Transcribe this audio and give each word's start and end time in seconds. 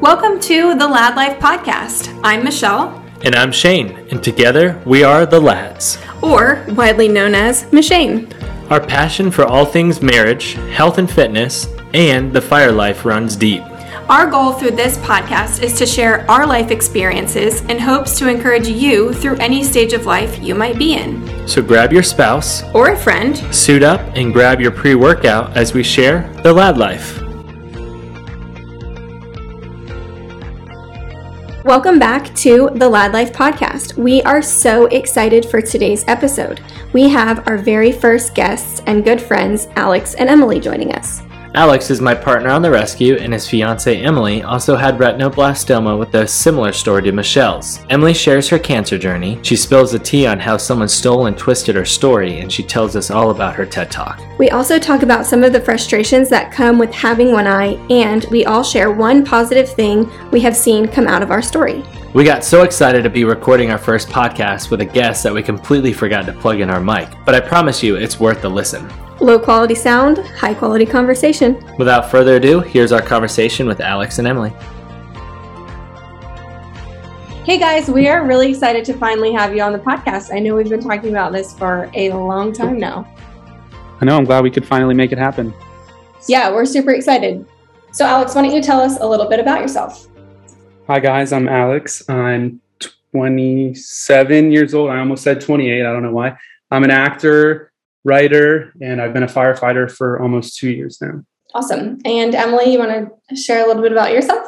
Welcome 0.00 0.38
to 0.40 0.74
the 0.76 0.86
Lad 0.86 1.16
Life 1.16 1.38
Podcast. 1.40 2.18
I'm 2.22 2.44
Michelle. 2.44 3.04
And 3.22 3.34
I'm 3.34 3.50
Shane, 3.50 4.06
and 4.10 4.22
together 4.22 4.80
we 4.86 5.02
are 5.02 5.26
the 5.26 5.40
Lads. 5.40 5.98
Or 6.22 6.64
widely 6.70 7.08
known 7.08 7.34
as 7.34 7.64
Mishane. 7.64 8.32
Our 8.70 8.80
passion 8.80 9.30
for 9.30 9.44
all 9.44 9.64
things 9.64 10.00
marriage, 10.00 10.52
health 10.72 10.98
and 10.98 11.10
fitness, 11.10 11.66
and 11.94 12.32
the 12.32 12.40
fire 12.40 12.70
life 12.72 13.04
runs 13.04 13.34
deep. 13.36 13.62
Our 14.08 14.30
goal 14.30 14.52
through 14.52 14.72
this 14.72 14.96
podcast 14.98 15.62
is 15.62 15.76
to 15.78 15.86
share 15.86 16.28
our 16.30 16.46
life 16.46 16.70
experiences 16.70 17.62
in 17.62 17.78
hopes 17.78 18.16
to 18.18 18.28
encourage 18.28 18.68
you 18.68 19.12
through 19.12 19.36
any 19.36 19.62
stage 19.64 19.92
of 19.92 20.06
life 20.06 20.38
you 20.42 20.54
might 20.54 20.78
be 20.78 20.94
in. 20.94 21.46
So 21.48 21.60
grab 21.62 21.92
your 21.92 22.02
spouse, 22.04 22.62
Or 22.74 22.90
a 22.90 22.96
friend. 22.96 23.36
suit 23.54 23.82
up, 23.82 24.00
and 24.14 24.32
grab 24.32 24.60
your 24.60 24.70
pre 24.70 24.94
workout 24.94 25.56
as 25.56 25.74
we 25.74 25.82
share 25.82 26.30
the 26.42 26.52
Lad 26.52 26.78
Life. 26.78 27.17
Welcome 31.68 31.98
back 31.98 32.34
to 32.36 32.70
the 32.76 32.88
Lad 32.88 33.12
Life 33.12 33.30
Podcast. 33.30 33.92
We 33.98 34.22
are 34.22 34.40
so 34.40 34.86
excited 34.86 35.44
for 35.44 35.60
today's 35.60 36.02
episode. 36.08 36.62
We 36.94 37.10
have 37.10 37.46
our 37.46 37.58
very 37.58 37.92
first 37.92 38.34
guests 38.34 38.80
and 38.86 39.04
good 39.04 39.20
friends, 39.20 39.68
Alex 39.76 40.14
and 40.14 40.30
Emily, 40.30 40.60
joining 40.60 40.94
us. 40.94 41.20
Alex 41.54 41.90
is 41.90 42.00
my 42.00 42.14
partner 42.14 42.50
on 42.50 42.60
the 42.60 42.70
rescue, 42.70 43.16
and 43.16 43.32
his 43.32 43.48
fiancee 43.48 43.96
Emily 43.96 44.42
also 44.42 44.76
had 44.76 44.98
retinoblastoma 44.98 45.98
with 45.98 46.14
a 46.14 46.28
similar 46.28 46.72
story 46.72 47.02
to 47.02 47.10
Michelle's. 47.10 47.80
Emily 47.88 48.12
shares 48.12 48.48
her 48.48 48.58
cancer 48.58 48.98
journey. 48.98 49.40
She 49.42 49.56
spills 49.56 49.92
the 49.92 49.98
tea 49.98 50.26
on 50.26 50.38
how 50.38 50.58
someone 50.58 50.88
stole 50.88 51.26
and 51.26 51.36
twisted 51.38 51.74
her 51.74 51.86
story, 51.86 52.40
and 52.40 52.52
she 52.52 52.62
tells 52.62 52.96
us 52.96 53.10
all 53.10 53.30
about 53.30 53.54
her 53.54 53.64
TED 53.64 53.90
Talk. 53.90 54.20
We 54.38 54.50
also 54.50 54.78
talk 54.78 55.02
about 55.02 55.24
some 55.24 55.42
of 55.42 55.52
the 55.52 55.60
frustrations 55.60 56.28
that 56.28 56.52
come 56.52 56.78
with 56.78 56.92
having 56.92 57.32
one 57.32 57.46
eye, 57.46 57.74
and 57.88 58.26
we 58.30 58.44
all 58.44 58.62
share 58.62 58.92
one 58.92 59.24
positive 59.24 59.72
thing 59.72 60.10
we 60.30 60.40
have 60.40 60.54
seen 60.54 60.86
come 60.86 61.06
out 61.06 61.22
of 61.22 61.30
our 61.30 61.42
story. 61.42 61.82
We 62.12 62.24
got 62.24 62.44
so 62.44 62.62
excited 62.62 63.02
to 63.04 63.10
be 63.10 63.24
recording 63.24 63.70
our 63.70 63.78
first 63.78 64.08
podcast 64.08 64.70
with 64.70 64.82
a 64.82 64.84
guest 64.84 65.22
that 65.22 65.32
we 65.32 65.42
completely 65.42 65.94
forgot 65.94 66.26
to 66.26 66.32
plug 66.34 66.60
in 66.60 66.68
our 66.68 66.80
mic, 66.80 67.08
but 67.24 67.34
I 67.34 67.40
promise 67.40 67.82
you 67.82 67.96
it's 67.96 68.20
worth 68.20 68.42
the 68.42 68.50
listen. 68.50 68.88
Low 69.20 69.36
quality 69.36 69.74
sound, 69.74 70.18
high 70.18 70.54
quality 70.54 70.86
conversation. 70.86 71.60
Without 71.76 72.08
further 72.08 72.36
ado, 72.36 72.60
here's 72.60 72.92
our 72.92 73.02
conversation 73.02 73.66
with 73.66 73.80
Alex 73.80 74.20
and 74.20 74.28
Emily. 74.28 74.50
Hey 77.44 77.58
guys, 77.58 77.90
we 77.90 78.06
are 78.06 78.24
really 78.24 78.50
excited 78.50 78.84
to 78.84 78.92
finally 78.92 79.32
have 79.32 79.56
you 79.56 79.62
on 79.62 79.72
the 79.72 79.78
podcast. 79.80 80.32
I 80.32 80.38
know 80.38 80.54
we've 80.54 80.68
been 80.68 80.82
talking 80.82 81.10
about 81.10 81.32
this 81.32 81.52
for 81.52 81.90
a 81.94 82.12
long 82.12 82.52
time 82.52 82.78
now. 82.78 83.12
I 84.00 84.04
know. 84.04 84.16
I'm 84.16 84.24
glad 84.24 84.44
we 84.44 84.52
could 84.52 84.64
finally 84.64 84.94
make 84.94 85.10
it 85.10 85.18
happen. 85.18 85.52
Yeah, 86.28 86.52
we're 86.52 86.64
super 86.64 86.92
excited. 86.92 87.44
So, 87.90 88.06
Alex, 88.06 88.36
why 88.36 88.42
don't 88.42 88.54
you 88.54 88.62
tell 88.62 88.80
us 88.80 89.00
a 89.00 89.06
little 89.06 89.28
bit 89.28 89.40
about 89.40 89.60
yourself? 89.60 90.06
Hi, 90.86 91.00
guys. 91.00 91.32
I'm 91.32 91.48
Alex. 91.48 92.08
I'm 92.08 92.60
27 93.12 94.52
years 94.52 94.74
old. 94.74 94.90
I 94.90 94.98
almost 95.00 95.24
said 95.24 95.40
28. 95.40 95.80
I 95.80 95.92
don't 95.92 96.04
know 96.04 96.12
why. 96.12 96.36
I'm 96.70 96.84
an 96.84 96.92
actor, 96.92 97.72
writer, 98.04 98.72
and 98.80 99.00
I've 99.00 99.12
been 99.12 99.22
a 99.22 99.28
firefighter 99.28 99.90
for 99.90 100.20
almost 100.20 100.56
two 100.56 100.70
years 100.70 100.98
now. 101.00 101.22
Awesome. 101.54 101.98
And 102.04 102.34
Emily, 102.34 102.72
you 102.72 102.78
want 102.78 103.10
to 103.28 103.36
share 103.36 103.64
a 103.64 103.66
little 103.66 103.82
bit 103.82 103.92
about 103.92 104.12
yourself? 104.12 104.46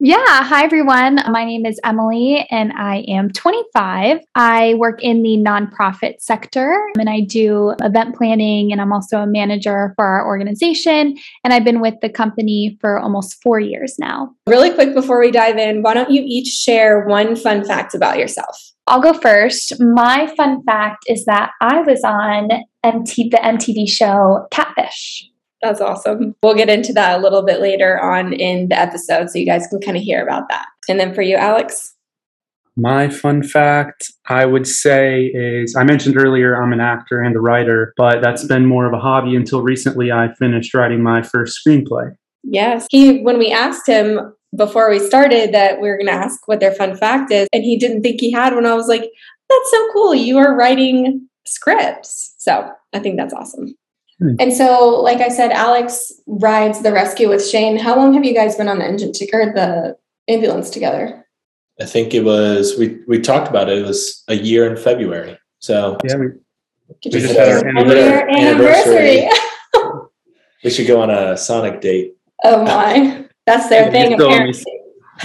Yeah. 0.00 0.44
Hi, 0.44 0.62
everyone. 0.62 1.16
My 1.28 1.44
name 1.44 1.66
is 1.66 1.80
Emily 1.82 2.46
and 2.52 2.72
I 2.72 2.98
am 3.08 3.32
25. 3.32 4.20
I 4.36 4.74
work 4.74 5.02
in 5.02 5.24
the 5.24 5.36
nonprofit 5.36 6.20
sector 6.20 6.80
and 6.96 7.10
I 7.10 7.22
do 7.22 7.74
event 7.82 8.14
planning 8.14 8.70
and 8.70 8.80
I'm 8.80 8.92
also 8.92 9.18
a 9.18 9.26
manager 9.26 9.92
for 9.96 10.04
our 10.04 10.24
organization. 10.24 11.16
And 11.42 11.52
I've 11.52 11.64
been 11.64 11.80
with 11.80 11.94
the 12.00 12.08
company 12.08 12.78
for 12.80 13.00
almost 13.00 13.42
four 13.42 13.58
years 13.58 13.96
now. 13.98 14.36
Really 14.46 14.70
quick 14.70 14.94
before 14.94 15.18
we 15.18 15.32
dive 15.32 15.58
in, 15.58 15.82
why 15.82 15.94
don't 15.94 16.10
you 16.12 16.22
each 16.24 16.46
share 16.46 17.04
one 17.04 17.34
fun 17.34 17.64
fact 17.64 17.92
about 17.92 18.18
yourself? 18.18 18.56
I'll 18.88 19.00
go 19.00 19.12
first. 19.12 19.80
My 19.80 20.32
fun 20.36 20.62
fact 20.64 21.04
is 21.06 21.24
that 21.26 21.50
I 21.60 21.82
was 21.82 22.02
on 22.04 22.48
MT- 22.82 23.28
the 23.28 23.36
MTV 23.36 23.88
show 23.88 24.46
Catfish. 24.50 25.28
That's 25.62 25.80
awesome. 25.80 26.34
We'll 26.42 26.54
get 26.54 26.70
into 26.70 26.92
that 26.92 27.18
a 27.18 27.22
little 27.22 27.42
bit 27.42 27.60
later 27.60 28.00
on 28.00 28.32
in 28.32 28.68
the 28.68 28.78
episode 28.78 29.28
so 29.30 29.38
you 29.38 29.46
guys 29.46 29.66
can 29.66 29.80
kind 29.80 29.96
of 29.96 30.02
hear 30.02 30.22
about 30.22 30.48
that. 30.48 30.66
And 30.88 30.98
then 30.98 31.14
for 31.14 31.22
you, 31.22 31.36
Alex? 31.36 31.94
My 32.76 33.08
fun 33.08 33.42
fact, 33.42 34.12
I 34.26 34.46
would 34.46 34.64
say, 34.64 35.32
is 35.34 35.74
I 35.74 35.82
mentioned 35.82 36.16
earlier 36.16 36.54
I'm 36.62 36.72
an 36.72 36.80
actor 36.80 37.20
and 37.20 37.34
a 37.34 37.40
writer, 37.40 37.92
but 37.96 38.22
that's 38.22 38.44
been 38.44 38.66
more 38.66 38.86
of 38.86 38.92
a 38.92 39.00
hobby 39.00 39.34
until 39.34 39.62
recently 39.62 40.12
I 40.12 40.32
finished 40.34 40.74
writing 40.74 41.02
my 41.02 41.22
first 41.22 41.58
screenplay. 41.58 42.14
Yes. 42.44 42.86
He 42.88 43.20
when 43.22 43.38
we 43.38 43.50
asked 43.50 43.88
him 43.88 44.32
before 44.56 44.90
we 44.90 44.98
started 44.98 45.52
that 45.52 45.80
we 45.80 45.88
were 45.88 45.96
going 45.96 46.06
to 46.06 46.12
ask 46.12 46.48
what 46.48 46.60
their 46.60 46.74
fun 46.74 46.96
fact 46.96 47.30
is 47.30 47.48
and 47.52 47.62
he 47.62 47.78
didn't 47.78 48.02
think 48.02 48.20
he 48.20 48.30
had 48.32 48.54
one. 48.54 48.66
I 48.66 48.74
was 48.74 48.88
like, 48.88 49.02
that's 49.48 49.70
so 49.70 49.88
cool. 49.92 50.14
You 50.14 50.38
are 50.38 50.54
writing 50.54 51.28
scripts. 51.44 52.34
So, 52.38 52.70
I 52.92 52.98
think 52.98 53.16
that's 53.16 53.34
awesome. 53.34 53.74
Hmm. 54.18 54.34
And 54.38 54.52
so, 54.52 55.00
like 55.00 55.18
I 55.18 55.28
said, 55.28 55.52
Alex 55.52 56.12
rides 56.26 56.82
the 56.82 56.92
rescue 56.92 57.28
with 57.28 57.46
Shane. 57.46 57.78
How 57.78 57.96
long 57.96 58.14
have 58.14 58.24
you 58.24 58.34
guys 58.34 58.56
been 58.56 58.68
on 58.68 58.78
the 58.78 58.84
engine 58.84 59.12
to, 59.12 59.28
or 59.32 59.52
the 59.52 59.96
ambulance 60.28 60.70
together? 60.70 61.24
I 61.80 61.84
think 61.84 62.12
it 62.14 62.24
was 62.24 62.76
we 62.78 62.98
we 63.06 63.20
talked 63.20 63.48
about 63.48 63.68
it. 63.68 63.78
It 63.78 63.86
was 63.86 64.24
a 64.28 64.34
year 64.34 64.68
in 64.68 64.76
February. 64.76 65.38
So 65.60 65.96
Yeah, 66.04 66.16
we, 66.16 66.26
We 67.04 67.10
just 67.10 67.36
had 67.36 67.48
our 67.48 67.86
year 67.86 68.28
anniversary. 68.28 69.28
anniversary? 69.28 69.28
we 70.64 70.70
should 70.70 70.88
go 70.88 71.00
on 71.00 71.10
a 71.10 71.36
Sonic 71.36 71.80
date. 71.80 72.14
oh 72.44 72.64
my. 72.64 73.27
That's 73.48 73.68
their 73.70 73.86
You 73.86 73.90
thing, 73.90 74.14
still 74.18 74.30
owe 74.30 74.44
me- 74.44 74.64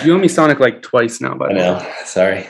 you 0.06 0.16
owe 0.16 0.18
me 0.18 0.30
Sonic 0.30 0.60
like 0.62 0.82
twice 0.82 1.20
now, 1.20 1.36
by 1.36 1.50
the 1.50 1.56
way. 1.60 1.94
Sorry. 2.06 2.48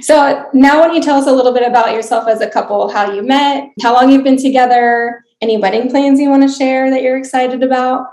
So 0.00 0.48
now 0.52 0.80
why 0.80 0.88
don't 0.88 0.96
you 0.96 1.02
tell 1.02 1.16
us 1.16 1.28
a 1.28 1.32
little 1.32 1.52
bit 1.52 1.66
about 1.66 1.92
yourself 1.92 2.26
as 2.26 2.40
a 2.40 2.50
couple, 2.50 2.88
how 2.90 3.12
you 3.12 3.22
met, 3.22 3.68
how 3.82 3.94
long 3.94 4.10
you've 4.10 4.24
been 4.24 4.36
together, 4.36 5.24
any 5.40 5.58
wedding 5.58 5.88
plans 5.88 6.18
you 6.18 6.28
want 6.28 6.42
to 6.42 6.48
share 6.48 6.90
that 6.90 7.02
you're 7.02 7.16
excited 7.16 7.62
about? 7.62 8.06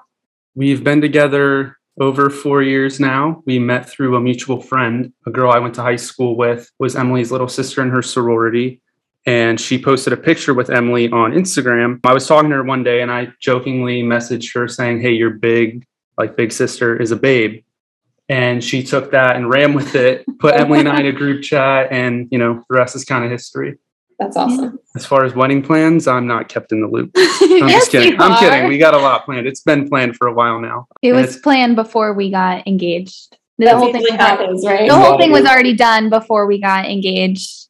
We've 0.55 0.83
been 0.83 1.01
together 1.01 1.77
over 1.99 2.29
four 2.29 2.61
years 2.61 2.99
now. 2.99 3.41
We 3.47 3.57
met 3.57 3.89
through 3.89 4.15
a 4.15 4.21
mutual 4.21 4.61
friend. 4.61 5.11
A 5.25 5.31
girl 5.31 5.51
I 5.51 5.57
went 5.57 5.73
to 5.75 5.81
high 5.81 5.95
school 5.95 6.37
with 6.37 6.71
was 6.77 6.95
Emily's 6.95 7.31
little 7.31 7.47
sister 7.47 7.81
in 7.81 7.89
her 7.89 8.03
sorority. 8.03 8.81
And 9.25 9.59
she 9.59 9.81
posted 9.81 10.13
a 10.13 10.17
picture 10.17 10.53
with 10.53 10.69
Emily 10.69 11.09
on 11.09 11.31
Instagram. 11.31 11.99
I 12.03 12.13
was 12.13 12.27
talking 12.27 12.49
to 12.51 12.57
her 12.57 12.63
one 12.63 12.83
day 12.83 13.01
and 13.01 13.11
I 13.11 13.29
jokingly 13.39 14.03
messaged 14.03 14.53
her 14.53 14.67
saying, 14.67 15.01
Hey, 15.01 15.13
you're 15.13 15.31
big, 15.31 15.85
like 16.17 16.35
big 16.37 16.51
sister 16.51 16.95
is 16.95 17.11
a 17.11 17.15
babe. 17.15 17.63
And 18.29 18.63
she 18.63 18.83
took 18.83 19.11
that 19.11 19.35
and 19.35 19.49
ran 19.49 19.73
with 19.73 19.95
it, 19.95 20.25
put 20.39 20.55
Emily 20.55 20.79
and 20.79 20.89
I 20.89 21.01
in 21.01 21.05
a 21.07 21.11
group 21.11 21.43
chat, 21.51 21.91
and 21.91 22.27
you 22.31 22.37
know, 22.39 22.63
the 22.69 22.75
rest 22.77 22.95
is 22.95 23.03
kind 23.03 23.25
of 23.25 23.29
history. 23.31 23.77
That's 24.17 24.37
awesome. 24.37 24.79
As 24.95 25.05
far 25.05 25.25
as 25.25 25.35
wedding 25.35 25.61
plans, 25.61 26.07
I'm 26.07 26.25
not 26.25 26.47
kept 26.47 26.71
in 26.71 26.81
the 26.81 26.87
loop. 26.87 27.11
I'm 27.17 27.67
yes, 27.67 27.81
just 27.81 27.91
kidding. 27.91 28.13
you 28.13 28.17
I'm 28.19 28.31
are. 28.31 28.39
kidding. 28.39 28.67
We 28.69 28.77
got 28.77 28.93
a 28.93 28.97
lot 28.97 29.25
planned. 29.25 29.45
It's 29.47 29.61
been 29.61 29.89
planned 29.89 30.15
for 30.15 30.27
a 30.27 30.33
while 30.33 30.61
now. 30.61 30.87
It 31.01 31.09
And 31.13 31.25
was 31.25 31.37
planned 31.37 31.75
before 31.75 32.13
we 32.13 32.31
got 32.31 32.65
engaged. 32.65 33.37
The 33.57 33.65
That's 33.65 33.77
whole 33.77 33.91
thing 33.91 34.01
usually 34.01 34.17
was 34.17 34.25
happens, 34.25 34.65
right? 34.65 34.89
the 34.89 34.95
whole 34.95 35.17
thing 35.17 35.31
was 35.31 35.45
already 35.45 35.75
done 35.75 36.09
before 36.09 36.45
we 36.47 36.59
got 36.61 36.85
engaged. 36.85 37.67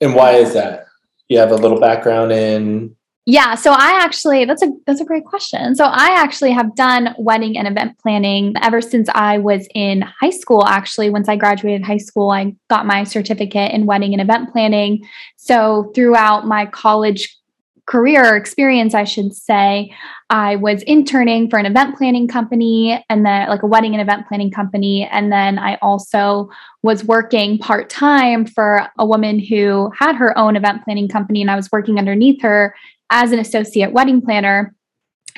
And 0.00 0.14
why 0.14 0.32
is 0.34 0.54
that? 0.54 0.86
You 1.28 1.38
have 1.38 1.50
a 1.50 1.56
little 1.56 1.80
background 1.80 2.32
in 2.32 2.94
Yeah, 3.30 3.56
so 3.56 3.72
I 3.72 4.00
actually 4.02 4.46
that's 4.46 4.62
a 4.62 4.70
that's 4.86 5.02
a 5.02 5.04
great 5.04 5.26
question. 5.26 5.74
So 5.74 5.84
I 5.84 6.14
actually 6.16 6.50
have 6.52 6.74
done 6.74 7.14
wedding 7.18 7.58
and 7.58 7.68
event 7.68 7.98
planning 7.98 8.54
ever 8.62 8.80
since 8.80 9.06
I 9.14 9.36
was 9.36 9.68
in 9.74 10.00
high 10.00 10.30
school 10.30 10.64
actually. 10.66 11.10
Once 11.10 11.28
I 11.28 11.36
graduated 11.36 11.84
high 11.84 11.98
school, 11.98 12.30
I 12.30 12.56
got 12.70 12.86
my 12.86 13.04
certificate 13.04 13.72
in 13.72 13.84
wedding 13.84 14.14
and 14.14 14.22
event 14.22 14.50
planning. 14.50 15.06
So 15.36 15.92
throughout 15.94 16.46
my 16.46 16.64
college 16.64 17.36
career 17.84 18.34
experience, 18.34 18.94
I 18.94 19.04
should 19.04 19.34
say, 19.34 19.94
I 20.30 20.56
was 20.56 20.82
interning 20.84 21.50
for 21.50 21.58
an 21.58 21.66
event 21.66 21.96
planning 21.96 22.28
company 22.28 23.04
and 23.10 23.26
then 23.26 23.48
like 23.48 23.62
a 23.62 23.66
wedding 23.66 23.94
and 23.94 24.00
event 24.00 24.26
planning 24.26 24.50
company 24.50 25.06
and 25.10 25.30
then 25.30 25.58
I 25.58 25.76
also 25.82 26.50
was 26.82 27.04
working 27.04 27.58
part-time 27.58 28.46
for 28.46 28.88
a 28.98 29.06
woman 29.06 29.38
who 29.38 29.90
had 29.98 30.16
her 30.16 30.36
own 30.36 30.56
event 30.56 30.84
planning 30.84 31.08
company 31.08 31.42
and 31.42 31.50
I 31.50 31.56
was 31.56 31.70
working 31.72 31.98
underneath 31.98 32.40
her 32.42 32.74
as 33.10 33.32
an 33.32 33.38
associate 33.38 33.92
wedding 33.92 34.20
planner. 34.20 34.74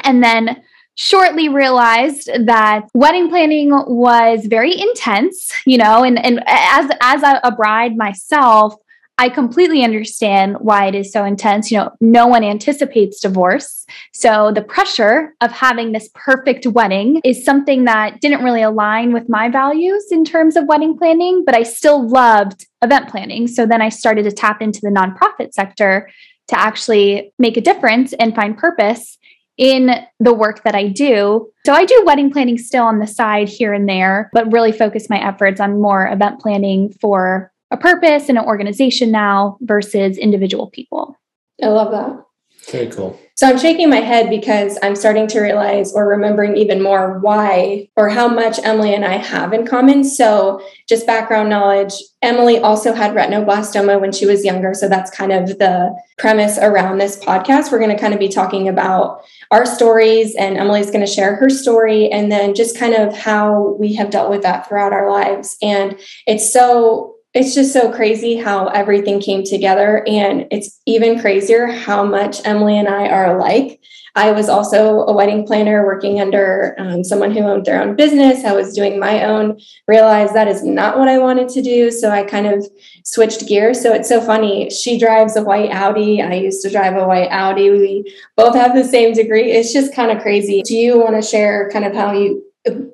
And 0.03 0.23
then 0.23 0.63
shortly 0.97 1.49
realized 1.49 2.29
that 2.47 2.87
wedding 2.95 3.29
planning 3.29 3.71
was 3.71 4.47
very 4.47 4.79
intense, 4.79 5.51
you 5.65 5.79
know, 5.79 6.05
and, 6.05 6.23
and 6.25 6.43
as 6.47 6.91
as 7.01 7.23
a, 7.23 7.53
bride 7.53 7.97
myself, 7.97 8.75
I 9.17 9.29
completely 9.29 9.85
understand 9.85 10.57
why 10.61 10.87
it 10.87 10.95
is 10.95 11.13
so 11.13 11.25
intense. 11.25 11.71
You 11.71 11.79
know, 11.79 11.91
no 12.01 12.27
one 12.27 12.43
anticipates 12.43 13.21
divorce. 13.21 13.85
So 14.13 14.51
the 14.51 14.63
pressure 14.63 15.35
of 15.41 15.53
having 15.53 15.93
this 15.93 16.09
perfect 16.15 16.67
wedding 16.67 17.21
is 17.25 17.45
something 17.45 17.85
that 17.85 18.21
didn't 18.21 18.43
really 18.43 18.63
align 18.63 19.13
with 19.13 19.29
my 19.29 19.49
values 19.49 20.07
in 20.11 20.25
terms 20.25 20.57
of 20.57 20.67
wedding 20.67 20.97
planning, 20.97 21.45
but 21.45 21.55
I 21.55 21.65
still 21.65 22.09
loved 22.09 22.67
event 22.83 23.09
planning. 23.09 23.47
So 23.47 23.67
then 23.67 23.83
I 23.83 23.91
started 23.91 24.23
to 24.23 24.33
tap 24.33 24.63
into 24.63 24.81
the 24.81 24.89
nonprofit 24.89 25.53
sector 25.53 26.09
to 26.51 26.59
actually 26.59 27.33
make 27.39 27.57
a 27.57 27.61
difference 27.61 28.13
and 28.15 28.35
find 28.35 28.59
purpose 28.59 29.19
in 29.57 29.91
the 30.19 30.33
work 30.33 30.65
that 30.65 30.75
I 30.75 30.89
do. 30.89 31.49
So 31.65 31.73
I 31.73 31.85
do 31.85 32.03
wedding 32.05 32.31
planning 32.31 32.59
still 32.59 32.85
on 32.85 32.99
the 32.99 33.07
side 33.07 33.49
here 33.49 33.73
and 33.73 33.89
there, 33.89 34.31
but 34.33 34.51
really 34.53 34.73
focus 34.73 35.09
my 35.09 35.25
efforts 35.25 35.61
on 35.61 35.81
more 35.81 36.09
event 36.09 36.41
planning 36.41 36.93
for 37.01 37.53
a 37.71 37.77
purpose 37.77 38.29
and 38.29 38.39
an 38.39 38.45
organization 38.45 39.11
now 39.13 39.59
versus 39.61 40.19
individual 40.19 40.71
people. 40.71 41.17
I 41.63 41.67
love 41.67 41.93
that. 41.93 42.25
Very 42.73 42.89
cool. 42.89 43.21
So 43.41 43.49
I'm 43.49 43.59
shaking 43.59 43.89
my 43.89 44.03
head 44.03 44.29
because 44.29 44.77
I'm 44.83 44.95
starting 44.95 45.27
to 45.29 45.41
realize 45.41 45.95
or 45.95 46.07
remembering 46.07 46.59
even 46.59 46.83
more 46.83 47.19
why 47.21 47.89
or 47.97 48.11
how 48.11 48.29
much 48.29 48.59
Emily 48.63 48.93
and 48.93 49.03
I 49.03 49.17
have 49.17 49.55
in 49.55 49.67
common. 49.67 50.05
So, 50.05 50.61
just 50.87 51.07
background 51.07 51.49
knowledge 51.49 51.95
Emily 52.21 52.59
also 52.59 52.93
had 52.93 53.15
retinoblastoma 53.15 53.99
when 53.99 54.13
she 54.13 54.27
was 54.27 54.45
younger. 54.45 54.75
So, 54.75 54.91
that's 54.91 55.11
kind 55.11 55.33
of 55.33 55.57
the 55.57 55.91
premise 56.19 56.59
around 56.59 56.99
this 56.99 57.19
podcast. 57.19 57.73
We're 57.73 57.79
going 57.79 57.97
to 57.97 57.99
kind 57.99 58.13
of 58.13 58.21
be 58.21 58.29
talking 58.29 58.69
about 58.69 59.23
our 59.51 59.65
stories, 59.65 60.35
and 60.35 60.59
Emily's 60.59 60.91
going 60.91 61.01
to 61.01 61.11
share 61.11 61.35
her 61.37 61.49
story 61.49 62.11
and 62.11 62.31
then 62.31 62.55
just 62.55 62.77
kind 62.77 62.93
of 62.93 63.17
how 63.17 63.75
we 63.81 63.95
have 63.95 64.11
dealt 64.11 64.29
with 64.29 64.43
that 64.43 64.69
throughout 64.69 64.93
our 64.93 65.11
lives. 65.11 65.57
And 65.63 65.99
it's 66.27 66.53
so 66.53 67.15
it's 67.33 67.55
just 67.55 67.73
so 67.73 67.93
crazy 67.93 68.37
how 68.37 68.67
everything 68.69 69.21
came 69.21 69.45
together. 69.45 70.05
And 70.07 70.47
it's 70.51 70.81
even 70.87 71.21
crazier 71.21 71.67
how 71.67 72.05
much 72.05 72.45
Emily 72.45 72.77
and 72.77 72.89
I 72.89 73.09
are 73.09 73.37
alike. 73.37 73.81
I 74.17 74.33
was 74.33 74.49
also 74.49 75.03
a 75.03 75.13
wedding 75.13 75.47
planner 75.47 75.87
working 75.87 76.21
under 76.21 76.75
um, 76.79 77.05
someone 77.05 77.31
who 77.31 77.41
owned 77.41 77.65
their 77.65 77.81
own 77.81 77.95
business. 77.95 78.45
I 78.45 78.53
was 78.53 78.75
doing 78.75 78.99
my 78.99 79.25
own, 79.25 79.61
realized 79.87 80.35
that 80.35 80.49
is 80.49 80.65
not 80.65 80.99
what 80.99 81.07
I 81.07 81.19
wanted 81.19 81.49
to 81.51 81.63
do. 81.63 81.93
So 81.93 82.11
I 82.11 82.25
kind 82.25 82.47
of 82.47 82.67
switched 83.05 83.47
gears. 83.47 83.81
So 83.81 83.95
it's 83.95 84.09
so 84.09 84.21
funny. 84.21 84.69
She 84.69 84.99
drives 84.99 85.37
a 85.37 85.45
white 85.45 85.71
Audi. 85.71 86.21
I 86.21 86.35
used 86.35 86.63
to 86.63 86.71
drive 86.71 86.97
a 86.97 87.07
white 87.07 87.31
Audi. 87.31 87.71
We 87.71 88.17
both 88.37 88.57
have 88.57 88.75
the 88.75 88.85
same 88.85 89.13
degree. 89.13 89.53
It's 89.53 89.73
just 89.73 89.95
kind 89.95 90.11
of 90.11 90.21
crazy. 90.21 90.63
Do 90.63 90.77
you 90.77 90.99
want 90.99 91.15
to 91.15 91.23
share 91.23 91.71
kind 91.71 91.85
of 91.85 91.95
how 91.95 92.13
you, 92.13 92.45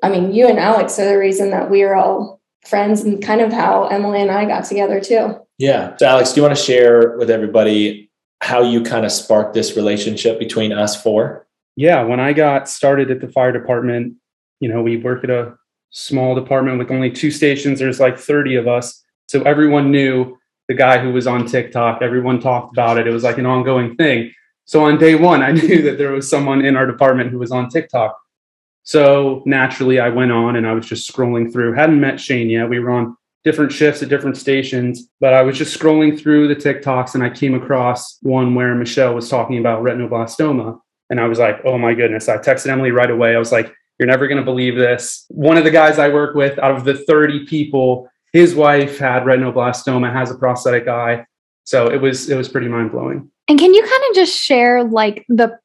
I 0.03 0.11
mean, 0.11 0.35
you 0.35 0.47
and 0.47 0.59
Alex 0.59 0.99
are 0.99 1.09
the 1.09 1.19
reason 1.19 1.51
that 1.51 1.71
we 1.71 1.83
are 1.83 1.95
all 1.95 2.36
friends 2.67 3.03
and 3.03 3.23
kind 3.23 3.41
of 3.41 3.53
how 3.53 3.87
Emily 3.87 4.21
and 4.21 4.31
I 4.31 4.45
got 4.45 4.65
together 4.65 5.01
too. 5.01 5.37
Yeah. 5.59 5.97
So, 5.97 6.07
Alex, 6.07 6.33
do 6.33 6.41
you 6.41 6.43
want 6.43 6.57
to 6.57 6.63
share 6.63 7.17
with 7.17 7.31
everybody 7.31 8.11
how 8.41 8.63
you 8.63 8.83
kind 8.83 9.07
of 9.07 9.13
sparked 9.13 9.55
this 9.55 9.77
relationship 9.77 10.39
between 10.39 10.73
us 10.73 11.01
four? 11.01 11.47
Yeah. 11.77 12.03
When 12.03 12.21
I 12.21 12.33
got 12.33 12.69
started 12.69 13.11
at 13.11 13.21
the 13.21 13.29
fire 13.29 13.53
department, 13.53 14.15
you 14.61 14.69
know, 14.69 14.83
we 14.83 14.97
work 14.97 15.25
at 15.25 15.31
a 15.31 15.57
small 15.91 16.35
department 16.35 16.79
with 16.79 16.91
only 16.91 17.11
two 17.11 17.31
stations. 17.31 17.79
There's 17.79 18.01
like 18.01 18.19
30 18.19 18.57
of 18.57 18.69
us. 18.69 19.03
So 19.29 19.43
everyone 19.43 19.91
knew 19.91 20.37
the 20.69 20.75
guy 20.75 20.99
who 20.99 21.13
was 21.13 21.27
on 21.27 21.47
TikTok. 21.47 22.03
Everyone 22.03 22.41
talked 22.41 22.75
about 22.75 22.99
it. 22.99 23.07
It 23.07 23.13
was 23.13 23.23
like 23.23 23.39
an 23.39 23.47
ongoing 23.47 23.97
thing. 23.97 24.33
So 24.65 24.85
on 24.85 24.99
day 24.99 25.15
one, 25.15 25.43
I 25.43 25.53
knew 25.53 25.83
that 25.83 25.99
there 25.99 26.13
was 26.13 26.29
someone 26.29 26.65
in 26.65 26.77
our 26.77 26.87
department 26.87 27.31
who 27.31 27.39
was 27.39 27.53
on 27.53 27.69
TikTok. 27.69 28.17
So 28.87 29.43
naturally, 29.47 29.99
I 29.99 30.09
went 30.09 30.31
on 30.31 30.55
and 30.55 30.67
I 30.67 30.73
was 30.73 30.87
just 30.87 31.13
scrolling 31.13 31.53
through. 31.53 31.75
Hadn't 31.75 32.01
met 32.01 32.21
Shane 32.21 32.49
yet. 32.49 32.69
We 32.69 32.79
were 32.79 32.91
on 32.91 33.17
different 33.45 33.73
shifts 33.73 34.01
at 34.03 34.09
different 34.09 34.37
stations, 34.37 35.09
but 35.21 35.35
I 35.35 35.43
was 35.43 35.59
just 35.59 35.77
scrolling 35.77 36.19
through 36.19 36.47
the 36.49 36.55
TikToks 36.55 37.15
and 37.15 37.23
I 37.23 37.31
came 37.31 37.55
across 37.55 38.19
one 38.23 38.55
where 38.55 38.75
Michelle 38.77 39.15
was 39.15 39.29
talking 39.29 39.59
about 39.59 39.83
retinoblastoma. 39.83 40.79
And 41.11 41.21
I 41.21 41.27
was 41.27 41.41
like, 41.41 41.61
oh 41.65 41.79
my 41.79 41.95
goodness. 41.95 42.29
I 42.29 42.39
texted 42.39 42.69
Emily 42.69 42.93
right 42.93 43.11
away. 43.11 43.35
I 43.35 43.39
was 43.41 43.51
like, 43.51 43.75
you're 43.99 44.09
never 44.09 44.29
going 44.29 44.39
to 44.39 44.45
believe 44.45 44.77
this. 44.77 45.27
One 45.31 45.57
of 45.57 45.65
the 45.65 45.71
guys 45.71 45.99
I 45.99 46.09
work 46.09 46.37
with, 46.37 46.57
out 46.61 46.77
of 46.77 46.85
the 46.85 46.95
30 46.95 47.47
people, 47.47 48.09
his 48.33 48.55
wife 48.55 48.99
had 48.99 49.25
retinoblastoma, 49.25 50.13
has 50.13 50.31
a 50.31 50.37
prosthetic 50.37 50.87
eye. 50.87 51.27
So 51.65 51.89
it 51.89 52.01
was 52.01 52.31
it 52.31 52.37
was 52.37 52.49
pretty 52.49 52.69
mind 52.69 52.93
blowing. 52.93 53.31
And 53.49 53.59
can 53.59 53.75
you 53.75 53.83
kind 53.83 54.03
of 54.11 54.15
just 54.15 54.39
share 54.39 54.85
like 54.85 55.25
the 55.29 55.59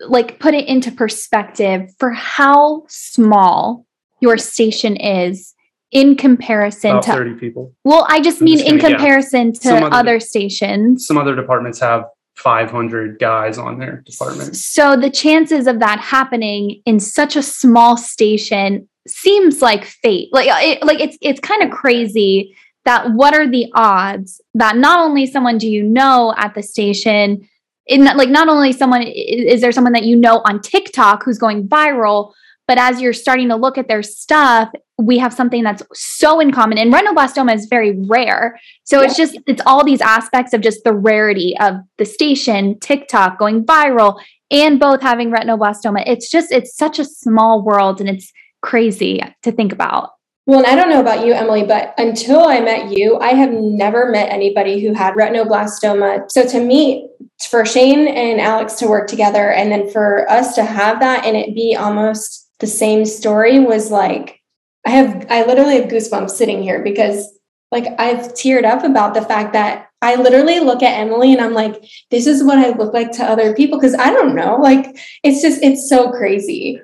like 0.00 0.38
put 0.38 0.54
it 0.54 0.66
into 0.68 0.90
perspective 0.92 1.90
for 1.98 2.10
how 2.10 2.84
small 2.88 3.86
your 4.20 4.38
station 4.38 4.96
is 4.96 5.54
in 5.92 6.16
comparison 6.16 6.90
About 6.92 7.02
to 7.04 7.12
30 7.12 7.34
people. 7.34 7.72
Well, 7.84 8.06
I 8.08 8.20
just 8.20 8.40
I'm 8.40 8.46
mean 8.46 8.58
just 8.58 8.68
in 8.70 8.78
gonna- 8.78 8.90
yeah. 8.90 8.96
comparison 8.96 9.52
to 9.54 9.74
other, 9.76 9.94
other- 9.94 10.20
stations. 10.20 11.06
Some 11.06 11.16
other 11.16 11.34
departments 11.34 11.80
have 11.80 12.04
500 12.36 13.18
guys 13.18 13.56
on 13.56 13.78
their 13.78 14.02
department. 14.02 14.56
So 14.56 14.96
the 14.96 15.10
chances 15.10 15.66
of 15.66 15.80
that 15.80 16.00
happening 16.00 16.82
in 16.84 17.00
such 17.00 17.34
a 17.36 17.42
small 17.42 17.96
station 17.96 18.88
seems 19.06 19.62
like 19.62 19.84
fate. 19.84 20.28
Like 20.32 20.48
uh, 20.50 20.58
it, 20.60 20.84
like 20.84 21.00
it's 21.00 21.16
it's 21.22 21.40
kind 21.40 21.62
of 21.62 21.70
crazy 21.70 22.54
that 22.84 23.12
what 23.12 23.34
are 23.34 23.48
the 23.48 23.66
odds 23.74 24.40
that 24.54 24.76
not 24.76 25.00
only 25.00 25.26
someone 25.26 25.58
do 25.58 25.68
you 25.68 25.82
know 25.82 26.34
at 26.36 26.54
the 26.54 26.62
station 26.62 27.48
in 27.86 28.04
like 28.04 28.28
not 28.28 28.48
only 28.48 28.72
someone 28.72 29.02
is 29.02 29.60
there 29.60 29.72
someone 29.72 29.92
that 29.92 30.04
you 30.04 30.16
know 30.16 30.42
on 30.44 30.60
TikTok 30.60 31.22
who's 31.24 31.38
going 31.38 31.68
viral, 31.68 32.32
but 32.66 32.78
as 32.78 33.00
you're 33.00 33.12
starting 33.12 33.48
to 33.48 33.56
look 33.56 33.78
at 33.78 33.86
their 33.86 34.02
stuff, 34.02 34.70
we 34.98 35.18
have 35.18 35.32
something 35.32 35.62
that's 35.62 35.82
so 35.94 36.40
in 36.40 36.50
common. 36.50 36.78
And 36.78 36.92
retinoblastoma 36.92 37.54
is 37.54 37.66
very 37.66 37.96
rare. 38.06 38.58
So 38.84 39.00
it's 39.00 39.16
just 39.16 39.38
it's 39.46 39.62
all 39.66 39.84
these 39.84 40.00
aspects 40.00 40.52
of 40.52 40.62
just 40.62 40.82
the 40.84 40.94
rarity 40.94 41.56
of 41.60 41.76
the 41.98 42.04
station, 42.04 42.78
TikTok 42.80 43.38
going 43.38 43.64
viral, 43.64 44.20
and 44.50 44.80
both 44.80 45.00
having 45.00 45.30
retinoblastoma. 45.30 46.02
It's 46.06 46.30
just 46.30 46.50
it's 46.50 46.76
such 46.76 46.98
a 46.98 47.04
small 47.04 47.64
world 47.64 48.00
and 48.00 48.08
it's 48.08 48.32
crazy 48.62 49.20
to 49.42 49.52
think 49.52 49.72
about. 49.72 50.10
Well, 50.46 50.58
and 50.58 50.66
I 50.68 50.76
don't 50.76 50.90
know 50.90 51.00
about 51.00 51.26
you, 51.26 51.32
Emily, 51.32 51.64
but 51.64 51.92
until 51.98 52.46
I 52.46 52.60
met 52.60 52.96
you, 52.96 53.18
I 53.18 53.30
have 53.30 53.50
never 53.50 54.10
met 54.10 54.30
anybody 54.30 54.80
who 54.80 54.94
had 54.94 55.14
retinoblastoma. 55.14 56.30
So 56.30 56.46
to 56.46 56.60
me, 56.60 57.08
for 57.50 57.66
Shane 57.66 58.08
and 58.08 58.40
Alex 58.40 58.74
to 58.74 58.86
work 58.86 59.08
together 59.08 59.50
and 59.50 59.70
then 59.70 59.90
for 59.90 60.28
us 60.30 60.54
to 60.54 60.64
have 60.64 61.00
that 61.00 61.26
and 61.26 61.36
it 61.36 61.54
be 61.54 61.76
almost 61.76 62.48
the 62.60 62.66
same 62.66 63.04
story 63.04 63.58
was 63.58 63.90
like 63.90 64.40
I 64.86 64.90
have 64.90 65.26
I 65.28 65.44
literally 65.44 65.80
have 65.80 65.90
goosebumps 65.90 66.30
sitting 66.30 66.62
here 66.62 66.82
because 66.82 67.38
like 67.70 67.86
I've 67.98 68.32
teared 68.32 68.64
up 68.64 68.84
about 68.84 69.14
the 69.14 69.22
fact 69.22 69.52
that 69.52 69.88
I 70.00 70.14
literally 70.14 70.60
look 70.60 70.82
at 70.82 70.98
Emily 70.98 71.32
and 71.32 71.42
I'm 71.42 71.52
like, 71.52 71.84
this 72.10 72.26
is 72.26 72.44
what 72.44 72.58
I 72.58 72.70
look 72.70 72.94
like 72.94 73.10
to 73.12 73.24
other 73.24 73.54
people 73.54 73.78
because 73.78 73.94
I 73.94 74.10
don't 74.12 74.34
know. 74.34 74.56
Like 74.56 74.96
it's 75.22 75.42
just 75.42 75.62
it's 75.62 75.88
so 75.88 76.10
crazy. 76.12 76.80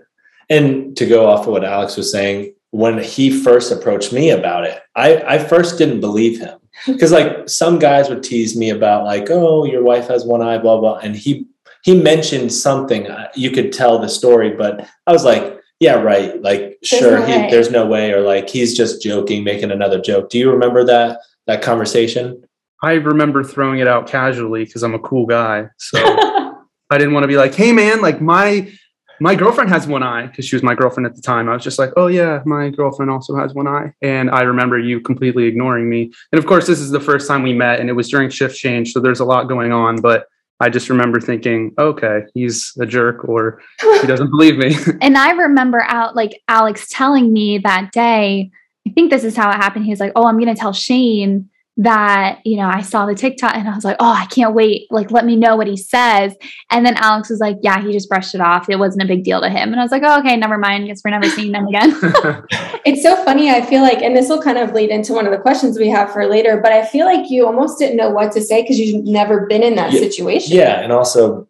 And 0.50 0.97
to 0.97 1.06
go 1.06 1.31
off 1.31 1.47
of 1.47 1.53
what 1.53 1.64
Alex 1.64 1.97
was 1.97 2.11
saying, 2.11 2.55
when 2.72 2.98
he 2.98 3.30
first 3.30 3.70
approached 3.70 4.12
me 4.12 4.30
about 4.30 4.64
it, 4.64 4.80
I, 4.96 5.16
I 5.34 5.38
first 5.38 5.78
didn't 5.78 6.00
believe 6.00 6.40
him. 6.40 6.58
Because 6.86 7.12
like 7.12 7.48
some 7.48 7.78
guys 7.78 8.08
would 8.08 8.22
tease 8.22 8.56
me 8.56 8.70
about 8.70 9.04
like, 9.04 9.28
oh, 9.30 9.64
your 9.66 9.84
wife 9.84 10.08
has 10.08 10.24
one 10.24 10.42
eye, 10.42 10.58
blah 10.58 10.80
blah. 10.80 10.96
And 10.98 11.14
he 11.14 11.46
he 11.84 11.94
mentioned 12.02 12.50
something. 12.52 13.06
uh, 13.08 13.28
You 13.36 13.50
could 13.50 13.72
tell 13.72 13.98
the 13.98 14.08
story, 14.08 14.50
but 14.56 14.88
I 15.06 15.12
was 15.12 15.24
like, 15.24 15.60
yeah, 15.80 15.94
right. 15.94 16.40
Like, 16.40 16.78
sure, 16.82 17.19
no 17.19 17.26
he, 17.26 17.50
there's 17.50 17.70
no 17.70 17.87
way, 17.87 18.12
or 18.12 18.23
like 18.23 18.49
he's 18.49 18.75
just 18.76 19.02
joking, 19.02 19.44
making 19.44 19.70
another 19.70 20.00
joke. 20.00 20.30
Do 20.30 20.38
you 20.38 20.50
remember 20.50 20.82
that 20.85 21.18
that 21.47 21.61
conversation? 21.61 22.42
I 22.82 22.94
remember 22.94 23.44
throwing 23.44 23.78
it 23.80 23.87
out 23.87 24.06
casually 24.08 24.64
because 24.64 24.82
I'm 24.82 24.94
a 24.94 24.99
cool 25.00 25.26
guy. 25.26 25.66
So 25.78 25.99
I 26.90 26.99
didn't 26.99 27.12
want 27.12 27.25
to 27.25 27.28
be 27.28 27.37
like, 27.37 27.54
hey 27.54 27.73
man, 27.73 28.00
like 28.00 28.20
my 28.20 28.73
my 29.21 29.35
girlfriend 29.35 29.71
has 29.71 29.87
one 29.87 30.02
eye 30.02 30.26
because 30.26 30.45
she 30.45 30.57
was 30.57 30.62
my 30.62 30.75
girlfriend 30.75 31.07
at 31.07 31.14
the 31.14 31.23
time. 31.23 31.49
I 31.49 31.54
was 31.54 31.62
just 31.62 31.78
like, 31.78 31.92
oh 31.97 32.07
yeah, 32.07 32.42
my 32.45 32.71
girlfriend 32.71 33.11
also 33.11 33.37
has 33.37 33.54
one 33.54 33.66
eye. 33.66 33.92
And 34.02 34.31
I 34.31 34.42
remember 34.42 34.78
you 34.78 35.00
completely 35.00 35.45
ignoring 35.45 35.88
me. 35.88 36.12
And 36.33 36.38
of 36.38 36.47
course, 36.47 36.66
this 36.66 36.81
is 36.81 36.90
the 36.90 37.00
first 37.00 37.28
time 37.28 37.42
we 37.42 37.52
met 37.52 37.81
and 37.81 37.88
it 37.88 37.92
was 37.92 38.09
during 38.09 38.31
shift 38.31 38.57
change. 38.57 38.92
So 38.92 39.00
there's 39.00 39.21
a 39.21 39.25
lot 39.25 39.49
going 39.49 39.73
on. 39.73 40.00
But 40.00 40.26
I 40.61 40.69
just 40.69 40.88
remember 40.88 41.21
thinking, 41.21 41.75
okay, 41.78 42.21
he's 42.35 42.73
a 42.81 42.87
jerk 42.87 43.28
or 43.28 43.61
he 43.81 44.07
doesn't 44.07 44.31
believe 44.37 44.57
me. 44.57 44.76
And 45.00 45.19
I 45.19 45.33
remember 45.33 45.83
out 45.83 46.14
like 46.14 46.40
Alex 46.49 46.88
telling 46.88 47.33
me 47.33 47.59
that 47.59 47.92
day, 47.92 48.50
I 48.87 48.90
think 48.90 49.11
this 49.11 49.25
is 49.25 49.37
how 49.37 49.50
it 49.50 49.57
happened. 49.57 49.85
He 49.85 49.90
was 49.90 50.00
like, 50.00 50.12
Oh, 50.16 50.26
I'm 50.26 50.38
gonna 50.38 50.54
tell 50.54 50.73
Shane 50.73 51.49
that, 51.79 52.41
you 52.45 52.57
know, 52.59 52.67
I 52.69 52.83
saw 52.83 53.07
the 53.07 53.14
TikTok 53.14 53.55
and 53.55 53.67
I 53.67 53.75
was 53.75 53.85
like, 53.85 53.97
Oh, 53.99 54.12
I 54.12 54.26
can't 54.26 54.55
wait. 54.55 54.87
Like, 54.91 55.11
let 55.11 55.25
me 55.25 55.37
know 55.37 55.57
what 55.57 55.67
he 55.67 55.76
says. 55.76 56.35
And 56.71 56.85
then 56.85 56.97
Alex 56.97 57.31
was 57.31 57.41
like, 57.41 57.57
Yeah, 57.62 57.81
he 57.83 57.93
just 57.93 58.09
brushed 58.11 58.35
it 58.35 58.41
off. 58.43 58.69
It 58.69 58.79
wasn't 58.79 59.05
a 59.05 59.07
big 59.07 59.25
deal 59.25 59.41
to 59.41 59.49
him. 59.49 59.71
And 59.73 59.81
I 59.81 59.83
was 59.83 59.91
like, 59.91 60.02
Oh, 60.05 60.19
okay, 60.21 60.37
never 60.37 60.59
mind. 60.59 60.87
Guess 60.87 61.00
we're 61.05 61.12
never 61.12 61.29
seeing 61.31 61.52
them 61.52 61.67
again. 61.67 61.95
It's 62.85 63.02
so 63.02 63.14
funny. 63.25 63.49
I 63.49 63.62
feel 63.64 63.81
like, 63.81 64.02
and 64.02 64.17
this 64.17 64.29
will 64.29 64.43
kind 64.43 64.59
of 64.59 64.73
lead 64.73 64.91
into 64.91 65.12
one 65.12 65.25
of 65.25 65.31
the 65.31 65.38
questions 65.38 65.79
we 65.79 65.88
have 65.91 66.12
for 66.12 66.26
later, 66.26 66.61
but 66.61 66.73
I 66.73 66.85
feel 66.85 67.07
like 67.07 67.31
you 67.31 67.47
almost 67.47 67.79
didn't 67.79 67.97
know 67.97 68.11
what 68.11 68.33
to 68.33 68.41
say 68.41 68.61
because 68.62 68.79
you've 68.79 69.05
never 69.05 69.47
been 69.47 69.62
in 69.62 69.76
that 69.76 69.93
Yeah. 69.93 70.00
situation. 70.00 70.57
Yeah, 70.57 70.81
and 70.81 70.91
also 70.93 71.47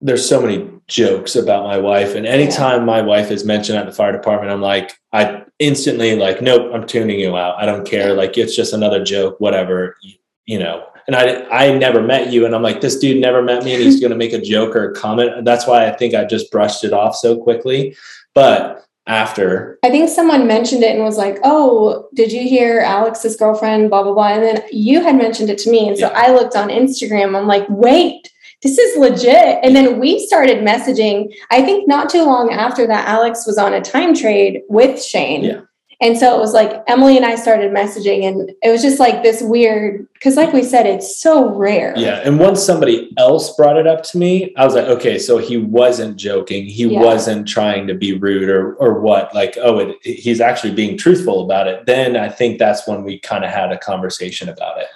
there's 0.00 0.26
so 0.26 0.40
many 0.40 0.70
jokes 0.86 1.34
about 1.34 1.64
my 1.64 1.76
wife, 1.76 2.14
and 2.14 2.24
anytime 2.24 2.86
my 2.86 3.02
wife 3.02 3.32
is 3.32 3.44
mentioned 3.44 3.78
at 3.78 3.86
the 3.86 3.92
fire 3.92 4.12
department, 4.12 4.52
I'm 4.52 4.60
like, 4.62 4.92
I 5.12 5.42
instantly 5.60 6.16
like, 6.16 6.42
nope, 6.42 6.72
I'm 6.74 6.86
tuning 6.86 7.20
you 7.20 7.36
out. 7.36 7.56
I 7.62 7.66
don't 7.66 7.86
care. 7.86 8.14
Like 8.14 8.36
it's 8.36 8.56
just 8.56 8.72
another 8.72 9.04
joke, 9.04 9.38
whatever, 9.38 9.96
you, 10.46 10.58
know. 10.58 10.84
And 11.06 11.14
I 11.14 11.42
I 11.48 11.72
never 11.76 12.02
met 12.02 12.32
you, 12.32 12.44
and 12.44 12.54
I'm 12.54 12.62
like, 12.62 12.80
this 12.80 12.98
dude 12.98 13.20
never 13.20 13.42
met 13.42 13.64
me, 13.64 13.74
and 13.74 13.82
he's 13.82 14.00
gonna 14.02 14.16
make 14.16 14.32
a 14.32 14.40
joke 14.40 14.74
or 14.74 14.90
a 14.90 14.94
comment. 14.94 15.44
That's 15.44 15.66
why 15.66 15.86
I 15.86 15.92
think 15.92 16.14
I 16.14 16.24
just 16.24 16.50
brushed 16.50 16.82
it 16.82 16.92
off 16.92 17.14
so 17.14 17.36
quickly. 17.36 17.96
But 18.34 18.84
after, 19.06 19.78
I 19.82 19.90
think 19.90 20.08
someone 20.08 20.46
mentioned 20.46 20.82
it 20.84 20.94
and 20.94 21.04
was 21.04 21.18
like, 21.18 21.38
Oh, 21.42 22.08
did 22.14 22.30
you 22.32 22.42
hear 22.42 22.80
Alex's 22.80 23.36
girlfriend? 23.36 23.90
Blah, 23.90 24.04
blah, 24.04 24.14
blah. 24.14 24.28
And 24.34 24.42
then 24.42 24.62
you 24.70 25.02
had 25.02 25.16
mentioned 25.16 25.50
it 25.50 25.58
to 25.58 25.70
me. 25.70 25.88
And 25.88 25.98
so 25.98 26.08
Yeah. 26.08 26.14
I 26.14 26.32
looked 26.32 26.54
on 26.54 26.68
Instagram. 26.68 27.36
I'm 27.36 27.48
like, 27.48 27.66
Wait, 27.68 28.30
this 28.62 28.78
is 28.78 28.98
legit. 28.98 29.58
And 29.62 29.74
then 29.74 29.98
we 29.98 30.18
started 30.26 30.58
messaging. 30.58 31.32
I 31.50 31.62
think 31.62 31.88
not 31.88 32.10
too 32.10 32.24
long 32.24 32.52
after 32.52 32.86
that, 32.86 33.08
Alex 33.08 33.46
was 33.46 33.58
on 33.58 33.72
a 33.72 33.80
time 33.80 34.14
trade 34.14 34.62
with 34.68 35.02
Shane. 35.02 35.44
Yeah. 35.44 35.60
And 36.02 36.16
so 36.16 36.34
it 36.34 36.40
was 36.40 36.54
like 36.54 36.82
Emily 36.86 37.18
and 37.18 37.26
I 37.26 37.34
started 37.34 37.72
messaging, 37.72 38.26
and 38.26 38.50
it 38.62 38.70
was 38.70 38.80
just 38.80 38.98
like 38.98 39.22
this 39.22 39.42
weird, 39.42 40.06
because 40.14 40.34
like 40.34 40.50
we 40.50 40.62
said, 40.62 40.86
it's 40.86 41.20
so 41.20 41.54
rare. 41.54 41.92
Yeah. 41.94 42.22
And 42.24 42.38
once 42.38 42.64
somebody 42.64 43.12
else 43.18 43.54
brought 43.54 43.76
it 43.76 43.86
up 43.86 44.02
to 44.04 44.18
me, 44.18 44.54
I 44.56 44.64
was 44.64 44.74
like, 44.74 44.86
okay, 44.86 45.18
so 45.18 45.36
he 45.36 45.58
wasn't 45.58 46.16
joking. 46.16 46.64
He 46.64 46.84
Yeah. 46.86 47.00
wasn't 47.02 47.46
trying 47.46 47.86
to 47.86 47.94
be 47.94 48.16
rude 48.16 48.48
or 48.48 48.76
or 48.76 48.98
what. 49.00 49.34
Like, 49.34 49.58
oh, 49.60 49.78
it, 49.78 49.98
he's 50.02 50.40
actually 50.40 50.72
being 50.72 50.96
truthful 50.96 51.44
about 51.44 51.66
it. 51.66 51.84
Then 51.84 52.16
I 52.16 52.30
think 52.30 52.58
that's 52.58 52.88
when 52.88 53.04
we 53.04 53.18
kind 53.18 53.44
of 53.44 53.50
had 53.50 53.70
a 53.70 53.76
conversation 53.78 54.48
about 54.48 54.80
it. 54.80 54.86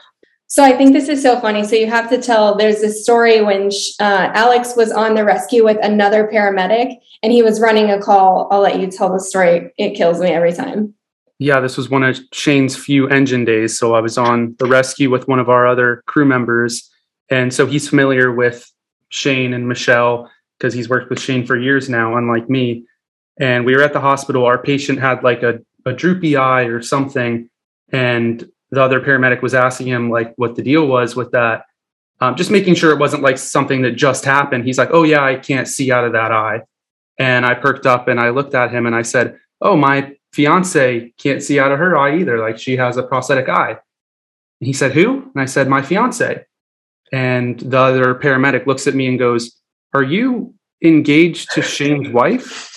So 0.46 0.62
I 0.62 0.72
think 0.72 0.92
this 0.92 1.08
is 1.08 1.22
so 1.22 1.40
funny. 1.40 1.64
So 1.64 1.74
you 1.74 1.88
have 1.88 2.08
to 2.10 2.20
tell. 2.20 2.56
There's 2.56 2.80
this 2.80 3.02
story 3.02 3.42
when 3.42 3.70
uh, 4.00 4.30
Alex 4.34 4.76
was 4.76 4.92
on 4.92 5.14
the 5.14 5.24
rescue 5.24 5.64
with 5.64 5.78
another 5.82 6.28
paramedic, 6.32 6.96
and 7.22 7.32
he 7.32 7.42
was 7.42 7.60
running 7.60 7.90
a 7.90 8.00
call. 8.00 8.48
I'll 8.50 8.60
let 8.60 8.78
you 8.78 8.86
tell 8.86 9.12
the 9.12 9.20
story. 9.20 9.72
It 9.78 9.96
kills 9.96 10.20
me 10.20 10.28
every 10.28 10.52
time. 10.52 10.94
Yeah, 11.38 11.60
this 11.60 11.76
was 11.76 11.90
one 11.90 12.04
of 12.04 12.18
Shane's 12.32 12.76
few 12.76 13.08
engine 13.08 13.44
days. 13.44 13.76
So 13.78 13.94
I 13.94 14.00
was 14.00 14.16
on 14.16 14.54
the 14.58 14.66
rescue 14.66 15.10
with 15.10 15.26
one 15.26 15.40
of 15.40 15.48
our 15.48 15.66
other 15.66 16.02
crew 16.06 16.24
members. 16.24 16.90
And 17.30 17.52
so 17.52 17.66
he's 17.66 17.88
familiar 17.88 18.30
with 18.30 18.70
Shane 19.08 19.52
and 19.52 19.68
Michelle 19.68 20.30
because 20.58 20.72
he's 20.72 20.88
worked 20.88 21.10
with 21.10 21.20
Shane 21.20 21.44
for 21.44 21.56
years 21.56 21.88
now, 21.88 22.16
unlike 22.16 22.48
me. 22.48 22.84
And 23.40 23.66
we 23.66 23.74
were 23.74 23.82
at 23.82 23.92
the 23.92 24.00
hospital. 24.00 24.44
Our 24.44 24.62
patient 24.62 25.00
had 25.00 25.24
like 25.24 25.42
a, 25.42 25.58
a 25.84 25.92
droopy 25.92 26.36
eye 26.36 26.64
or 26.64 26.82
something. 26.82 27.50
And 27.90 28.48
the 28.74 28.82
other 28.82 29.00
paramedic 29.00 29.42
was 29.42 29.54
asking 29.54 29.88
him 29.88 30.10
like 30.10 30.34
what 30.36 30.56
the 30.56 30.62
deal 30.62 30.86
was 30.86 31.16
with 31.16 31.30
that. 31.32 31.64
Um, 32.20 32.36
just 32.36 32.50
making 32.50 32.74
sure 32.74 32.92
it 32.92 32.98
wasn't 32.98 33.22
like 33.22 33.38
something 33.38 33.82
that 33.82 33.92
just 33.92 34.24
happened. 34.24 34.64
He's 34.64 34.78
like, 34.78 34.90
oh, 34.92 35.02
yeah, 35.02 35.24
I 35.24 35.36
can't 35.36 35.66
see 35.66 35.90
out 35.90 36.04
of 36.04 36.12
that 36.12 36.32
eye. 36.32 36.62
And 37.18 37.44
I 37.44 37.54
perked 37.54 37.86
up 37.86 38.08
and 38.08 38.20
I 38.20 38.30
looked 38.30 38.54
at 38.54 38.70
him 38.70 38.86
and 38.86 38.94
I 38.94 39.02
said, 39.02 39.38
oh, 39.60 39.76
my 39.76 40.14
fiance 40.32 41.12
can't 41.18 41.42
see 41.42 41.58
out 41.58 41.72
of 41.72 41.78
her 41.78 41.96
eye 41.96 42.18
either. 42.18 42.38
Like 42.38 42.58
she 42.58 42.76
has 42.76 42.96
a 42.96 43.02
prosthetic 43.02 43.48
eye. 43.48 43.78
And 44.60 44.66
he 44.66 44.72
said, 44.72 44.92
Who? 44.92 45.30
And 45.34 45.42
I 45.42 45.44
said, 45.44 45.68
My 45.68 45.82
fiance. 45.82 46.44
And 47.12 47.60
the 47.60 47.78
other 47.78 48.14
paramedic 48.14 48.66
looks 48.66 48.86
at 48.86 48.94
me 48.94 49.06
and 49.06 49.18
goes, 49.18 49.56
Are 49.92 50.02
you 50.02 50.54
engaged 50.82 51.50
to 51.52 51.62
Shane's 51.62 52.08
wife? 52.08 52.76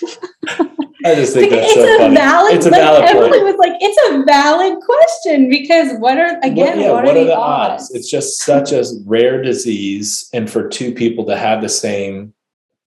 I 1.07 1.15
just 1.15 1.33
think 1.33 1.51
that's 1.51 1.71
it's 1.71 1.73
so 1.75 1.95
a 1.95 1.97
funny. 1.97 2.15
valid. 2.15 2.55
it's 2.55 2.65
a 2.65 2.69
like, 2.69 2.81
valid 2.81 3.03
Emily 3.03 3.29
point. 3.29 3.43
was 3.43 3.55
like, 3.57 3.73
"It's 3.79 4.09
a 4.09 4.23
valid 4.25 4.77
question 4.83 5.49
because 5.49 5.97
what 5.99 6.17
are 6.17 6.39
again? 6.43 6.79
yeah, 6.79 6.91
what, 6.91 7.05
are, 7.05 7.13
the 7.13 7.35
odds?" 7.35 7.91
It's 7.93 8.09
just 8.09 8.39
such 8.39 8.71
a 8.71 8.83
rare 9.05 9.41
disease, 9.41 10.29
and 10.33 10.49
for 10.49 10.67
two 10.67 10.93
people 10.93 11.25
to 11.25 11.37
have 11.37 11.61
the 11.61 11.69
same 11.69 12.33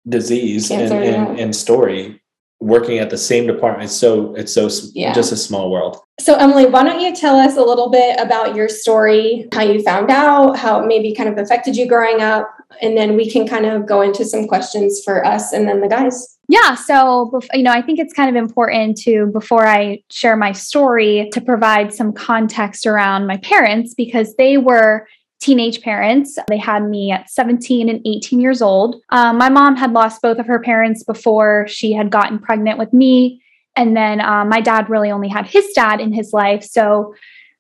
disease 0.07 0.71
and, 0.71 0.89
Cancer, 0.89 0.95
and, 0.95 1.37
yeah. 1.37 1.43
and 1.43 1.55
story 1.55 2.21
working 2.61 2.99
at 2.99 3.09
the 3.09 3.17
same 3.17 3.47
department, 3.47 3.89
so 3.89 4.35
it's 4.35 4.53
so 4.53 4.69
Yeah. 4.93 5.13
just 5.13 5.31
a 5.31 5.37
small 5.37 5.71
world. 5.71 5.97
So, 6.19 6.35
Emily, 6.35 6.65
why 6.65 6.83
don't 6.83 6.99
you 6.99 7.15
tell 7.15 7.37
us 7.37 7.55
a 7.55 7.61
little 7.61 7.89
bit 7.89 8.19
about 8.19 8.53
your 8.53 8.67
story, 8.67 9.47
how 9.53 9.61
you 9.61 9.81
found 9.81 10.11
out, 10.11 10.57
how 10.57 10.81
it 10.81 10.87
maybe 10.87 11.13
kind 11.13 11.29
of 11.29 11.37
affected 11.37 11.77
you 11.77 11.87
growing 11.87 12.21
up, 12.21 12.49
and 12.81 12.97
then 12.97 13.15
we 13.15 13.29
can 13.29 13.47
kind 13.47 13.65
of 13.65 13.85
go 13.85 14.01
into 14.01 14.25
some 14.25 14.45
questions 14.45 15.01
for 15.03 15.25
us 15.25 15.53
and 15.53 15.67
then 15.67 15.79
the 15.79 15.87
guys. 15.87 16.37
Yeah. 16.49 16.73
So, 16.73 17.39
you 17.53 17.61
know, 17.61 17.71
I 17.71 17.83
think 17.83 17.99
it's 17.99 18.11
kind 18.11 18.27
of 18.27 18.35
important 18.35 18.97
to, 19.01 19.27
before 19.27 19.67
I 19.67 20.01
share 20.09 20.35
my 20.35 20.51
story, 20.51 21.29
to 21.33 21.41
provide 21.41 21.93
some 21.93 22.11
context 22.11 22.87
around 22.87 23.27
my 23.27 23.37
parents 23.37 23.93
because 23.93 24.35
they 24.35 24.57
were 24.57 25.07
teenage 25.39 25.81
parents. 25.81 26.39
They 26.47 26.57
had 26.57 26.83
me 26.89 27.11
at 27.11 27.29
17 27.29 27.87
and 27.87 28.01
18 28.03 28.39
years 28.39 28.63
old. 28.63 28.95
Um, 29.11 29.37
my 29.37 29.49
mom 29.49 29.75
had 29.75 29.93
lost 29.93 30.23
both 30.23 30.39
of 30.39 30.47
her 30.47 30.59
parents 30.59 31.03
before 31.03 31.67
she 31.67 31.93
had 31.93 32.09
gotten 32.09 32.39
pregnant 32.39 32.79
with 32.79 32.93
me. 32.93 33.43
And 33.75 33.95
then 33.95 34.19
um, 34.19 34.49
my 34.49 34.59
dad 34.59 34.89
really 34.89 35.11
only 35.11 35.29
had 35.29 35.45
his 35.45 35.71
dad 35.75 36.01
in 36.01 36.11
his 36.11 36.33
life. 36.33 36.63
So, 36.63 37.13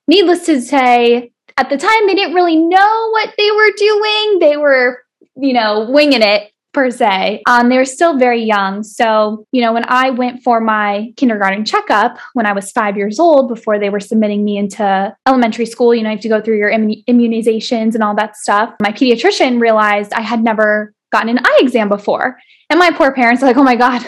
needless 0.07 0.47
to 0.47 0.59
say, 0.59 1.31
at 1.57 1.69
the 1.69 1.77
time, 1.77 2.07
they 2.07 2.15
didn't 2.15 2.33
really 2.33 2.57
know 2.57 3.09
what 3.11 3.35
they 3.37 3.51
were 3.51 3.71
doing. 3.77 4.39
They 4.39 4.57
were, 4.57 5.03
you 5.35 5.53
know, 5.53 5.87
winging 5.91 6.23
it 6.23 6.51
per 6.73 6.91
se. 6.91 7.41
Um, 7.47 7.69
they 7.69 7.77
were 7.77 7.85
still 7.85 8.17
very 8.17 8.43
young. 8.43 8.83
So, 8.83 9.45
you 9.51 9.61
know, 9.61 9.73
when 9.73 9.85
I 9.87 10.11
went 10.11 10.43
for 10.43 10.59
my 10.59 11.11
kindergarten 11.17 11.65
checkup 11.65 12.17
when 12.33 12.45
I 12.45 12.53
was 12.53 12.71
five 12.71 12.97
years 12.97 13.19
old, 13.19 13.49
before 13.49 13.79
they 13.79 13.89
were 13.89 13.99
submitting 13.99 14.43
me 14.43 14.57
into 14.57 15.15
elementary 15.27 15.65
school, 15.65 15.95
you 15.95 16.03
know, 16.03 16.09
you 16.09 16.15
have 16.15 16.21
to 16.21 16.29
go 16.29 16.41
through 16.41 16.57
your 16.57 16.71
immunizations 16.71 17.95
and 17.95 18.03
all 18.03 18.15
that 18.15 18.37
stuff. 18.37 18.73
My 18.81 18.91
pediatrician 18.91 19.59
realized 19.59 20.13
I 20.13 20.21
had 20.21 20.43
never 20.43 20.93
gotten 21.11 21.29
an 21.29 21.39
eye 21.43 21.59
exam 21.61 21.89
before. 21.89 22.37
And 22.71 22.77
my 22.77 22.91
poor 22.91 23.11
parents 23.11 23.41
are 23.41 23.47
like, 23.47 23.57
oh 23.57 23.63
my 23.63 23.75
God, 23.75 24.05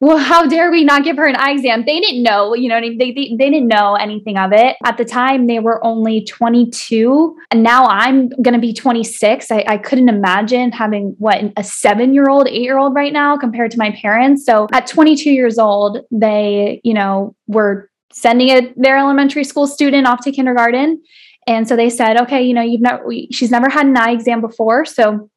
well, 0.00 0.18
how 0.18 0.44
dare 0.44 0.72
we 0.72 0.82
not 0.82 1.04
give 1.04 1.16
her 1.16 1.26
an 1.26 1.36
eye 1.36 1.52
exam? 1.52 1.84
They 1.86 2.00
didn't 2.00 2.24
know, 2.24 2.54
you 2.54 2.68
know, 2.68 2.74
I 2.74 2.80
mean? 2.80 2.98
they, 2.98 3.12
they, 3.12 3.36
they 3.38 3.50
didn't 3.50 3.68
know 3.68 3.94
anything 3.94 4.36
of 4.36 4.52
it. 4.52 4.76
At 4.84 4.96
the 4.96 5.04
time, 5.04 5.46
they 5.46 5.60
were 5.60 5.84
only 5.84 6.24
22. 6.24 7.36
And 7.52 7.62
now 7.62 7.86
I'm 7.86 8.30
going 8.30 8.54
to 8.54 8.58
be 8.58 8.74
26. 8.74 9.52
I, 9.52 9.64
I 9.68 9.78
couldn't 9.78 10.08
imagine 10.08 10.72
having 10.72 11.14
what 11.18 11.40
a 11.56 11.62
seven 11.62 12.12
year 12.12 12.28
old, 12.28 12.48
eight 12.48 12.62
year 12.62 12.78
old 12.78 12.96
right 12.96 13.12
now 13.12 13.36
compared 13.36 13.70
to 13.72 13.78
my 13.78 13.92
parents. 13.92 14.44
So 14.44 14.66
at 14.72 14.88
22 14.88 15.30
years 15.30 15.56
old, 15.56 15.98
they, 16.10 16.80
you 16.82 16.94
know, 16.94 17.36
were 17.46 17.90
sending 18.12 18.48
a, 18.50 18.72
their 18.76 18.98
elementary 18.98 19.44
school 19.44 19.68
student 19.68 20.08
off 20.08 20.24
to 20.24 20.32
kindergarten. 20.32 21.00
And 21.46 21.68
so 21.68 21.76
they 21.76 21.90
said, 21.90 22.20
okay, 22.22 22.42
you 22.42 22.54
know, 22.54 22.62
you've 22.62 22.80
never, 22.80 23.04
she's 23.30 23.52
never 23.52 23.68
had 23.68 23.86
an 23.86 23.96
eye 23.96 24.10
exam 24.10 24.40
before. 24.40 24.84
So 24.84 25.30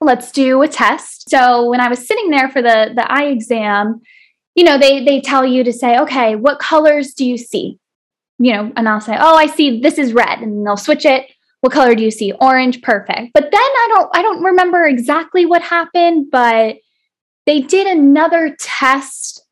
let's 0.00 0.30
do 0.30 0.62
a 0.62 0.68
test. 0.68 1.28
So 1.28 1.68
when 1.68 1.80
I 1.80 1.88
was 1.88 2.06
sitting 2.06 2.30
there 2.30 2.48
for 2.48 2.62
the 2.62 2.92
the 2.94 3.10
eye 3.10 3.26
exam, 3.26 4.00
you 4.54 4.64
know, 4.64 4.78
they 4.78 5.04
they 5.04 5.20
tell 5.20 5.44
you 5.44 5.64
to 5.64 5.72
say, 5.72 5.98
okay, 5.98 6.36
what 6.36 6.58
colors 6.58 7.14
do 7.14 7.24
you 7.24 7.36
see? 7.36 7.78
You 8.38 8.52
know, 8.52 8.72
and 8.76 8.88
I'll 8.88 9.00
say, 9.00 9.16
oh, 9.18 9.36
I 9.36 9.46
see 9.46 9.80
this 9.80 9.98
is 9.98 10.12
red, 10.12 10.40
and 10.40 10.66
they'll 10.66 10.76
switch 10.76 11.04
it. 11.04 11.26
What 11.60 11.72
color 11.72 11.94
do 11.94 12.04
you 12.04 12.10
see? 12.10 12.32
Orange, 12.40 12.82
perfect. 12.82 13.32
But 13.34 13.50
then 13.50 13.60
I 13.60 13.86
don't 13.94 14.10
I 14.16 14.22
don't 14.22 14.44
remember 14.44 14.84
exactly 14.86 15.44
what 15.44 15.62
happened, 15.62 16.30
but 16.30 16.76
they 17.46 17.60
did 17.60 17.86
another 17.86 18.54
test 18.60 19.42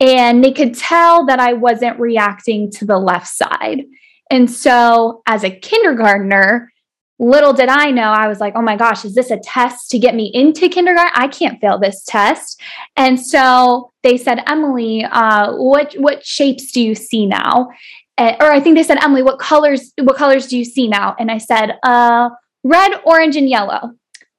and 0.00 0.44
they 0.44 0.52
could 0.52 0.74
tell 0.74 1.26
that 1.26 1.38
I 1.38 1.54
wasn't 1.54 1.98
reacting 1.98 2.70
to 2.72 2.84
the 2.84 2.98
left 2.98 3.28
side. 3.28 3.84
And 4.30 4.50
so 4.50 5.22
as 5.26 5.44
a 5.44 5.50
kindergartner, 5.50 6.72
little 7.18 7.52
did 7.52 7.68
I 7.68 7.90
know, 7.90 8.10
I 8.10 8.28
was 8.28 8.40
like, 8.40 8.54
oh 8.56 8.62
my 8.62 8.76
gosh, 8.76 9.04
is 9.04 9.14
this 9.14 9.30
a 9.30 9.38
test 9.38 9.90
to 9.90 9.98
get 9.98 10.14
me 10.14 10.30
into 10.34 10.68
kindergarten? 10.68 11.12
I 11.14 11.28
can't 11.28 11.60
fail 11.60 11.78
this 11.78 12.04
test. 12.04 12.60
And 12.96 13.20
so 13.20 13.92
they 14.02 14.16
said, 14.16 14.42
Emily, 14.46 15.04
uh, 15.04 15.54
what 15.54 15.94
what 15.94 16.24
shapes 16.24 16.72
do 16.72 16.82
you 16.82 16.94
see 16.94 17.26
now? 17.26 17.70
Uh, 18.18 18.34
or 18.40 18.50
I 18.50 18.60
think 18.60 18.76
they 18.76 18.82
said, 18.82 19.02
Emily, 19.02 19.22
what 19.22 19.38
colors 19.38 19.92
what 20.00 20.16
colors 20.16 20.46
do 20.46 20.58
you 20.58 20.64
see 20.64 20.88
now? 20.88 21.14
And 21.18 21.30
I 21.30 21.38
said, 21.38 21.78
uh, 21.82 22.30
red, 22.64 22.92
orange, 23.04 23.36
and 23.36 23.48
yellow. 23.48 23.92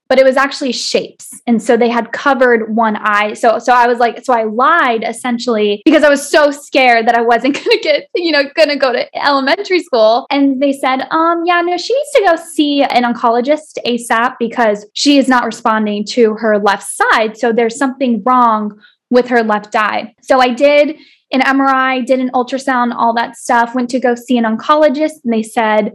But 0.10 0.20
it 0.20 0.26
was 0.26 0.38
actually 0.38 0.72
shapes, 0.72 1.42
and 1.48 1.62
so 1.62 1.76
they 1.76 1.90
had 1.90 2.12
covered 2.12 2.76
one 2.76 2.96
eye. 2.96 3.34
So, 3.34 3.60
so 3.60 3.74
I 3.74 3.88
was 3.88 4.00
like, 4.00 4.24
so 4.24 4.34
I 4.34 4.44
lied 4.44 5.04
essentially 5.04 5.82
because 5.86 6.04
I 6.04 6.10
was 6.10 6.30
so 6.30 6.52
scared 6.52 7.08
that 7.08 7.16
I 7.16 7.22
wasn't 7.22 7.56
going 7.64 7.78
to 7.78 7.80
get, 7.84 8.10
you 8.16 8.32
know, 8.32 8.44
going 8.56 8.70
to 8.70 8.78
go 8.78 8.94
to 8.94 9.18
elementary 9.18 9.82
school. 9.82 10.26
And 10.30 10.62
they 10.62 10.74
said, 10.74 11.02
um, 11.12 11.44
yeah, 11.46 11.62
no, 11.62 11.78
she 11.78 11.94
needs 11.94 12.10
to 12.16 12.24
go 12.26 12.36
see 12.36 12.84
an 12.84 13.04
oncologist 13.04 13.78
ASAP 13.86 14.36
because 14.40 14.86
she 14.94 15.18
is 15.18 15.28
not 15.28 15.46
responding 15.46 16.06
to 16.06 16.36
her 16.36 16.58
left 16.58 16.88
side. 16.88 17.38
So 17.38 17.52
there's 17.52 17.78
something 17.78 18.24
wrong 18.26 18.80
with 19.10 19.28
her 19.30 19.44
left 19.44 19.76
eye. 19.76 20.14
So 20.22 20.40
I 20.40 20.54
did 20.54 20.98
an 21.32 21.42
MRI, 21.42 22.06
did 22.06 22.20
an 22.20 22.32
ultrasound, 22.32 22.94
all 22.96 23.14
that 23.16 23.36
stuff, 23.36 23.76
went 23.76 23.90
to 23.90 24.00
go 24.00 24.16
see 24.16 24.38
an 24.38 24.46
oncologist, 24.46 25.24
and 25.24 25.34
they 25.34 25.44
said, 25.44 25.94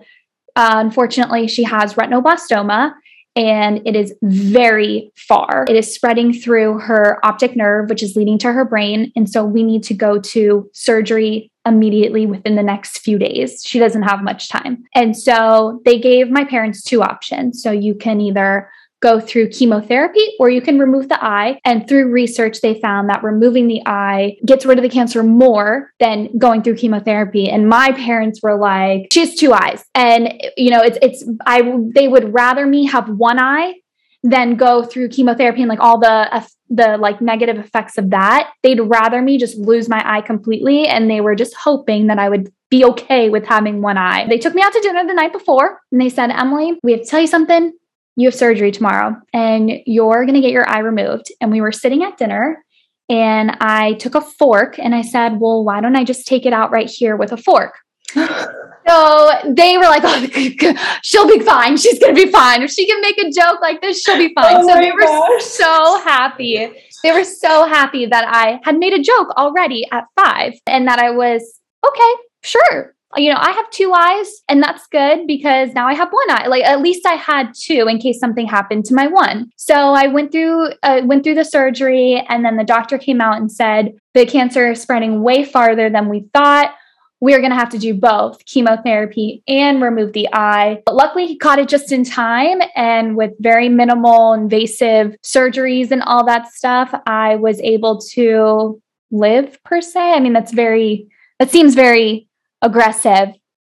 uh, 0.56 0.74
unfortunately, 0.76 1.48
she 1.48 1.62
has 1.62 1.94
retinoblastoma 1.94 2.92
and 3.34 3.80
it 3.86 3.96
is 3.96 4.14
very 4.22 5.10
far. 5.16 5.64
It 5.68 5.76
is 5.76 5.94
spreading 5.94 6.32
through 6.32 6.80
her 6.80 7.18
optic 7.24 7.56
nerve, 7.56 7.88
which 7.88 8.02
is 8.02 8.16
leading 8.16 8.38
to 8.38 8.52
her 8.52 8.64
brain. 8.64 9.10
And 9.16 9.28
so 9.28 9.44
we 9.44 9.62
need 9.62 9.82
to 9.84 9.94
go 9.94 10.18
to 10.18 10.68
surgery 10.72 11.50
immediately 11.64 12.26
within 12.26 12.56
the 12.56 12.62
next 12.62 12.98
few 12.98 13.18
days. 13.18 13.62
She 13.64 13.78
doesn't 13.78 14.02
have 14.02 14.22
much 14.22 14.48
time. 14.48 14.82
And 14.94 15.16
so 15.16 15.80
they 15.84 15.98
gave 15.98 16.28
my 16.28 16.44
parents 16.44 16.82
two 16.82 17.02
options. 17.02 17.62
So 17.62 17.70
you 17.70 17.94
can 17.94 18.20
either 18.20 18.68
go 19.02 19.20
through 19.20 19.50
chemotherapy 19.50 20.26
or 20.38 20.48
you 20.48 20.62
can 20.62 20.78
remove 20.78 21.08
the 21.08 21.22
eye. 21.22 21.58
And 21.64 21.86
through 21.86 22.10
research, 22.10 22.60
they 22.60 22.80
found 22.80 23.10
that 23.10 23.22
removing 23.22 23.66
the 23.66 23.82
eye 23.84 24.36
gets 24.46 24.64
rid 24.64 24.78
of 24.78 24.82
the 24.82 24.88
cancer 24.88 25.22
more 25.22 25.90
than 26.00 26.36
going 26.38 26.62
through 26.62 26.76
chemotherapy. 26.76 27.50
And 27.50 27.68
my 27.68 27.92
parents 27.92 28.40
were 28.42 28.56
like, 28.56 29.08
she 29.12 29.20
has 29.20 29.34
two 29.34 29.52
eyes. 29.52 29.84
And, 29.94 30.40
you 30.56 30.70
know, 30.70 30.80
it's, 30.80 30.98
it's, 31.02 31.24
I, 31.44 31.76
they 31.94 32.08
would 32.08 32.32
rather 32.32 32.64
me 32.64 32.86
have 32.86 33.08
one 33.08 33.38
eye 33.38 33.74
than 34.22 34.54
go 34.54 34.84
through 34.84 35.08
chemotherapy 35.08 35.62
and 35.62 35.68
like 35.68 35.80
all 35.80 35.98
the, 35.98 36.46
the 36.70 36.96
like 36.96 37.20
negative 37.20 37.58
effects 37.58 37.98
of 37.98 38.10
that. 38.10 38.52
They'd 38.62 38.80
rather 38.80 39.20
me 39.20 39.36
just 39.36 39.58
lose 39.58 39.88
my 39.88 40.00
eye 40.06 40.20
completely. 40.20 40.86
And 40.86 41.10
they 41.10 41.20
were 41.20 41.34
just 41.34 41.56
hoping 41.56 42.06
that 42.06 42.20
I 42.20 42.28
would 42.28 42.52
be 42.70 42.84
okay 42.84 43.28
with 43.28 43.44
having 43.44 43.82
one 43.82 43.98
eye. 43.98 44.26
They 44.28 44.38
took 44.38 44.54
me 44.54 44.62
out 44.62 44.72
to 44.72 44.80
dinner 44.80 45.04
the 45.06 45.12
night 45.12 45.32
before 45.32 45.80
and 45.90 46.00
they 46.00 46.08
said, 46.08 46.30
Emily, 46.30 46.78
we 46.84 46.92
have 46.92 47.02
to 47.02 47.06
tell 47.06 47.20
you 47.20 47.26
something 47.26 47.72
you 48.16 48.28
have 48.28 48.34
surgery 48.34 48.70
tomorrow 48.70 49.16
and 49.32 49.70
you're 49.86 50.24
going 50.24 50.34
to 50.34 50.40
get 50.40 50.52
your 50.52 50.68
eye 50.68 50.80
removed. 50.80 51.26
And 51.40 51.50
we 51.50 51.60
were 51.60 51.72
sitting 51.72 52.02
at 52.02 52.18
dinner 52.18 52.62
and 53.08 53.56
I 53.60 53.94
took 53.94 54.14
a 54.14 54.20
fork 54.20 54.78
and 54.78 54.94
I 54.94 55.02
said, 55.02 55.40
Well, 55.40 55.64
why 55.64 55.80
don't 55.80 55.96
I 55.96 56.04
just 56.04 56.26
take 56.26 56.46
it 56.46 56.52
out 56.52 56.70
right 56.70 56.88
here 56.88 57.16
with 57.16 57.32
a 57.32 57.36
fork? 57.36 57.74
so 58.14 59.30
they 59.46 59.76
were 59.76 59.84
like, 59.84 60.02
Oh, 60.04 60.98
she'll 61.02 61.28
be 61.28 61.40
fine. 61.40 61.76
She's 61.76 61.98
going 61.98 62.14
to 62.14 62.24
be 62.24 62.30
fine. 62.30 62.62
If 62.62 62.70
she 62.70 62.86
can 62.86 63.00
make 63.00 63.18
a 63.18 63.30
joke 63.30 63.60
like 63.60 63.80
this, 63.80 64.02
she'll 64.02 64.18
be 64.18 64.32
fine. 64.34 64.56
Oh 64.58 64.68
so 64.68 64.74
they 64.74 64.92
were 64.92 65.00
gosh. 65.00 65.42
so 65.42 66.00
happy. 66.04 66.70
They 67.02 67.12
were 67.12 67.24
so 67.24 67.66
happy 67.66 68.06
that 68.06 68.24
I 68.28 68.60
had 68.62 68.78
made 68.78 68.92
a 68.92 69.02
joke 69.02 69.30
already 69.36 69.86
at 69.90 70.04
five 70.16 70.54
and 70.66 70.86
that 70.86 70.98
I 70.98 71.10
was 71.10 71.58
okay, 71.86 72.22
sure. 72.44 72.94
You 73.16 73.30
know, 73.30 73.38
I 73.38 73.50
have 73.50 73.68
two 73.70 73.92
eyes 73.92 74.42
and 74.48 74.62
that's 74.62 74.86
good 74.86 75.26
because 75.26 75.74
now 75.74 75.86
I 75.86 75.94
have 75.94 76.10
one 76.10 76.30
eye. 76.30 76.46
Like 76.46 76.64
at 76.64 76.80
least 76.80 77.04
I 77.06 77.14
had 77.14 77.52
two 77.54 77.86
in 77.88 77.98
case 77.98 78.18
something 78.18 78.46
happened 78.46 78.86
to 78.86 78.94
my 78.94 79.06
one. 79.06 79.50
So 79.56 79.74
I 79.74 80.06
went 80.06 80.32
through 80.32 80.70
uh, 80.82 81.02
went 81.04 81.22
through 81.22 81.34
the 81.34 81.44
surgery 81.44 82.24
and 82.28 82.44
then 82.44 82.56
the 82.56 82.64
doctor 82.64 82.96
came 82.98 83.20
out 83.20 83.38
and 83.38 83.52
said 83.52 83.92
the 84.14 84.24
cancer 84.24 84.70
is 84.70 84.80
spreading 84.80 85.22
way 85.22 85.44
farther 85.44 85.90
than 85.90 86.08
we 86.08 86.26
thought. 86.32 86.74
We're 87.20 87.38
going 87.38 87.52
to 87.52 87.56
have 87.56 87.70
to 87.70 87.78
do 87.78 87.94
both 87.94 88.44
chemotherapy 88.46 89.44
and 89.46 89.80
remove 89.80 90.12
the 90.12 90.28
eye. 90.32 90.82
But 90.84 90.96
luckily, 90.96 91.28
he 91.28 91.38
caught 91.38 91.60
it 91.60 91.68
just 91.68 91.92
in 91.92 92.02
time. 92.02 92.60
And 92.74 93.16
with 93.16 93.30
very 93.38 93.68
minimal 93.68 94.32
invasive 94.32 95.14
surgeries 95.22 95.92
and 95.92 96.02
all 96.02 96.26
that 96.26 96.52
stuff, 96.52 96.92
I 97.06 97.36
was 97.36 97.60
able 97.60 98.00
to 98.14 98.82
live 99.12 99.62
per 99.62 99.80
se. 99.80 100.00
I 100.00 100.18
mean, 100.18 100.32
that's 100.32 100.52
very, 100.52 101.06
that 101.38 101.52
seems 101.52 101.76
very 101.76 102.26
aggressive. 102.62 103.28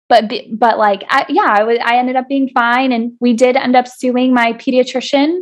But, 0.09 0.33
but 0.51 0.77
like, 0.77 1.03
I, 1.07 1.25
yeah, 1.29 1.45
I 1.47 1.63
was, 1.63 1.77
I 1.83 1.97
ended 1.97 2.15
up 2.15 2.27
being 2.27 2.49
fine. 2.49 2.91
And 2.91 3.13
we 3.21 3.33
did 3.33 3.55
end 3.55 3.75
up 3.75 3.87
suing 3.87 4.33
my 4.33 4.53
pediatrician 4.53 5.39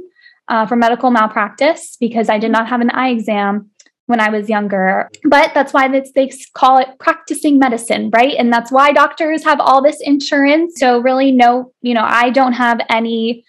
uh, 0.49 0.65
for 0.65 0.75
medical 0.75 1.09
malpractice 1.09 1.97
because 1.99 2.29
I 2.29 2.37
did 2.37 2.51
not 2.51 2.67
have 2.67 2.81
an 2.81 2.89
eye 2.91 3.09
exam 3.09 3.71
when 4.07 4.19
I 4.19 4.29
was 4.29 4.49
younger. 4.49 5.09
But 5.23 5.53
that's 5.53 5.73
why 5.73 5.87
they 5.87 6.31
call 6.53 6.79
it 6.79 6.87
practicing 6.99 7.59
medicine, 7.59 8.09
right? 8.09 8.35
And 8.37 8.51
that's 8.51 8.71
why 8.71 8.91
doctors 8.91 9.43
have 9.43 9.59
all 9.59 9.81
this 9.81 9.99
insurance. 10.01 10.75
So, 10.77 10.99
really, 10.99 11.31
no, 11.31 11.71
you 11.81 11.93
know, 11.93 12.05
I 12.05 12.29
don't 12.29 12.53
have 12.53 12.79
any 12.89 13.45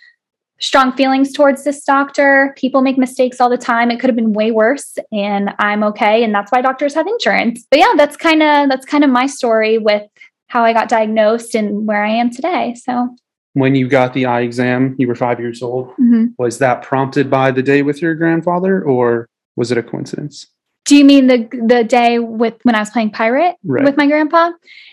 strong 0.60 0.92
feelings 0.92 1.32
towards 1.32 1.64
this 1.64 1.84
doctor. 1.84 2.52
People 2.56 2.82
make 2.82 2.98
mistakes 2.98 3.40
all 3.40 3.48
the 3.48 3.56
time. 3.56 3.90
It 3.90 4.00
could 4.00 4.08
have 4.08 4.16
been 4.16 4.32
way 4.32 4.50
worse 4.50 4.98
and 5.12 5.50
I'm 5.58 5.84
okay 5.84 6.24
and 6.24 6.34
that's 6.34 6.50
why 6.50 6.60
doctors 6.62 6.94
have 6.94 7.06
insurance. 7.06 7.64
But 7.70 7.78
yeah, 7.80 7.92
that's 7.96 8.16
kind 8.16 8.42
of 8.42 8.68
that's 8.68 8.84
kind 8.86 9.04
of 9.04 9.10
my 9.10 9.26
story 9.26 9.78
with 9.78 10.02
how 10.48 10.64
I 10.64 10.72
got 10.72 10.88
diagnosed 10.88 11.54
and 11.54 11.86
where 11.86 12.04
I 12.04 12.10
am 12.10 12.30
today. 12.30 12.74
So, 12.74 13.14
When 13.52 13.74
you 13.74 13.88
got 13.88 14.14
the 14.14 14.26
eye 14.26 14.40
exam, 14.40 14.94
you 14.98 15.06
were 15.08 15.14
five 15.14 15.38
years 15.40 15.62
old. 15.62 15.94
mhm. 15.96 16.32
Was 16.38 16.58
that 16.58 16.82
prompted 16.82 17.30
by 17.30 17.50
the 17.50 17.62
day 17.62 17.82
with 17.82 18.00
your 18.02 18.14
grandfather 18.14 18.82
or 18.82 19.28
was 19.56 19.70
it 19.70 19.78
a 19.78 19.82
coincidence? 19.82 20.46
Do 20.86 20.96
you 20.96 21.04
mean 21.04 21.26
the 21.26 21.46
the 21.66 21.84
day 21.84 22.18
with 22.18 22.54
when 22.62 22.74
I 22.74 22.80
was 22.80 22.90
playing 22.90 23.10
pirate 23.10 23.56
Right. 23.64 23.84
with 23.84 23.96
my 23.96 24.06
grandpa? 24.06 24.52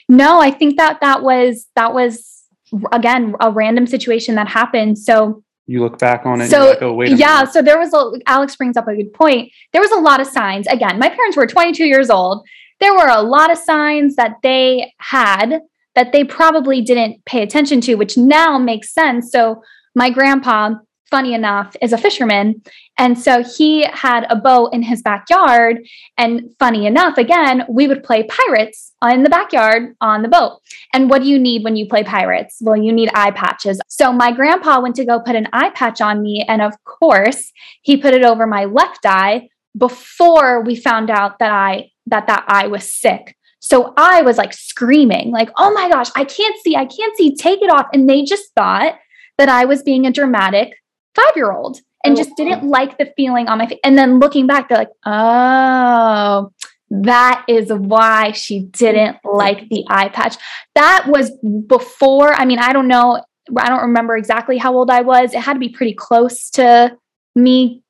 No, 0.09 0.39
I 0.41 0.51
think 0.51 0.77
that 0.77 0.99
that 1.01 1.23
was 1.23 1.67
that 1.75 1.93
was 1.93 2.43
again 2.91 3.33
a 3.39 3.49
random 3.51 3.87
situation 3.87 4.35
that 4.35 4.47
happened. 4.47 4.97
So 4.99 5.41
You 5.67 5.81
look 5.81 5.97
back 5.97 6.25
on 6.25 6.41
it 6.41 6.43
and 6.43 6.51
so 6.51 6.59
you're 6.59 6.69
like, 6.73 6.81
oh, 6.83 6.93
wait 6.93 7.13
a 7.13 7.15
yeah, 7.15 7.39
minute. 7.39 7.53
so 7.53 7.61
there 7.61 7.79
was 7.79 7.93
a 7.93 8.11
Alex 8.27 8.55
brings 8.55 8.77
up 8.77 8.87
a 8.87 8.95
good 8.95 9.13
point. 9.13 9.51
There 9.73 9.81
was 9.81 9.91
a 9.91 9.99
lot 9.99 10.19
of 10.19 10.27
signs. 10.27 10.67
Again, 10.67 10.99
my 10.99 11.09
parents 11.09 11.35
were 11.35 11.47
22 11.47 11.85
years 11.85 12.09
old. 12.09 12.45
There 12.79 12.93
were 12.93 13.07
a 13.07 13.21
lot 13.21 13.51
of 13.51 13.57
signs 13.57 14.15
that 14.15 14.35
they 14.43 14.93
had 14.99 15.61
that 15.95 16.11
they 16.11 16.23
probably 16.23 16.81
didn't 16.81 17.23
pay 17.25 17.41
attention 17.41 17.81
to, 17.81 17.95
which 17.95 18.17
now 18.17 18.59
makes 18.59 18.93
sense. 18.93 19.31
So 19.31 19.63
my 19.95 20.09
grandpa, 20.09 20.75
funny 21.09 21.33
enough, 21.33 21.75
is 21.81 21.93
a 21.93 21.97
fisherman. 21.97 22.61
And 22.97 23.17
so 23.17 23.43
he 23.43 23.83
had 23.83 24.25
a 24.29 24.35
boat 24.35 24.73
in 24.73 24.81
his 24.81 25.01
backyard. 25.01 25.77
And 26.17 26.53
funny 26.59 26.85
enough, 26.85 27.17
again, 27.17 27.63
we 27.69 27.87
would 27.87 28.03
play 28.03 28.23
pirates 28.23 28.93
in 29.03 29.23
the 29.23 29.29
backyard 29.29 29.95
on 30.01 30.21
the 30.21 30.27
boat. 30.27 30.61
And 30.93 31.09
what 31.09 31.21
do 31.21 31.27
you 31.27 31.37
need 31.37 31.63
when 31.63 31.75
you 31.75 31.87
play 31.87 32.03
pirates? 32.03 32.57
Well, 32.61 32.77
you 32.77 32.91
need 32.91 33.09
eye 33.13 33.31
patches. 33.31 33.79
So 33.87 34.11
my 34.11 34.31
grandpa 34.31 34.81
went 34.81 34.95
to 34.95 35.05
go 35.05 35.19
put 35.19 35.35
an 35.35 35.47
eye 35.53 35.71
patch 35.71 36.01
on 36.01 36.21
me. 36.21 36.45
And 36.47 36.61
of 36.61 36.73
course, 36.85 37.51
he 37.81 37.97
put 37.97 38.13
it 38.13 38.23
over 38.23 38.47
my 38.47 38.65
left 38.65 39.05
eye 39.05 39.49
before 39.77 40.61
we 40.63 40.75
found 40.75 41.09
out 41.09 41.39
that 41.39 41.51
I 41.51 41.91
that 42.07 42.27
that 42.27 42.45
eye 42.47 42.67
was 42.67 42.91
sick. 42.91 43.35
So 43.59 43.93
I 43.97 44.21
was 44.21 44.37
like 44.37 44.53
screaming, 44.53 45.31
like, 45.31 45.49
"Oh 45.57 45.73
my 45.73 45.89
gosh, 45.89 46.11
I 46.15 46.23
can't 46.23 46.55
see. 46.61 46.75
I 46.75 46.85
can't 46.85 47.17
see. 47.17 47.35
Take 47.35 47.61
it 47.61 47.69
off." 47.69 47.87
And 47.93 48.07
they 48.07 48.23
just 48.23 48.53
thought 48.53 48.95
that 49.37 49.49
I 49.49 49.65
was 49.65 49.83
being 49.83 50.05
a 50.05 50.11
dramatic 50.11 50.75
5-year-old 51.15 51.79
and 52.03 52.13
Oh, 52.13 52.17
just 52.17 52.35
didn't 52.37 52.63
like 52.63 52.97
the 52.97 53.11
feeling 53.17 53.47
on 53.47 53.57
my 53.57 53.67
face. 53.67 53.79
And 53.83 53.97
then 53.97 54.19
looking 54.19 54.47
back, 54.47 54.69
they're 54.69 54.77
like, 54.77 54.89
"Oh, 55.05 56.51
that 56.89 57.45
is 57.47 57.71
why 57.71 58.31
she 58.31 58.61
didn't 58.61 59.17
like 59.23 59.69
the 59.69 59.85
eye 59.89 60.09
patch." 60.09 60.35
That 60.75 61.07
was 61.07 61.31
before, 61.67 62.33
I 62.33 62.45
mean, 62.45 62.59
I 62.59 62.73
don't 62.73 62.87
know, 62.87 63.23
I 63.57 63.69
don't 63.69 63.81
remember 63.81 64.15
exactly 64.17 64.57
how 64.57 64.75
old 64.75 64.89
I 64.89 65.01
was. 65.01 65.33
It 65.33 65.39
had 65.39 65.53
to 65.53 65.59
be 65.59 65.69
pretty 65.69 65.93
close 65.93 66.49
to 66.51 66.95
me 67.35 67.81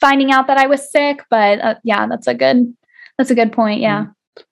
finding 0.00 0.32
out 0.32 0.46
that 0.48 0.58
I 0.58 0.66
was 0.66 0.90
sick, 0.90 1.24
but 1.30 1.60
uh, 1.60 1.74
yeah, 1.84 2.06
that's 2.06 2.26
a 2.26 2.34
good 2.34 2.74
that's 3.18 3.30
a 3.30 3.34
good 3.34 3.52
point. 3.52 3.80
Yeah. 3.80 4.06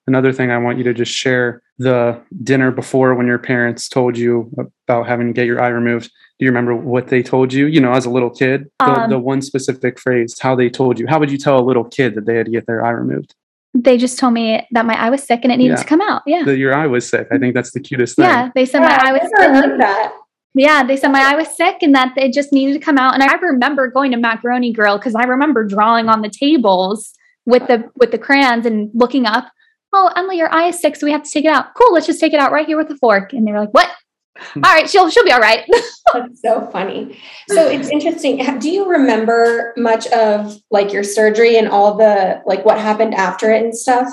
Another 0.07 0.31
thing 0.33 0.51
I 0.51 0.57
want 0.57 0.77
you 0.77 0.83
to 0.85 0.93
just 0.93 1.11
share 1.11 1.61
the 1.77 2.19
dinner 2.43 2.71
before 2.71 3.15
when 3.15 3.25
your 3.27 3.39
parents 3.39 3.87
told 3.87 4.17
you 4.17 4.51
about 4.87 5.07
having 5.07 5.27
to 5.27 5.33
get 5.33 5.45
your 5.47 5.61
eye 5.61 5.69
removed. 5.69 6.11
Do 6.37 6.45
you 6.45 6.49
remember 6.51 6.75
what 6.75 7.07
they 7.07 7.23
told 7.23 7.53
you? 7.53 7.67
You 7.67 7.79
know, 7.79 7.93
as 7.93 8.05
a 8.05 8.09
little 8.09 8.29
kid, 8.29 8.69
the, 8.79 8.85
Um, 8.85 9.09
the 9.09 9.19
one 9.19 9.41
specific 9.41 9.99
phrase, 9.99 10.37
how 10.39 10.55
they 10.55 10.69
told 10.69 10.99
you. 10.99 11.07
How 11.07 11.19
would 11.19 11.31
you 11.31 11.37
tell 11.37 11.57
a 11.59 11.63
little 11.63 11.85
kid 11.85 12.15
that 12.15 12.25
they 12.25 12.35
had 12.35 12.47
to 12.47 12.51
get 12.51 12.65
their 12.67 12.83
eye 12.85 12.91
removed? 12.91 13.33
They 13.73 13.97
just 13.97 14.17
told 14.19 14.33
me 14.33 14.67
that 14.71 14.85
my 14.85 14.95
eye 14.99 15.09
was 15.09 15.23
sick 15.23 15.41
and 15.43 15.51
it 15.53 15.57
needed 15.57 15.73
Yeah. 15.77 15.83
to 15.83 15.85
come 15.87 16.01
out. 16.01 16.23
Yeah. 16.25 16.43
That 16.43 16.57
your 16.57 16.73
eye 16.75 16.87
was 16.87 17.07
sick. 17.07 17.27
I 17.31 17.37
think 17.37 17.53
that's 17.53 17.71
the 17.71 17.79
cutest 17.79 18.15
thing. 18.17 18.25
Yeah, 18.25 18.49
they 18.55 18.65
said 18.65 18.79
my 18.81 18.97
eye 18.99 19.11
was 19.13 19.21
I 19.37 19.47
never 19.47 19.55
sick. 19.55 19.65
heard 19.71 19.79
that. 19.81 20.13
Yeah, 20.55 20.83
they 20.83 20.97
said 20.97 21.09
my 21.09 21.21
eye 21.21 21.35
was 21.35 21.55
sick 21.55 21.77
and 21.81 21.93
that 21.95 22.17
it 22.17 22.33
just 22.33 22.51
needed 22.51 22.73
to 22.73 22.79
come 22.79 22.97
out. 22.97 23.13
And 23.13 23.21
I 23.23 23.33
remember 23.35 23.87
going 23.87 24.11
to 24.11 24.17
Macaroni 24.17 24.73
Grill 24.73 24.97
because 24.97 25.13
I 25.15 25.23
remember 25.23 25.63
drawing 25.63 26.09
on 26.09 26.21
the 26.23 26.29
tables 26.29 27.13
with 27.45 27.67
the 27.67 27.89
with 27.95 28.11
the 28.11 28.17
crayons 28.17 28.65
and 28.65 28.89
looking 28.93 29.25
up. 29.25 29.45
Oh, 29.91 30.11
Emily, 30.15 30.37
your 30.37 30.53
eye 30.53 30.67
is 30.67 30.79
sick, 30.79 30.95
so 30.95 31.05
we 31.05 31.11
have 31.11 31.23
to 31.23 31.29
take 31.29 31.45
it 31.45 31.51
out. 31.51 31.73
Cool, 31.73 31.93
let's 31.93 32.05
just 32.05 32.19
take 32.19 32.33
it 32.33 32.39
out 32.39 32.51
right 32.51 32.67
here 32.67 32.77
with 32.77 32.91
a 32.91 32.97
fork. 32.97 33.33
And 33.33 33.47
they 33.47 33.51
were 33.51 33.61
like, 33.61 33.73
"What? 33.73 33.89
All 34.55 34.61
right, 34.61 34.89
she'll 34.89 35.09
she'll 35.09 35.25
be 35.25 35.31
all 35.31 35.39
right." 35.39 35.67
That's 36.13 36.41
so 36.41 36.69
funny. 36.71 37.19
So 37.49 37.67
it's 37.67 37.89
interesting. 37.89 38.37
Do 38.59 38.69
you 38.69 38.89
remember 38.89 39.73
much 39.77 40.07
of 40.07 40.57
like 40.71 40.93
your 40.93 41.03
surgery 41.03 41.57
and 41.57 41.67
all 41.67 41.97
the 41.97 42.41
like 42.45 42.65
what 42.65 42.79
happened 42.79 43.13
after 43.13 43.51
it 43.51 43.63
and 43.63 43.75
stuff? 43.75 44.07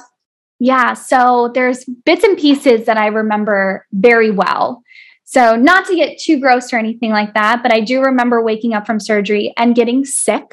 Yeah, 0.59 0.95
so 0.95 1.51
there's 1.55 1.85
bits 2.05 2.25
and 2.25 2.37
pieces 2.39 2.87
that 2.87 2.97
I 2.97 3.07
remember 3.07 3.87
very 3.93 4.31
well. 4.31 4.83
So, 5.25 5.57
not 5.57 5.87
to 5.87 5.97
get 5.97 6.19
too 6.19 6.41
gross 6.41 6.73
or 6.73 6.79
anything 6.79 7.11
like 7.11 7.35
that, 7.35 7.63
but 7.63 7.73
I 7.73 7.81
do 7.81 8.01
remember 8.01 8.43
waking 8.43 8.75
up 8.75 8.87
from 8.87 9.01
surgery 9.01 9.53
and 9.57 9.75
getting 9.75 10.05
sick, 10.05 10.45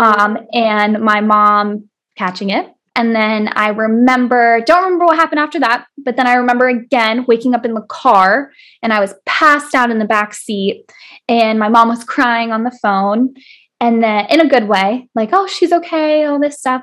um, 0.00 0.38
and 0.52 1.00
my 1.00 1.20
mom 1.20 1.88
catching 2.16 2.50
it. 2.50 2.72
And 2.94 3.14
then 3.14 3.48
I 3.54 3.68
remember, 3.68 4.60
don't 4.66 4.82
remember 4.82 5.06
what 5.06 5.16
happened 5.16 5.40
after 5.40 5.60
that, 5.60 5.86
but 6.04 6.16
then 6.16 6.26
I 6.26 6.34
remember 6.34 6.68
again 6.68 7.24
waking 7.26 7.54
up 7.54 7.64
in 7.64 7.74
the 7.74 7.86
car 7.88 8.50
and 8.82 8.92
I 8.92 9.00
was 9.00 9.14
passed 9.24 9.74
out 9.74 9.90
in 9.90 9.98
the 9.98 10.04
back 10.04 10.34
seat, 10.34 10.90
and 11.28 11.58
my 11.58 11.68
mom 11.68 11.88
was 11.88 12.04
crying 12.04 12.52
on 12.52 12.64
the 12.64 12.76
phone. 12.82 13.34
And 13.80 14.02
then, 14.02 14.26
in 14.28 14.40
a 14.40 14.48
good 14.48 14.66
way, 14.66 15.08
like, 15.14 15.30
oh, 15.32 15.46
she's 15.46 15.72
okay, 15.72 16.24
all 16.24 16.40
this 16.40 16.58
stuff. 16.58 16.82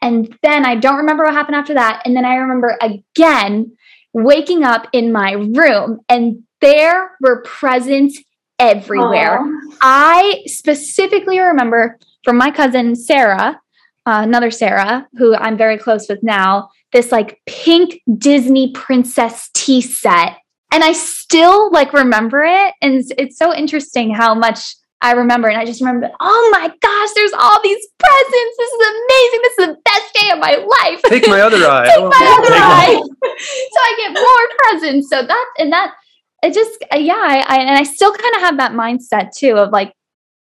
And 0.00 0.36
then 0.42 0.66
I 0.66 0.74
don't 0.74 0.96
remember 0.96 1.22
what 1.22 1.34
happened 1.34 1.54
after 1.54 1.74
that. 1.74 2.02
And 2.04 2.16
then 2.16 2.24
I 2.24 2.34
remember 2.34 2.76
again 2.80 3.76
waking 4.12 4.64
up 4.64 4.88
in 4.92 5.12
my 5.12 5.32
room 5.32 6.00
and 6.08 6.42
there 6.60 7.12
were 7.20 7.42
presents 7.42 8.20
everywhere. 8.58 9.38
Aw. 9.38 9.76
I 9.80 10.42
specifically 10.46 11.38
remember 11.38 11.98
from 12.24 12.38
my 12.38 12.50
cousin 12.50 12.96
Sarah, 12.96 13.60
uh, 14.06 14.20
another 14.22 14.50
Sarah, 14.50 15.08
who 15.14 15.34
I'm 15.34 15.56
very 15.56 15.78
close 15.78 16.08
with 16.08 16.22
now, 16.22 16.70
this 16.92 17.12
like 17.12 17.40
pink 17.46 18.00
Disney 18.18 18.72
princess 18.72 19.50
tea 19.54 19.80
set. 19.80 20.38
And 20.72 20.82
I 20.82 20.92
still 20.92 21.70
like 21.70 21.92
remember 21.92 22.42
it. 22.42 22.74
And 22.80 22.94
it's, 22.94 23.12
it's 23.18 23.38
so 23.38 23.54
interesting 23.54 24.14
how 24.14 24.34
much 24.34 24.74
I 25.02 25.12
remember. 25.12 25.48
And 25.48 25.58
I 25.58 25.64
just 25.64 25.80
remember, 25.80 26.10
oh 26.20 26.48
my 26.52 26.68
gosh, 26.68 27.08
there's 27.14 27.32
all 27.32 27.60
these 27.62 27.86
presents. 27.98 28.56
This 28.58 28.70
is 28.70 28.80
amazing. 28.80 29.40
This 29.42 29.58
is 29.58 29.66
the 29.66 29.76
best 29.84 30.14
day 30.14 30.30
of 30.30 30.38
my 30.38 30.54
life. 30.54 31.02
Take 31.06 31.28
my 31.28 31.40
other 31.40 31.56
eye. 31.66 31.86
Take 31.86 32.04
my 32.04 32.36
other 32.38 32.54
eye. 32.54 33.02
so 33.38 33.80
I 33.80 33.94
get 33.98 34.14
more 34.14 34.80
presents. 34.80 35.10
So 35.10 35.22
that 35.22 35.46
and 35.58 35.72
that 35.72 35.94
it 36.42 36.54
just 36.54 36.82
uh, 36.92 36.98
yeah, 36.98 37.14
I, 37.14 37.44
I 37.46 37.60
and 37.60 37.78
I 37.78 37.82
still 37.82 38.12
kind 38.12 38.34
of 38.36 38.42
have 38.42 38.56
that 38.58 38.72
mindset 38.72 39.32
too 39.36 39.56
of 39.56 39.70
like 39.70 39.92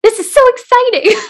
this 0.04 0.18
is 0.18 0.34
so 0.34 0.42
exciting. 0.50 1.22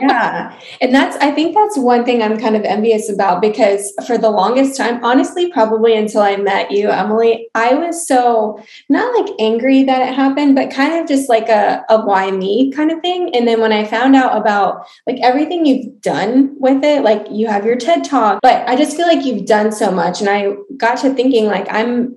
yeah. 0.00 0.58
And 0.80 0.94
that's, 0.94 1.16
I 1.16 1.32
think 1.32 1.54
that's 1.54 1.76
one 1.76 2.04
thing 2.04 2.22
I'm 2.22 2.38
kind 2.38 2.54
of 2.54 2.62
envious 2.62 3.10
about 3.10 3.42
because 3.42 3.92
for 4.06 4.16
the 4.18 4.30
longest 4.30 4.76
time, 4.76 5.04
honestly, 5.04 5.50
probably 5.50 5.96
until 5.96 6.20
I 6.22 6.36
met 6.36 6.70
you, 6.70 6.90
Emily, 6.90 7.48
I 7.54 7.74
was 7.74 8.06
so 8.06 8.62
not 8.88 9.18
like 9.18 9.34
angry 9.40 9.82
that 9.84 10.08
it 10.08 10.14
happened, 10.14 10.54
but 10.54 10.70
kind 10.70 10.94
of 10.94 11.08
just 11.08 11.28
like 11.28 11.48
a, 11.48 11.84
a 11.88 12.04
why 12.04 12.30
me 12.30 12.70
kind 12.72 12.92
of 12.92 13.00
thing. 13.00 13.34
And 13.34 13.48
then 13.48 13.60
when 13.60 13.72
I 13.72 13.84
found 13.84 14.14
out 14.14 14.36
about 14.36 14.86
like 15.08 15.18
everything 15.22 15.66
you've 15.66 16.00
done 16.00 16.54
with 16.60 16.84
it, 16.84 17.02
like 17.02 17.26
you 17.30 17.48
have 17.48 17.66
your 17.66 17.76
TED 17.76 18.04
talk, 18.04 18.40
but 18.42 18.68
I 18.68 18.76
just 18.76 18.96
feel 18.96 19.08
like 19.08 19.24
you've 19.24 19.46
done 19.46 19.72
so 19.72 19.90
much. 19.90 20.20
And 20.20 20.30
I 20.30 20.54
got 20.76 20.98
to 20.98 21.12
thinking 21.14 21.46
like 21.46 21.66
I'm 21.68 22.16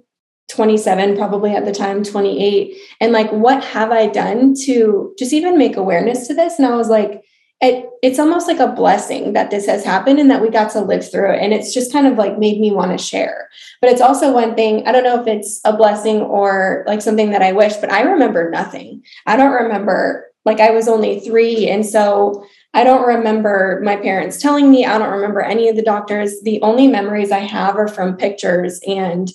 27 0.49 1.17
probably 1.17 1.51
at 1.51 1.65
the 1.65 1.71
time 1.71 2.03
28 2.03 2.75
and 2.99 3.11
like 3.11 3.31
what 3.31 3.63
have 3.63 3.91
i 3.91 4.07
done 4.07 4.53
to 4.53 5.13
just 5.17 5.33
even 5.33 5.57
make 5.57 5.77
awareness 5.77 6.27
to 6.27 6.33
this? 6.33 6.59
And 6.59 6.67
i 6.67 6.75
was 6.75 6.89
like 6.89 7.23
it, 7.61 7.89
it's 8.01 8.19
almost 8.19 8.47
like 8.47 8.59
a 8.59 8.73
blessing 8.73 9.31
that 9.33 9.49
this 9.49 9.65
has 9.67 9.85
happened 9.85 10.19
and 10.19 10.29
that 10.29 10.41
we 10.41 10.49
got 10.49 10.69
to 10.71 10.81
live 10.81 11.09
through 11.09 11.31
it. 11.31 11.41
And 11.41 11.53
it's 11.53 11.73
just 11.73 11.93
kind 11.93 12.05
of 12.05 12.17
like 12.17 12.37
made 12.37 12.59
me 12.59 12.71
want 12.71 12.91
to 12.91 12.97
share. 12.97 13.47
But 13.79 13.89
it's 13.89 14.01
also 14.01 14.33
one 14.33 14.53
thing 14.55 14.85
i 14.85 14.91
don't 14.91 15.05
know 15.05 15.21
if 15.21 15.27
it's 15.27 15.61
a 15.63 15.75
blessing 15.75 16.21
or 16.21 16.83
like 16.87 17.01
something 17.01 17.29
that 17.31 17.41
i 17.41 17.53
wish 17.53 17.75
but 17.77 17.91
i 17.91 18.01
remember 18.01 18.49
nothing. 18.49 19.03
I 19.25 19.37
don't 19.37 19.53
remember 19.53 20.29
like 20.45 20.59
i 20.59 20.71
was 20.71 20.89
only 20.89 21.21
three 21.21 21.69
and 21.69 21.85
so 21.85 22.45
I 22.73 22.83
don't 22.83 23.07
remember 23.07 23.79
my 23.83 23.97
parents 23.97 24.41
telling 24.41 24.71
me. 24.71 24.83
I 24.83 24.97
don't 24.97 25.11
remember 25.11 25.41
any 25.41 25.69
of 25.69 25.75
the 25.75 25.83
doctors. 25.83 26.41
The 26.41 26.59
only 26.63 26.87
memories 26.87 27.31
I 27.31 27.39
have 27.39 27.75
are 27.75 27.87
from 27.87 28.17
pictures 28.17 28.79
and 28.87 29.29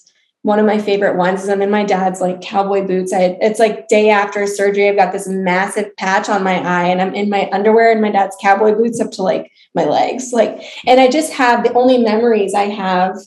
one 0.48 0.58
of 0.58 0.64
my 0.64 0.78
favorite 0.78 1.14
ones 1.14 1.42
is 1.42 1.50
I'm 1.50 1.60
in 1.60 1.70
my 1.70 1.84
dad's 1.84 2.22
like 2.22 2.40
cowboy 2.40 2.86
boots. 2.86 3.12
I 3.12 3.36
it's 3.42 3.60
like 3.60 3.86
day 3.88 4.08
after 4.08 4.46
surgery. 4.46 4.88
I've 4.88 4.96
got 4.96 5.12
this 5.12 5.28
massive 5.28 5.94
patch 5.98 6.30
on 6.30 6.42
my 6.42 6.54
eye 6.54 6.86
and 6.86 7.02
I'm 7.02 7.14
in 7.14 7.28
my 7.28 7.50
underwear 7.52 7.92
and 7.92 8.00
my 8.00 8.10
dad's 8.10 8.34
cowboy 8.40 8.74
boots 8.74 8.98
up 8.98 9.10
to 9.12 9.22
like 9.22 9.52
my 9.74 9.84
legs. 9.84 10.32
Like, 10.32 10.62
and 10.86 11.00
I 11.00 11.08
just 11.08 11.34
have 11.34 11.64
the 11.64 11.72
only 11.74 11.98
memories 11.98 12.54
I 12.54 12.62
have 12.62 13.18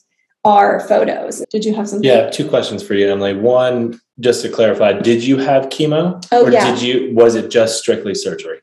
are 0.44 0.80
photos. 0.88 1.46
Did 1.52 1.64
you 1.64 1.76
have 1.76 1.88
something? 1.88 2.10
Yeah, 2.10 2.32
two 2.32 2.50
questions 2.50 2.82
for 2.82 2.96
you, 2.96 3.08
Emily. 3.08 3.36
One, 3.36 4.02
just 4.20 4.42
to 4.42 4.50
clarify, 4.50 4.94
did 4.94 5.24
you 5.24 5.38
have 5.38 5.70
chemo? 5.70 6.26
Oh, 6.32 6.48
or 6.48 6.52
yeah. 6.52 6.72
did 6.72 6.82
you 6.82 7.14
was 7.14 7.36
it 7.36 7.52
just 7.52 7.78
strictly 7.78 8.16
surgery? 8.16 8.62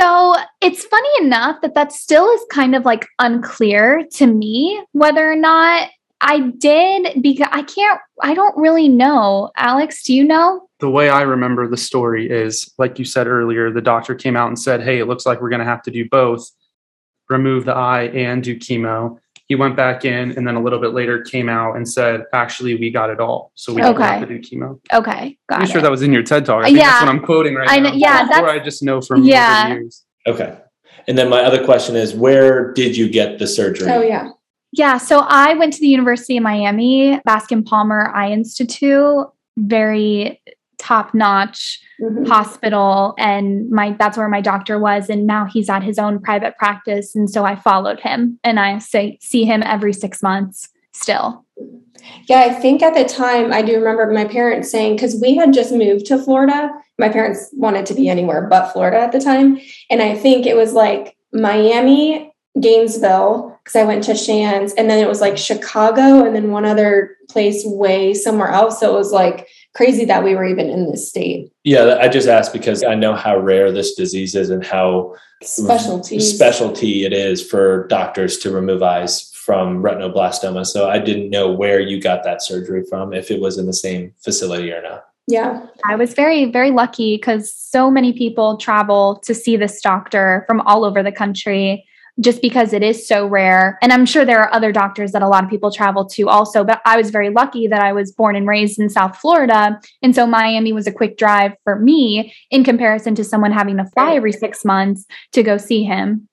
So 0.00 0.34
it's 0.60 0.84
funny 0.84 1.10
enough 1.20 1.60
that 1.62 1.74
that 1.74 1.92
still 1.92 2.28
is 2.32 2.44
kind 2.50 2.74
of 2.74 2.84
like 2.84 3.06
unclear 3.20 4.02
to 4.14 4.26
me 4.26 4.82
whether 4.90 5.30
or 5.30 5.36
not 5.36 5.90
I 6.26 6.40
did 6.58 7.22
because 7.22 7.48
I 7.52 7.62
can't, 7.62 8.00
I 8.22 8.32
don't 8.34 8.56
really 8.56 8.88
know. 8.88 9.50
Alex, 9.56 10.02
do 10.04 10.14
you 10.14 10.24
know? 10.24 10.66
The 10.80 10.88
way 10.90 11.10
I 11.10 11.20
remember 11.22 11.68
the 11.68 11.76
story 11.76 12.30
is, 12.30 12.72
like 12.78 12.98
you 12.98 13.04
said 13.04 13.26
earlier, 13.26 13.70
the 13.70 13.82
doctor 13.82 14.14
came 14.14 14.34
out 14.36 14.48
and 14.48 14.58
said, 14.58 14.82
Hey, 14.82 14.98
it 15.00 15.04
looks 15.06 15.26
like 15.26 15.40
we're 15.42 15.50
going 15.50 15.60
to 15.60 15.66
have 15.66 15.82
to 15.82 15.90
do 15.90 16.08
both 16.08 16.50
remove 17.30 17.64
the 17.64 17.72
eye 17.74 18.04
and 18.08 18.42
do 18.42 18.56
chemo. 18.56 19.18
He 19.46 19.54
went 19.54 19.76
back 19.76 20.04
in 20.06 20.32
and 20.36 20.46
then 20.48 20.54
a 20.56 20.62
little 20.62 20.78
bit 20.80 20.92
later 20.94 21.20
came 21.22 21.48
out 21.50 21.76
and 21.76 21.86
said, 21.88 22.22
Actually, 22.32 22.74
we 22.76 22.90
got 22.90 23.10
it 23.10 23.20
all. 23.20 23.52
So 23.54 23.72
we 23.74 23.82
don't 23.82 23.98
have 24.00 24.26
to 24.26 24.26
do 24.26 24.40
chemo. 24.40 24.80
Okay, 24.92 25.36
got 25.48 25.58
I'm 25.58 25.64
it. 25.64 25.70
sure 25.70 25.82
that 25.82 25.90
was 25.90 26.02
in 26.02 26.12
your 26.12 26.22
TED 26.22 26.46
talk. 26.46 26.62
I 26.62 26.68
think 26.68 26.78
Yeah. 26.78 26.84
that's 26.90 27.02
what 27.02 27.08
I'm 27.10 27.20
quoting 27.22 27.54
right 27.54 27.68
I 27.70 27.78
now. 27.80 27.90
know- 27.90 27.96
yeah, 27.96 28.24
Or 28.24 28.28
that's- 28.28 28.50
I 28.50 28.58
just 28.64 28.82
know 28.82 29.00
from 29.02 29.24
Yeah. 29.24 29.68
the 29.68 29.74
years. 29.74 30.04
Okay. 30.26 30.56
And 31.06 31.18
then 31.18 31.28
my 31.28 31.40
other 31.42 31.62
question 31.64 31.96
is 31.96 32.14
where 32.14 32.72
did 32.72 32.96
you 32.96 33.08
get 33.10 33.38
the 33.38 33.46
surgery? 33.46 33.90
Oh 33.90 34.00
yeah. 34.02 34.30
Yeah, 34.76 34.98
so 34.98 35.20
I 35.20 35.54
went 35.54 35.72
to 35.74 35.80
the 35.80 35.88
University 35.88 36.36
of 36.36 36.42
Miami, 36.42 37.20
Bascom 37.24 37.62
Palmer 37.62 38.10
Eye 38.14 38.30
Institute, 38.32 39.28
very 39.56 40.40
top 40.78 41.14
notch 41.14 41.80
Mhm. 42.02 42.26
hospital 42.26 43.14
and 43.16 43.70
my 43.70 43.94
that's 43.98 44.18
where 44.18 44.28
my 44.28 44.40
doctor 44.40 44.78
was 44.78 45.08
and 45.08 45.26
now 45.26 45.46
he's 45.50 45.70
at 45.70 45.84
his 45.84 45.98
own 46.00 46.18
private 46.18 46.56
practice 46.58 47.14
and 47.14 47.30
so 47.30 47.44
I 47.44 47.54
followed 47.54 48.00
him 48.00 48.40
and 48.42 48.58
I 48.58 48.78
say 48.78 49.16
see 49.20 49.44
him 49.44 49.62
every 49.64 49.92
6 49.92 50.20
months 50.22 50.68
still. 50.92 51.44
Yeah, 52.28 52.40
I 52.40 52.52
think 52.52 52.82
at 52.82 52.94
the 52.94 53.04
time 53.04 53.52
I 53.52 53.62
do 53.62 53.78
remember 53.78 54.12
my 54.12 54.24
parents 54.24 54.70
saying 54.70 54.96
because 54.96 55.18
we 55.22 55.36
had 55.36 55.54
just 55.54 55.72
moved 55.72 56.06
to 56.06 56.18
Florida. 56.18 56.70
My 56.98 57.08
parents 57.08 57.48
wanted 57.56 57.86
to 57.86 57.94
be 57.94 58.08
anywhere 58.08 58.48
but 58.50 58.72
Florida 58.72 58.98
at 58.98 59.12
the 59.12 59.20
time, 59.20 59.60
and 59.90 60.02
I 60.02 60.16
think 60.16 60.44
it 60.44 60.56
was 60.56 60.72
like 60.74 61.16
Miami, 61.32 62.32
Gainesville, 62.60 63.53
because 63.64 63.76
I 63.76 63.84
went 63.84 64.04
to 64.04 64.14
Shands, 64.14 64.74
and 64.74 64.90
then 64.90 65.02
it 65.02 65.08
was 65.08 65.22
like 65.22 65.38
Chicago, 65.38 66.24
and 66.24 66.36
then 66.36 66.50
one 66.50 66.66
other 66.66 67.16
place 67.30 67.62
way 67.64 68.12
somewhere 68.12 68.50
else. 68.50 68.78
So 68.78 68.94
it 68.94 68.98
was 68.98 69.10
like 69.10 69.48
crazy 69.74 70.04
that 70.04 70.22
we 70.22 70.34
were 70.34 70.44
even 70.44 70.68
in 70.68 70.90
this 70.90 71.08
state. 71.08 71.50
Yeah, 71.64 71.96
I 71.98 72.08
just 72.08 72.28
asked 72.28 72.52
because 72.52 72.84
I 72.84 72.94
know 72.94 73.14
how 73.14 73.38
rare 73.38 73.72
this 73.72 73.94
disease 73.94 74.34
is 74.34 74.50
and 74.50 74.64
how 74.64 75.14
Specialties. 75.42 76.34
specialty 76.34 77.04
it 77.04 77.12
is 77.12 77.46
for 77.46 77.86
doctors 77.88 78.38
to 78.38 78.50
remove 78.50 78.82
eyes 78.82 79.30
from 79.34 79.82
retinoblastoma. 79.82 80.66
So 80.66 80.88
I 80.88 80.98
didn't 80.98 81.30
know 81.30 81.50
where 81.50 81.80
you 81.80 82.00
got 82.00 82.22
that 82.24 82.42
surgery 82.42 82.84
from, 82.88 83.12
if 83.12 83.30
it 83.30 83.40
was 83.40 83.58
in 83.58 83.66
the 83.66 83.72
same 83.72 84.12
facility 84.22 84.72
or 84.72 84.82
not. 84.82 85.06
Yeah. 85.26 85.66
I 85.86 85.96
was 85.96 86.12
very, 86.12 86.46
very 86.46 86.70
lucky 86.70 87.16
because 87.16 87.52
so 87.52 87.90
many 87.90 88.12
people 88.12 88.58
travel 88.58 89.20
to 89.24 89.34
see 89.34 89.56
this 89.56 89.80
doctor 89.80 90.44
from 90.46 90.60
all 90.62 90.84
over 90.84 91.02
the 91.02 91.12
country 91.12 91.84
just 92.20 92.40
because 92.40 92.72
it 92.72 92.82
is 92.82 93.06
so 93.06 93.26
rare. 93.26 93.78
And 93.82 93.92
I'm 93.92 94.06
sure 94.06 94.24
there 94.24 94.40
are 94.40 94.52
other 94.52 94.70
doctors 94.70 95.12
that 95.12 95.22
a 95.22 95.28
lot 95.28 95.42
of 95.42 95.50
people 95.50 95.72
travel 95.72 96.04
to 96.10 96.28
also, 96.28 96.62
but 96.62 96.80
I 96.86 96.96
was 96.96 97.10
very 97.10 97.30
lucky 97.30 97.66
that 97.66 97.82
I 97.82 97.92
was 97.92 98.12
born 98.12 98.36
and 98.36 98.46
raised 98.46 98.78
in 98.78 98.88
South 98.88 99.16
Florida. 99.16 99.80
And 100.02 100.14
so 100.14 100.26
Miami 100.26 100.72
was 100.72 100.86
a 100.86 100.92
quick 100.92 101.18
drive 101.18 101.52
for 101.64 101.78
me 101.78 102.32
in 102.50 102.62
comparison 102.62 103.14
to 103.16 103.24
someone 103.24 103.50
having 103.50 103.78
to 103.78 103.84
fly 103.84 104.14
every 104.14 104.32
six 104.32 104.64
months 104.64 105.06
to 105.32 105.42
go 105.42 105.56
see 105.56 105.82
him. 105.82 106.28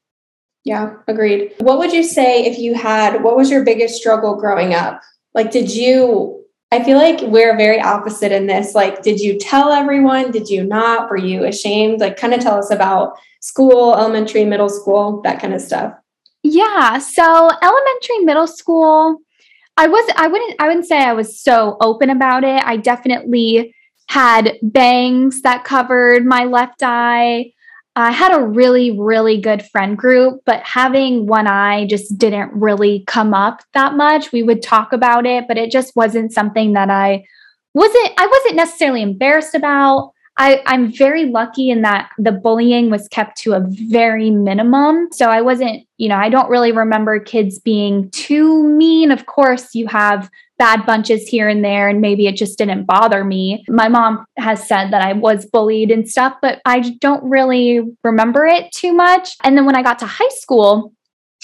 Yeah, 0.63 0.97
agreed. 1.07 1.53
What 1.57 1.79
would 1.79 1.91
you 1.91 2.03
say 2.03 2.45
if 2.45 2.59
you 2.59 2.75
had, 2.75 3.23
what 3.23 3.35
was 3.35 3.49
your 3.49 3.65
biggest 3.65 3.95
struggle 3.95 4.35
growing 4.35 4.75
up? 4.75 5.01
Like, 5.33 5.49
did 5.49 5.73
you, 5.73 6.40
I 6.71 6.83
feel 6.83 6.97
like 6.97 7.19
we're 7.21 7.57
very 7.57 7.81
opposite 7.81 8.31
in 8.31 8.47
this. 8.47 8.73
Like, 8.73 9.01
did 9.03 9.19
you 9.19 9.37
tell 9.37 9.71
everyone? 9.71 10.31
Did 10.31 10.49
you 10.49 10.63
not? 10.63 11.09
Were 11.09 11.17
you 11.17 11.43
ashamed? 11.43 11.99
Like, 11.99 12.15
kind 12.15 12.33
of 12.33 12.39
tell 12.39 12.57
us 12.57 12.71
about 12.71 13.17
school, 13.41 13.93
elementary, 13.95 14.45
middle 14.45 14.69
school, 14.69 15.21
that 15.23 15.41
kind 15.41 15.53
of 15.53 15.61
stuff. 15.61 15.93
Yeah. 16.43 16.97
So 16.99 17.23
elementary, 17.23 18.19
middle 18.23 18.47
school, 18.47 19.17
I 19.77 19.87
was 19.87 20.13
I 20.15 20.27
wouldn't 20.27 20.55
I 20.59 20.67
wouldn't 20.67 20.87
say 20.87 20.97
I 20.97 21.13
was 21.13 21.41
so 21.41 21.77
open 21.81 22.09
about 22.09 22.43
it. 22.43 22.63
I 22.63 22.77
definitely 22.77 23.73
had 24.07 24.57
bangs 24.61 25.41
that 25.41 25.63
covered 25.63 26.25
my 26.25 26.45
left 26.45 26.83
eye. 26.83 27.53
I 27.95 28.11
had 28.11 28.33
a 28.33 28.43
really, 28.43 28.97
really 28.97 29.39
good 29.39 29.65
friend 29.65 29.97
group, 29.97 30.41
but 30.45 30.63
having 30.63 31.27
one 31.27 31.47
eye 31.47 31.85
just 31.87 32.17
didn't 32.17 32.51
really 32.53 33.03
come 33.05 33.33
up 33.33 33.61
that 33.73 33.95
much. 33.95 34.31
We 34.31 34.43
would 34.43 34.61
talk 34.61 34.93
about 34.93 35.25
it, 35.25 35.45
but 35.47 35.57
it 35.57 35.71
just 35.71 35.95
wasn't 35.95 36.31
something 36.31 36.73
that 36.73 36.89
I 36.89 37.25
wasn't 37.73 38.11
I 38.17 38.27
wasn't 38.27 38.55
necessarily 38.55 39.01
embarrassed 39.01 39.55
about. 39.55 40.13
I, 40.37 40.63
I'm 40.65 40.91
very 40.91 41.25
lucky 41.25 41.69
in 41.69 41.81
that 41.81 42.09
the 42.17 42.31
bullying 42.31 42.89
was 42.89 43.07
kept 43.09 43.37
to 43.41 43.53
a 43.53 43.59
very 43.67 44.31
minimum. 44.31 45.09
So 45.11 45.29
I 45.29 45.41
wasn't, 45.41 45.85
you 45.97 46.07
know, 46.07 46.15
I 46.15 46.29
don't 46.29 46.49
really 46.49 46.71
remember 46.71 47.19
kids 47.19 47.59
being 47.59 48.09
too 48.11 48.63
mean. 48.63 49.11
Of 49.11 49.25
course, 49.25 49.75
you 49.75 49.87
have 49.87 50.29
bad 50.61 50.85
bunches 50.85 51.27
here 51.27 51.49
and 51.49 51.65
there, 51.65 51.89
and 51.89 52.01
maybe 52.01 52.27
it 52.27 52.35
just 52.35 52.55
didn't 52.59 52.85
bother 52.85 53.23
me. 53.23 53.65
My 53.67 53.89
mom 53.89 54.23
has 54.37 54.67
said 54.67 54.91
that 54.91 55.01
I 55.01 55.13
was 55.13 55.47
bullied 55.47 55.89
and 55.89 56.07
stuff, 56.07 56.35
but 56.39 56.61
I 56.65 56.81
don't 56.99 57.23
really 57.23 57.81
remember 58.03 58.45
it 58.45 58.71
too 58.71 58.93
much. 58.93 59.35
And 59.43 59.57
then 59.57 59.65
when 59.65 59.75
I 59.75 59.81
got 59.81 59.97
to 59.99 60.05
high 60.05 60.29
school, 60.29 60.93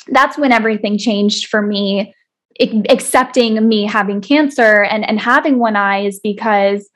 that's 0.09 0.37
when 0.37 0.51
everything 0.51 0.99
changed 0.99 1.47
for 1.47 1.63
me. 1.63 2.13
Ac- 2.59 2.83
accepting 2.89 3.67
me 3.67 3.87
having 3.87 4.21
cancer 4.21 4.83
and, 4.83 5.03
and 5.09 5.19
having 5.19 5.57
one 5.57 5.75
eye 5.75 6.05
is 6.05 6.19
because 6.19 6.87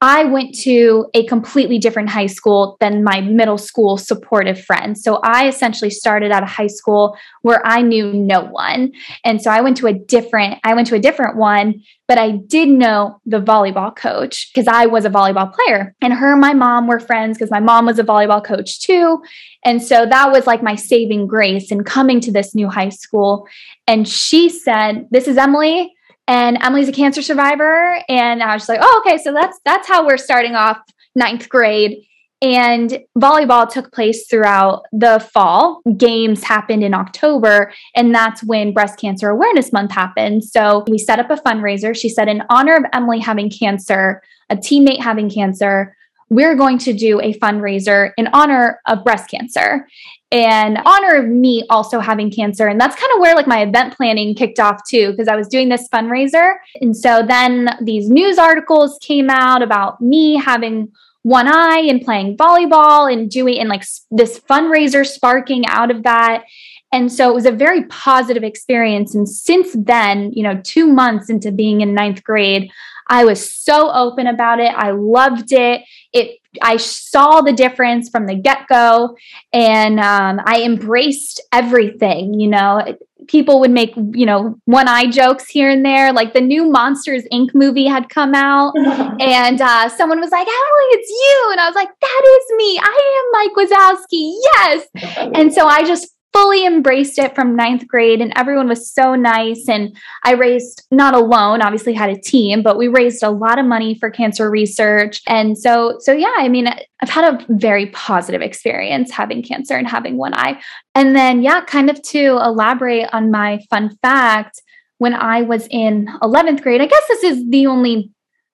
I 0.00 0.24
went 0.24 0.54
to 0.60 1.06
a 1.12 1.26
completely 1.26 1.78
different 1.78 2.08
high 2.08 2.26
school 2.26 2.76
than 2.78 3.02
my 3.02 3.20
middle 3.20 3.58
school 3.58 3.96
supportive 3.96 4.62
friends. 4.64 5.02
So 5.02 5.16
I 5.24 5.48
essentially 5.48 5.90
started 5.90 6.30
at 6.30 6.44
a 6.44 6.46
high 6.46 6.68
school 6.68 7.16
where 7.42 7.66
I 7.66 7.82
knew 7.82 8.12
no 8.12 8.42
one. 8.42 8.92
And 9.24 9.42
so 9.42 9.50
I 9.50 9.60
went 9.60 9.76
to 9.78 9.88
a 9.88 9.92
different 9.92 10.60
I 10.62 10.74
went 10.74 10.86
to 10.88 10.94
a 10.94 11.00
different 11.00 11.36
one, 11.36 11.82
but 12.06 12.16
I 12.16 12.30
did 12.30 12.68
know 12.68 13.20
the 13.26 13.40
volleyball 13.40 13.94
coach 13.94 14.52
because 14.54 14.68
I 14.68 14.86
was 14.86 15.04
a 15.04 15.10
volleyball 15.10 15.52
player. 15.52 15.96
And 16.00 16.12
her 16.12 16.32
and 16.32 16.40
my 16.40 16.54
mom 16.54 16.86
were 16.86 17.00
friends 17.00 17.36
because 17.36 17.50
my 17.50 17.60
mom 17.60 17.86
was 17.86 17.98
a 17.98 18.04
volleyball 18.04 18.44
coach 18.44 18.80
too. 18.80 19.20
And 19.64 19.82
so 19.82 20.06
that 20.06 20.30
was 20.30 20.46
like 20.46 20.62
my 20.62 20.76
saving 20.76 21.26
grace 21.26 21.72
in 21.72 21.82
coming 21.82 22.20
to 22.20 22.30
this 22.30 22.54
new 22.54 22.68
high 22.68 22.90
school. 22.90 23.48
And 23.88 24.06
she 24.06 24.48
said, 24.48 25.08
"This 25.10 25.26
is 25.26 25.36
Emily 25.36 25.92
and 26.28 26.58
Emily's 26.62 26.88
a 26.88 26.92
cancer 26.92 27.22
survivor. 27.22 27.98
And 28.08 28.42
I 28.42 28.52
was 28.52 28.62
just 28.62 28.68
like, 28.68 28.80
oh, 28.80 29.02
okay, 29.04 29.18
so 29.18 29.32
that's 29.32 29.58
that's 29.64 29.88
how 29.88 30.06
we're 30.06 30.18
starting 30.18 30.54
off 30.54 30.78
ninth 31.16 31.48
grade. 31.48 32.04
And 32.40 33.00
volleyball 33.18 33.68
took 33.68 33.92
place 33.92 34.28
throughout 34.28 34.84
the 34.92 35.18
fall. 35.32 35.82
Games 35.96 36.44
happened 36.44 36.84
in 36.84 36.94
October, 36.94 37.72
and 37.96 38.14
that's 38.14 38.44
when 38.44 38.72
Breast 38.72 39.00
Cancer 39.00 39.30
Awareness 39.30 39.72
Month 39.72 39.90
happened. 39.90 40.44
So 40.44 40.84
we 40.86 40.98
set 40.98 41.18
up 41.18 41.30
a 41.30 41.36
fundraiser. 41.36 41.96
She 41.96 42.08
said, 42.08 42.28
in 42.28 42.44
honor 42.48 42.76
of 42.76 42.84
Emily 42.92 43.18
having 43.18 43.50
cancer, 43.50 44.22
a 44.50 44.56
teammate 44.56 45.02
having 45.02 45.28
cancer, 45.28 45.96
we're 46.30 46.54
going 46.54 46.78
to 46.78 46.92
do 46.92 47.20
a 47.20 47.32
fundraiser 47.34 48.12
in 48.16 48.28
honor 48.32 48.80
of 48.86 49.04
breast 49.04 49.30
cancer 49.30 49.88
and 50.30 50.78
honor 50.84 51.14
of 51.16 51.26
me 51.26 51.64
also 51.70 52.00
having 52.00 52.30
cancer. 52.30 52.66
And 52.66 52.78
that's 52.80 52.96
kind 52.96 53.10
of 53.14 53.20
where 53.20 53.34
like 53.34 53.46
my 53.46 53.62
event 53.62 53.96
planning 53.96 54.34
kicked 54.34 54.60
off 54.60 54.80
too, 54.86 55.10
because 55.10 55.28
I 55.28 55.36
was 55.36 55.48
doing 55.48 55.70
this 55.70 55.88
fundraiser. 55.88 56.54
And 56.80 56.94
so 56.96 57.22
then 57.26 57.70
these 57.82 58.10
news 58.10 58.36
articles 58.36 58.98
came 59.00 59.30
out 59.30 59.62
about 59.62 60.00
me 60.00 60.36
having 60.36 60.92
one 61.22 61.48
eye 61.48 61.84
and 61.88 62.02
playing 62.02 62.36
volleyball 62.36 63.10
and 63.12 63.30
doing 63.30 63.58
and 63.58 63.68
like 63.68 63.84
this 64.10 64.38
fundraiser 64.40 65.06
sparking 65.06 65.66
out 65.66 65.90
of 65.90 66.02
that. 66.02 66.44
And 66.92 67.12
so 67.12 67.28
it 67.28 67.34
was 67.34 67.46
a 67.46 67.52
very 67.52 67.84
positive 67.84 68.42
experience. 68.42 69.14
And 69.14 69.28
since 69.28 69.74
then, 69.74 70.32
you 70.32 70.42
know, 70.42 70.60
two 70.62 70.86
months 70.86 71.28
into 71.28 71.52
being 71.52 71.80
in 71.80 71.94
ninth 71.94 72.22
grade, 72.24 72.70
I 73.08 73.24
was 73.24 73.52
so 73.52 73.90
open 73.92 74.26
about 74.26 74.60
it. 74.60 74.72
I 74.74 74.90
loved 74.90 75.52
it. 75.52 75.82
It 76.12 76.38
I 76.62 76.76
saw 76.76 77.40
the 77.40 77.52
difference 77.52 78.08
from 78.08 78.26
the 78.26 78.34
get 78.34 78.66
go, 78.68 79.16
and 79.52 80.00
um, 80.00 80.40
I 80.44 80.62
embraced 80.62 81.40
everything. 81.52 82.38
You 82.38 82.48
know, 82.48 82.96
people 83.26 83.60
would 83.60 83.70
make 83.70 83.94
you 83.96 84.26
know 84.26 84.58
one 84.64 84.88
eye 84.88 85.10
jokes 85.10 85.48
here 85.48 85.70
and 85.70 85.84
there. 85.84 86.12
Like 86.12 86.32
the 86.32 86.40
new 86.40 86.70
Monsters 86.70 87.24
Inc. 87.32 87.54
movie 87.54 87.86
had 87.86 88.08
come 88.08 88.34
out, 88.34 88.72
and 89.20 89.60
uh, 89.60 89.88
someone 89.88 90.20
was 90.20 90.30
like, 90.30 90.46
"Emily, 90.46 90.88
it's 90.92 91.10
you," 91.10 91.48
and 91.52 91.60
I 91.60 91.66
was 91.66 91.74
like, 91.74 91.90
"That 92.00 92.22
is 92.26 92.56
me. 92.56 92.78
I 92.82 93.20
am 93.20 93.32
Mike 93.32 93.68
Wazowski. 93.68 94.34
Yes." 94.54 94.86
and 95.34 95.52
so 95.52 95.66
I 95.66 95.84
just 95.84 96.14
fully 96.32 96.66
embraced 96.66 97.18
it 97.18 97.34
from 97.34 97.56
ninth 97.56 97.86
grade 97.88 98.20
and 98.20 98.32
everyone 98.36 98.68
was 98.68 98.92
so 98.92 99.14
nice 99.14 99.68
and 99.68 99.96
i 100.24 100.32
raised 100.32 100.86
not 100.90 101.14
alone 101.14 101.62
obviously 101.62 101.92
had 101.92 102.10
a 102.10 102.20
team 102.20 102.62
but 102.62 102.76
we 102.76 102.86
raised 102.86 103.22
a 103.22 103.30
lot 103.30 103.58
of 103.58 103.66
money 103.66 103.94
for 103.98 104.10
cancer 104.10 104.50
research. 104.50 105.20
And 105.26 105.56
so 105.56 105.96
so 106.00 106.12
yeah 106.12 106.34
i 106.36 106.48
mean 106.48 106.68
i've 106.68 107.08
had 107.08 107.34
a 107.34 107.44
very 107.48 107.86
positive 107.86 108.42
experience 108.42 109.10
having 109.10 109.42
cancer 109.42 109.74
and 109.74 109.88
having 109.88 110.16
one 110.16 110.34
eye. 110.34 110.60
And 110.94 111.16
then 111.16 111.42
yeah 111.42 111.62
kind 111.64 111.90
of 111.90 112.00
to 112.02 112.38
elaborate 112.42 113.08
on 113.12 113.30
my 113.30 113.60
fun 113.70 113.96
fact 114.02 114.62
when 114.98 115.14
i 115.14 115.42
was 115.42 115.66
in 115.70 116.08
11th 116.22 116.62
grade 116.62 116.80
i 116.80 116.86
guess 116.86 117.06
this 117.08 117.24
is 117.24 117.48
the 117.50 117.66
only 117.66 118.10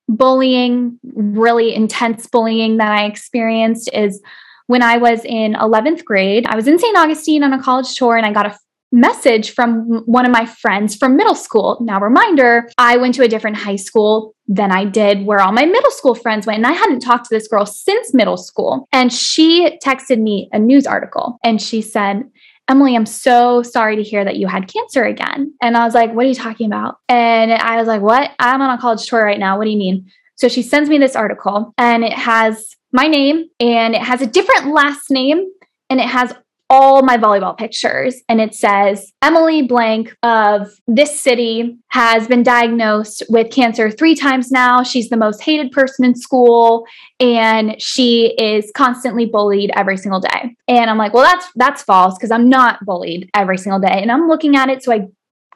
bullying 0.09 0.99
really 1.15 1.75
intense 1.75 2.27
bullying 2.27 2.77
that 2.77 2.93
i 2.93 3.07
experienced 3.07 3.91
is 3.93 4.21
when 4.67 4.83
I 4.83 4.97
was 4.97 5.25
in 5.25 5.55
11th 5.55 6.05
grade. 6.05 6.47
I 6.47 6.57
was 6.57 6.67
in 6.67 6.79
St. 6.79 6.97
Augustine 6.97 7.43
on 7.43 7.53
a 7.53 7.63
college 7.63 7.95
tour 7.95 8.17
and 8.17 8.27
I 8.27 8.33
got 8.33 8.47
a 8.47 8.59
message 8.95 9.51
from 9.51 10.03
one 10.07 10.25
of 10.25 10.31
my 10.31 10.47
friends 10.47 10.95
from 10.95 11.17
middle 11.17 11.35
school. 11.35 11.79
Now, 11.81 12.01
reminder, 12.01 12.71
I 12.79 12.97
went 12.97 13.15
to 13.17 13.25
a 13.25 13.29
different 13.29 13.57
high 13.57 13.77
school 13.77 14.35
than 14.47 14.71
I 14.71 14.85
did 14.85 15.27
where 15.27 15.41
all 15.41 15.53
my 15.53 15.65
middle 15.65 15.91
school 15.91 16.15
friends 16.15 16.47
went. 16.47 16.59
And 16.59 16.67
I 16.67 16.73
hadn't 16.73 17.01
talked 17.01 17.29
to 17.29 17.35
this 17.35 17.49
girl 17.49 17.67
since 17.67 18.15
middle 18.15 18.37
school. 18.37 18.89
And 18.93 19.13
she 19.13 19.79
texted 19.85 20.21
me 20.21 20.49
a 20.53 20.59
news 20.59 20.87
article 20.87 21.39
and 21.43 21.61
she 21.61 21.83
said, 21.83 22.23
Emily, 22.69 22.97
I'm 22.97 23.05
so 23.05 23.63
sorry 23.63 23.97
to 23.97 24.03
hear 24.03 24.25
that 24.25 24.37
you 24.37 24.47
had 24.47 24.73
cancer 24.73 25.05
again. 25.05 25.53
And 25.61 25.77
I 25.77 25.85
was 25.85 25.93
like, 25.93 26.15
What 26.15 26.25
are 26.25 26.29
you 26.29 26.35
talking 26.35 26.67
about? 26.67 26.97
And 27.09 27.53
I 27.53 27.77
was 27.77 27.87
like, 27.87 28.01
What? 28.01 28.31
I'm 28.39 28.63
on 28.63 28.71
a 28.71 28.81
college 28.81 29.07
tour 29.07 29.23
right 29.23 29.39
now. 29.39 29.59
What 29.59 29.65
do 29.65 29.71
you 29.71 29.77
mean? 29.77 30.11
So 30.37 30.49
she 30.49 30.63
sends 30.63 30.89
me 30.89 30.99
this 30.99 31.15
article 31.15 31.75
and 31.79 32.05
it 32.05 32.13
has 32.13 32.75
my 32.95 33.09
name 33.09 33.45
and 33.61 33.95
it 33.95 34.01
has 34.01 34.23
a 34.23 34.27
different 34.27 34.73
last 34.73 35.11
name 35.11 35.45
and 35.91 36.01
it 36.01 36.09
has 36.09 36.33
all 36.71 37.03
my 37.03 37.19
volleyball 37.19 37.57
pictures 37.57 38.23
and 38.29 38.41
it 38.41 38.55
says 38.55 39.13
Emily 39.21 39.63
Blank 39.63 40.17
of 40.23 40.71
this 40.87 41.21
city 41.21 41.77
has 41.91 42.27
been 42.27 42.43
diagnosed 42.43 43.23
with 43.29 43.53
cancer 43.53 43.91
3 43.91 44.15
times 44.15 44.51
now. 44.51 44.83
She's 44.83 45.09
the 45.09 45.17
most 45.17 45.43
hated 45.43 45.73
person 45.73 46.05
in 46.05 46.15
school 46.15 46.87
and 47.21 47.81
she 47.83 48.35
is 48.39 48.73
constantly 48.75 49.27
bullied 49.27 49.73
every 49.77 49.99
single 49.99 50.21
day. 50.21 50.57
And 50.69 50.89
I'm 50.89 50.97
like, 50.97 51.13
well 51.13 51.25
that's 51.25 51.47
that's 51.57 51.83
false 51.83 52.15
because 52.17 52.31
I'm 52.31 52.49
not 52.49 52.85
bullied 52.85 53.29
every 53.35 53.59
single 53.59 53.81
day. 53.81 54.01
And 54.01 54.11
I'm 54.11 54.29
looking 54.29 54.57
at 54.57 54.71
it 54.71 54.83
so 54.83 54.93
I 54.93 55.09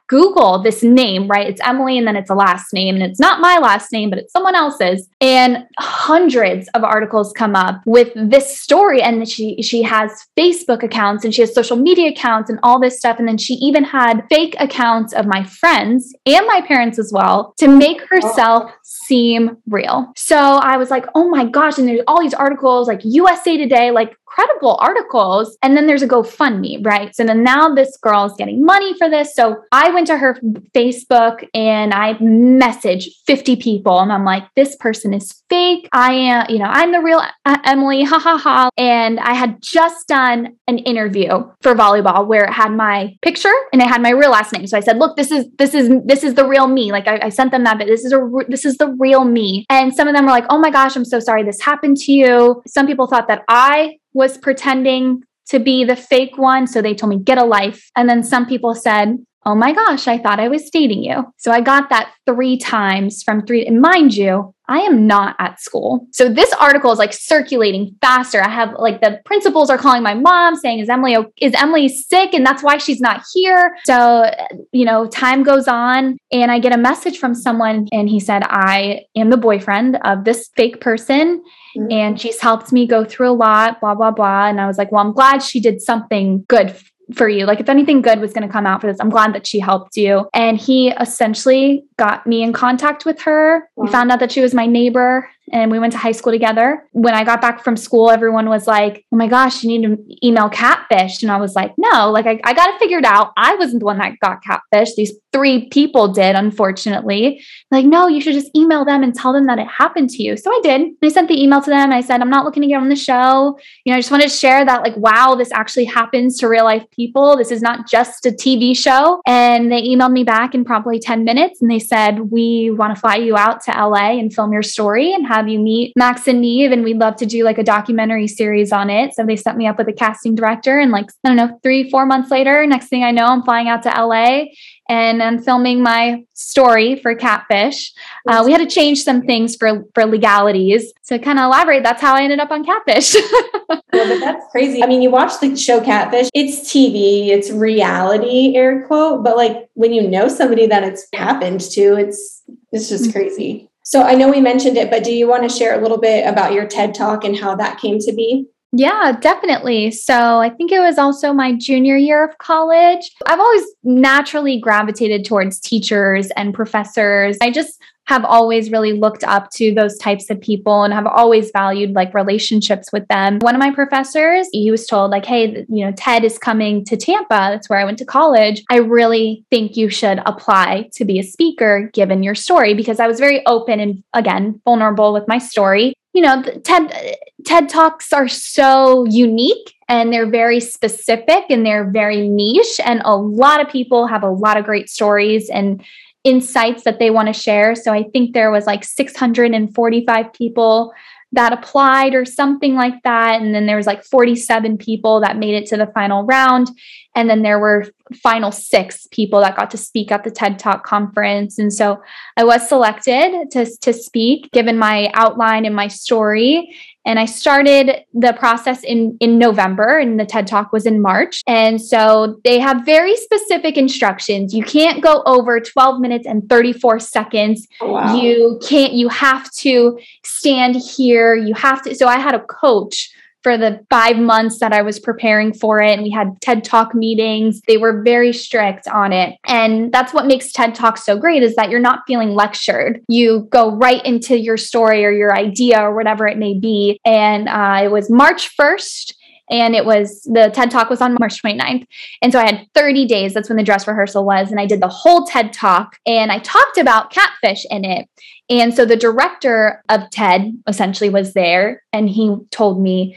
Google 0.08 0.62
this 0.62 0.82
name, 0.82 1.28
right? 1.28 1.46
It's 1.46 1.60
Emily 1.64 1.98
and 1.98 2.06
then 2.06 2.16
it's 2.16 2.30
a 2.30 2.34
last 2.34 2.72
name 2.72 2.94
and 2.94 3.04
it's 3.04 3.20
not 3.20 3.40
my 3.40 3.58
last 3.58 3.92
name, 3.92 4.10
but 4.10 4.18
it's 4.18 4.32
someone 4.32 4.54
else's. 4.54 5.08
And 5.20 5.66
hundreds 5.78 6.68
of 6.68 6.82
articles 6.82 7.32
come 7.32 7.54
up 7.54 7.82
with 7.86 8.12
this 8.14 8.58
story. 8.58 9.02
And 9.02 9.28
she 9.28 9.62
she 9.62 9.82
has 9.82 10.26
Facebook 10.38 10.82
accounts 10.82 11.24
and 11.24 11.34
she 11.34 11.42
has 11.42 11.54
social 11.54 11.76
media 11.76 12.10
accounts 12.10 12.50
and 12.50 12.58
all 12.62 12.80
this 12.80 12.98
stuff. 12.98 13.18
And 13.18 13.28
then 13.28 13.38
she 13.38 13.54
even 13.54 13.84
had 13.84 14.26
fake 14.30 14.56
accounts 14.58 15.12
of 15.12 15.26
my 15.26 15.44
friends 15.44 16.14
and 16.26 16.46
my 16.46 16.62
parents 16.62 16.98
as 16.98 17.12
well 17.12 17.54
to 17.58 17.68
make 17.68 18.00
oh. 18.02 18.06
herself 18.10 18.72
seem 18.82 19.56
real. 19.68 20.12
So 20.16 20.36
I 20.36 20.76
was 20.76 20.90
like, 20.90 21.06
oh 21.14 21.28
my 21.28 21.44
gosh. 21.44 21.78
And 21.78 21.86
there's 21.86 22.00
all 22.06 22.20
these 22.20 22.34
articles 22.34 22.88
like 22.88 23.00
USA 23.04 23.56
Today, 23.58 23.90
like 23.90 24.16
credible 24.38 24.76
articles. 24.80 25.58
And 25.62 25.76
then 25.76 25.86
there's 25.86 26.02
a 26.02 26.08
GoFundMe, 26.08 26.84
right? 26.86 27.14
So 27.14 27.24
then 27.24 27.42
now 27.42 27.74
this 27.74 27.96
girl 27.96 28.26
is 28.26 28.34
getting 28.38 28.64
money 28.64 28.96
for 28.96 29.10
this. 29.10 29.34
So 29.34 29.56
I 29.72 29.90
went 29.90 30.06
to 30.08 30.16
her 30.16 30.38
Facebook 30.74 31.46
and 31.54 31.92
I 31.92 32.14
messaged 32.14 33.08
50 33.26 33.56
people 33.56 33.98
and 33.98 34.12
I'm 34.12 34.24
like, 34.24 34.44
this 34.54 34.76
person 34.76 35.12
is 35.12 35.42
fake. 35.48 35.88
I 35.92 36.12
am, 36.12 36.50
you 36.50 36.58
know, 36.58 36.66
I'm 36.66 36.92
the 36.92 37.00
real 37.00 37.20
uh, 37.46 37.58
Emily, 37.64 38.04
ha 38.04 38.18
ha 38.20 38.38
ha. 38.38 38.70
And 38.76 39.18
I 39.18 39.34
had 39.34 39.60
just 39.60 40.06
done 40.06 40.56
an 40.68 40.78
interview 40.78 41.28
for 41.60 41.74
volleyball 41.74 42.26
where 42.26 42.44
it 42.44 42.52
had 42.52 42.70
my 42.70 43.16
picture 43.22 43.54
and 43.72 43.82
it 43.82 43.88
had 43.88 44.00
my 44.00 44.10
real 44.10 44.30
last 44.30 44.52
name. 44.52 44.68
So 44.68 44.76
I 44.76 44.80
said, 44.80 44.98
look, 44.98 45.16
this 45.16 45.32
is, 45.32 45.46
this 45.58 45.74
is, 45.74 45.90
this 46.04 46.22
is 46.22 46.34
the 46.34 46.46
real 46.46 46.68
me. 46.68 46.92
Like 46.92 47.08
I, 47.08 47.18
I 47.24 47.28
sent 47.30 47.50
them 47.50 47.64
that, 47.64 47.78
but 47.78 47.88
this 47.88 48.04
is 48.04 48.12
a, 48.12 48.20
this 48.48 48.64
is 48.64 48.76
the 48.76 48.94
real 49.00 49.24
me. 49.24 49.66
And 49.68 49.92
some 49.92 50.06
of 50.06 50.14
them 50.14 50.26
were 50.26 50.30
like, 50.30 50.46
oh 50.48 50.58
my 50.58 50.70
gosh, 50.70 50.94
I'm 50.94 51.04
so 51.04 51.18
sorry 51.18 51.42
this 51.42 51.60
happened 51.60 51.96
to 51.98 52.12
you. 52.12 52.62
Some 52.68 52.86
people 52.86 53.08
thought 53.08 53.26
that 53.26 53.42
I 53.48 53.98
was 54.18 54.36
pretending 54.36 55.22
to 55.46 55.60
be 55.60 55.84
the 55.84 55.94
fake 55.94 56.36
one. 56.36 56.66
So 56.66 56.82
they 56.82 56.92
told 56.92 57.10
me, 57.10 57.20
get 57.20 57.38
a 57.38 57.44
life. 57.44 57.88
And 57.96 58.08
then 58.08 58.24
some 58.24 58.46
people 58.46 58.74
said, 58.74 59.16
Oh 59.48 59.54
my 59.54 59.72
gosh, 59.72 60.06
I 60.06 60.18
thought 60.18 60.40
I 60.40 60.48
was 60.48 60.68
dating 60.68 61.02
you. 61.02 61.24
So 61.38 61.50
I 61.50 61.62
got 61.62 61.88
that 61.88 62.12
three 62.26 62.58
times 62.58 63.22
from 63.22 63.46
three. 63.46 63.64
And 63.64 63.80
mind 63.80 64.14
you, 64.14 64.54
I 64.68 64.80
am 64.80 65.06
not 65.06 65.36
at 65.38 65.58
school. 65.58 66.06
So 66.12 66.28
this 66.28 66.52
article 66.52 66.92
is 66.92 66.98
like 66.98 67.14
circulating 67.14 67.96
faster. 68.02 68.42
I 68.42 68.50
have 68.50 68.74
like 68.78 69.00
the 69.00 69.22
principals 69.24 69.70
are 69.70 69.78
calling 69.78 70.02
my 70.02 70.12
mom 70.12 70.54
saying, 70.56 70.80
"Is 70.80 70.90
Emily 70.90 71.16
is 71.40 71.54
Emily 71.54 71.88
sick 71.88 72.34
and 72.34 72.44
that's 72.44 72.62
why 72.62 72.76
she's 72.76 73.00
not 73.00 73.22
here?" 73.32 73.74
So, 73.86 74.30
you 74.70 74.84
know, 74.84 75.06
time 75.06 75.42
goes 75.44 75.66
on 75.66 76.18
and 76.30 76.52
I 76.52 76.58
get 76.58 76.74
a 76.74 76.78
message 76.78 77.16
from 77.16 77.34
someone 77.34 77.88
and 77.90 78.06
he 78.10 78.20
said, 78.20 78.42
"I 78.44 79.06
am 79.16 79.30
the 79.30 79.38
boyfriend 79.38 79.98
of 80.04 80.24
this 80.24 80.50
fake 80.56 80.82
person 80.82 81.42
mm-hmm. 81.74 81.90
and 81.90 82.20
she's 82.20 82.38
helped 82.38 82.70
me 82.70 82.86
go 82.86 83.02
through 83.02 83.30
a 83.30 83.32
lot, 83.32 83.80
blah 83.80 83.94
blah 83.94 84.10
blah." 84.10 84.48
And 84.48 84.60
I 84.60 84.66
was 84.66 84.76
like, 84.76 84.92
"Well, 84.92 85.02
I'm 85.02 85.14
glad 85.14 85.42
she 85.42 85.60
did 85.60 85.80
something 85.80 86.44
good 86.48 86.76
for 87.14 87.28
you. 87.28 87.46
Like 87.46 87.60
if 87.60 87.68
anything 87.68 88.02
good 88.02 88.20
was 88.20 88.32
going 88.32 88.46
to 88.46 88.52
come 88.52 88.66
out 88.66 88.80
for 88.80 88.86
this, 88.86 88.98
I'm 89.00 89.10
glad 89.10 89.34
that 89.34 89.46
she 89.46 89.58
helped 89.58 89.96
you. 89.96 90.28
And 90.34 90.58
he 90.58 90.90
essentially 90.90 91.84
got 91.96 92.26
me 92.26 92.42
in 92.42 92.52
contact 92.52 93.04
with 93.04 93.20
her. 93.22 93.68
Wow. 93.76 93.84
We 93.84 93.90
found 93.90 94.12
out 94.12 94.20
that 94.20 94.32
she 94.32 94.40
was 94.40 94.54
my 94.54 94.66
neighbor 94.66 95.28
and 95.52 95.70
we 95.70 95.78
went 95.78 95.92
to 95.92 95.98
high 95.98 96.12
school 96.12 96.32
together. 96.32 96.84
When 96.92 97.14
I 97.14 97.24
got 97.24 97.40
back 97.40 97.62
from 97.62 97.76
school, 97.76 98.10
everyone 98.10 98.48
was 98.48 98.66
like, 98.66 99.04
Oh 99.12 99.16
my 99.16 99.26
gosh, 99.26 99.62
you 99.62 99.78
need 99.78 99.86
to 99.86 100.26
email 100.26 100.48
catfish. 100.48 101.22
And 101.22 101.30
I 101.30 101.38
was 101.38 101.54
like, 101.54 101.72
No, 101.78 102.10
like 102.10 102.26
I, 102.26 102.40
I 102.44 102.54
got 102.54 102.68
it 102.70 102.78
figured 102.78 103.04
out. 103.04 103.32
I 103.36 103.54
wasn't 103.56 103.80
the 103.80 103.86
one 103.86 103.98
that 103.98 104.18
got 104.20 104.42
catfish. 104.42 104.94
These 104.96 105.12
three 105.32 105.68
people 105.68 106.08
did, 106.08 106.34
unfortunately. 106.34 107.44
Like, 107.70 107.84
no, 107.84 108.08
you 108.08 108.20
should 108.20 108.32
just 108.32 108.50
email 108.56 108.84
them 108.84 109.02
and 109.02 109.14
tell 109.14 109.32
them 109.32 109.46
that 109.46 109.58
it 109.58 109.66
happened 109.66 110.10
to 110.10 110.22
you. 110.22 110.36
So 110.36 110.50
I 110.50 110.60
did. 110.62 110.90
I 111.02 111.08
sent 111.08 111.28
the 111.28 111.40
email 111.40 111.60
to 111.60 111.70
them. 111.70 111.92
I 111.92 112.00
said, 112.00 112.20
I'm 112.20 112.30
not 112.30 112.44
looking 112.44 112.62
to 112.62 112.68
get 112.68 112.80
on 112.80 112.88
the 112.88 112.96
show. 112.96 113.58
You 113.84 113.92
know, 113.92 113.96
I 113.96 114.00
just 114.00 114.10
wanted 114.10 114.30
to 114.30 114.36
share 114.36 114.64
that, 114.64 114.82
like, 114.82 114.96
wow, 114.96 115.34
this 115.34 115.52
actually 115.52 115.84
happens 115.84 116.38
to 116.38 116.48
real 116.48 116.64
life 116.64 116.84
people. 116.90 117.36
This 117.36 117.50
is 117.50 117.62
not 117.62 117.88
just 117.88 118.26
a 118.26 118.30
TV 118.30 118.76
show. 118.76 119.20
And 119.26 119.70
they 119.70 119.82
emailed 119.82 120.12
me 120.12 120.24
back 120.24 120.54
in 120.54 120.64
probably 120.64 120.98
10 120.98 121.24
minutes 121.24 121.60
and 121.60 121.70
they 121.70 121.78
said, 121.78 122.30
We 122.30 122.70
want 122.70 122.94
to 122.94 123.00
fly 123.00 123.16
you 123.16 123.36
out 123.36 123.62
to 123.64 123.70
LA 123.70 124.18
and 124.18 124.32
film 124.32 124.52
your 124.52 124.62
story 124.62 125.12
and 125.12 125.26
have 125.26 125.37
you 125.46 125.58
meet 125.58 125.92
Max 125.94 126.26
and 126.26 126.40
Nev. 126.40 126.72
And 126.72 126.82
we'd 126.82 126.98
love 126.98 127.16
to 127.16 127.26
do 127.26 127.44
like 127.44 127.58
a 127.58 127.62
documentary 127.62 128.26
series 128.26 128.72
on 128.72 128.90
it. 128.90 129.14
So 129.14 129.24
they 129.24 129.36
set 129.36 129.56
me 129.56 129.66
up 129.66 129.78
with 129.78 129.88
a 129.88 129.92
casting 129.92 130.34
director. 130.34 130.78
And 130.78 130.90
like, 130.90 131.10
I 131.24 131.28
don't 131.28 131.36
know, 131.36 131.60
three, 131.62 131.90
four 131.90 132.06
months 132.06 132.30
later, 132.30 132.66
next 132.66 132.88
thing 132.88 133.04
I 133.04 133.10
know, 133.10 133.26
I'm 133.26 133.42
flying 133.42 133.68
out 133.68 133.82
to 133.84 133.90
LA 133.90 134.46
and 134.88 135.22
I'm 135.22 135.42
filming 135.42 135.82
my 135.82 136.24
story 136.32 136.96
for 136.96 137.14
Catfish. 137.14 137.92
Uh, 138.26 138.42
we 138.44 138.52
had 138.52 138.58
to 138.58 138.66
change 138.66 139.02
some 139.02 139.22
things 139.22 139.54
for 139.56 139.84
for 139.94 140.06
legalities. 140.06 140.92
So 141.02 141.18
kind 141.18 141.38
of 141.38 141.44
elaborate, 141.44 141.82
that's 141.82 142.00
how 142.00 142.14
I 142.14 142.22
ended 142.22 142.40
up 142.40 142.50
on 142.50 142.64
Catfish. 142.64 143.14
but 143.68 143.82
that's 143.90 144.44
crazy. 144.50 144.82
I 144.82 144.86
mean, 144.86 145.02
you 145.02 145.10
watch 145.10 145.40
the 145.40 145.54
show 145.56 145.80
Catfish, 145.80 146.28
it's 146.34 146.70
TV, 146.72 147.28
it's 147.28 147.50
reality, 147.50 148.56
air 148.56 148.86
quote, 148.86 149.22
but 149.22 149.36
like 149.36 149.68
when 149.74 149.92
you 149.92 150.08
know 150.08 150.28
somebody 150.28 150.66
that 150.66 150.84
it's 150.84 151.06
happened 151.14 151.60
to, 151.60 151.96
it's 151.96 152.42
it's 152.72 152.88
just 152.88 153.04
mm-hmm. 153.04 153.12
crazy. 153.12 153.70
So 153.88 154.02
I 154.02 154.16
know 154.16 154.28
we 154.28 154.42
mentioned 154.42 154.76
it, 154.76 154.90
but 154.90 155.02
do 155.02 155.10
you 155.10 155.26
want 155.26 155.44
to 155.44 155.48
share 155.48 155.78
a 155.78 155.80
little 155.80 155.96
bit 155.96 156.26
about 156.26 156.52
your 156.52 156.66
TED 156.66 156.94
Talk 156.94 157.24
and 157.24 157.34
how 157.34 157.56
that 157.56 157.80
came 157.80 157.98
to 158.00 158.12
be? 158.12 158.44
Yeah, 158.70 159.16
definitely. 159.18 159.92
So 159.92 160.40
I 160.40 160.50
think 160.50 160.70
it 160.72 160.80
was 160.80 160.98
also 160.98 161.32
my 161.32 161.54
junior 161.54 161.96
year 161.96 162.22
of 162.22 162.36
college. 162.36 163.10
I've 163.24 163.40
always 163.40 163.64
naturally 163.84 164.60
gravitated 164.60 165.24
towards 165.24 165.58
teachers 165.58 166.30
and 166.36 166.52
professors. 166.52 167.38
I 167.40 167.50
just 167.50 167.80
have 168.08 168.24
always 168.24 168.72
really 168.72 168.94
looked 168.94 169.22
up 169.22 169.50
to 169.50 169.74
those 169.74 169.98
types 169.98 170.30
of 170.30 170.40
people 170.40 170.82
and 170.82 170.94
have 170.94 171.06
always 171.06 171.50
valued 171.50 171.92
like 171.92 172.14
relationships 172.14 172.90
with 172.90 173.06
them. 173.08 173.38
One 173.40 173.54
of 173.54 173.58
my 173.58 173.70
professors, 173.70 174.48
he 174.50 174.70
was 174.70 174.86
told 174.86 175.10
like, 175.10 175.26
"Hey, 175.26 175.66
you 175.68 175.84
know, 175.84 175.92
Ted 175.92 176.24
is 176.24 176.38
coming 176.38 176.86
to 176.86 176.96
Tampa. 176.96 177.28
That's 177.28 177.68
where 177.68 177.78
I 177.78 177.84
went 177.84 177.98
to 177.98 178.06
college. 178.06 178.62
I 178.70 178.78
really 178.78 179.44
think 179.50 179.76
you 179.76 179.90
should 179.90 180.20
apply 180.24 180.88
to 180.94 181.04
be 181.04 181.18
a 181.18 181.22
speaker 181.22 181.90
given 181.92 182.22
your 182.22 182.34
story 182.34 182.72
because 182.72 182.98
I 182.98 183.06
was 183.06 183.20
very 183.20 183.44
open 183.44 183.78
and 183.78 184.02
again, 184.14 184.58
vulnerable 184.64 185.12
with 185.12 185.28
my 185.28 185.36
story. 185.36 185.92
You 186.14 186.22
know, 186.22 186.42
TED 186.64 187.16
TED 187.44 187.68
Talks 187.68 188.10
are 188.14 188.26
so 188.26 189.04
unique 189.04 189.74
and 189.86 190.12
they're 190.12 190.30
very 190.30 190.60
specific 190.60 191.44
and 191.50 191.64
they're 191.64 191.90
very 191.90 192.26
niche 192.26 192.80
and 192.84 193.02
a 193.04 193.16
lot 193.16 193.60
of 193.60 193.68
people 193.68 194.06
have 194.06 194.22
a 194.22 194.30
lot 194.30 194.56
of 194.56 194.64
great 194.64 194.88
stories 194.88 195.50
and 195.50 195.82
insights 196.24 196.84
that 196.84 196.98
they 196.98 197.10
want 197.10 197.28
to 197.28 197.32
share. 197.32 197.74
So 197.74 197.92
I 197.92 198.04
think 198.04 198.34
there 198.34 198.50
was 198.50 198.66
like 198.66 198.84
645 198.84 200.32
people 200.32 200.92
that 201.32 201.52
applied 201.52 202.14
or 202.14 202.24
something 202.24 202.74
like 202.74 203.02
that. 203.04 203.40
And 203.40 203.54
then 203.54 203.66
there 203.66 203.76
was 203.76 203.86
like 203.86 204.02
47 204.02 204.78
people 204.78 205.20
that 205.20 205.36
made 205.36 205.54
it 205.54 205.66
to 205.66 205.76
the 205.76 205.86
final 205.88 206.24
round. 206.24 206.70
And 207.14 207.28
then 207.28 207.42
there 207.42 207.58
were 207.58 207.86
final 208.22 208.50
6 208.50 209.08
people 209.10 209.40
that 209.40 209.56
got 209.56 209.70
to 209.72 209.76
speak 209.76 210.10
at 210.10 210.24
the 210.24 210.30
TED 210.30 210.58
Talk 210.58 210.86
conference. 210.86 211.58
And 211.58 211.72
so 211.72 212.02
I 212.36 212.44
was 212.44 212.66
selected 212.66 213.50
to 213.50 213.66
to 213.82 213.92
speak 213.92 214.50
given 214.52 214.78
my 214.78 215.10
outline 215.14 215.66
and 215.66 215.76
my 215.76 215.88
story 215.88 216.74
and 217.08 217.18
I 217.18 217.24
started 217.24 218.04
the 218.12 218.34
process 218.34 218.84
in, 218.84 219.16
in 219.18 219.38
November, 219.38 219.96
and 219.96 220.20
the 220.20 220.26
TED 220.26 220.46
Talk 220.46 220.74
was 220.74 220.84
in 220.84 221.00
March. 221.00 221.42
And 221.46 221.80
so 221.80 222.38
they 222.44 222.58
have 222.58 222.84
very 222.84 223.16
specific 223.16 223.78
instructions. 223.78 224.52
You 224.52 224.62
can't 224.62 225.02
go 225.02 225.22
over 225.24 225.58
12 225.58 226.02
minutes 226.02 226.26
and 226.26 226.46
34 226.50 227.00
seconds. 227.00 227.66
Oh, 227.80 227.92
wow. 227.92 228.14
You 228.14 228.60
can't, 228.62 228.92
you 228.92 229.08
have 229.08 229.50
to 229.52 229.98
stand 230.22 230.76
here. 230.76 231.34
You 231.34 231.54
have 231.54 231.80
to. 231.84 231.94
So 231.94 232.06
I 232.08 232.18
had 232.18 232.34
a 232.34 232.40
coach 232.40 233.10
for 233.42 233.56
the 233.56 233.84
five 233.90 234.16
months 234.16 234.58
that 234.60 234.72
I 234.72 234.82
was 234.82 234.98
preparing 234.98 235.52
for 235.52 235.80
it. 235.80 235.92
And 235.92 236.02
we 236.02 236.10
had 236.10 236.40
TED 236.40 236.64
Talk 236.64 236.94
meetings. 236.94 237.60
They 237.66 237.76
were 237.76 238.02
very 238.02 238.32
strict 238.32 238.88
on 238.88 239.12
it. 239.12 239.36
And 239.46 239.92
that's 239.92 240.12
what 240.12 240.26
makes 240.26 240.52
TED 240.52 240.74
Talk 240.74 240.98
so 240.98 241.18
great 241.18 241.42
is 241.42 241.54
that 241.56 241.70
you're 241.70 241.80
not 241.80 242.02
feeling 242.06 242.30
lectured. 242.30 243.00
You 243.08 243.48
go 243.50 243.70
right 243.70 244.04
into 244.04 244.38
your 244.38 244.56
story 244.56 245.04
or 245.04 245.10
your 245.10 245.34
idea 245.34 245.80
or 245.80 245.94
whatever 245.94 246.26
it 246.26 246.38
may 246.38 246.58
be. 246.58 247.00
And 247.04 247.48
uh, 247.48 247.80
it 247.84 247.90
was 247.90 248.10
March 248.10 248.56
1st 248.56 249.14
and 249.50 249.74
it 249.74 249.84
was 249.84 250.22
the 250.22 250.50
TED 250.52 250.70
Talk 250.70 250.90
was 250.90 251.00
on 251.00 251.16
March 251.18 251.42
29th. 251.42 251.86
And 252.22 252.32
so 252.32 252.38
I 252.38 252.46
had 252.46 252.66
30 252.74 253.06
days. 253.06 253.34
That's 253.34 253.48
when 253.48 253.56
the 253.56 253.62
dress 253.62 253.86
rehearsal 253.86 254.24
was. 254.24 254.50
And 254.50 254.60
I 254.60 254.66
did 254.66 254.80
the 254.80 254.88
whole 254.88 255.24
TED 255.24 255.52
Talk 255.52 255.98
and 256.06 256.30
I 256.30 256.38
talked 256.40 256.78
about 256.78 257.10
catfish 257.10 257.64
in 257.70 257.84
it. 257.84 258.08
And 258.50 258.74
so 258.74 258.84
the 258.84 258.96
director 258.96 259.82
of 259.88 260.08
TED 260.10 260.52
essentially 260.66 261.10
was 261.10 261.34
there 261.34 261.82
and 261.92 262.08
he 262.08 262.36
told 262.50 262.80
me, 262.80 263.16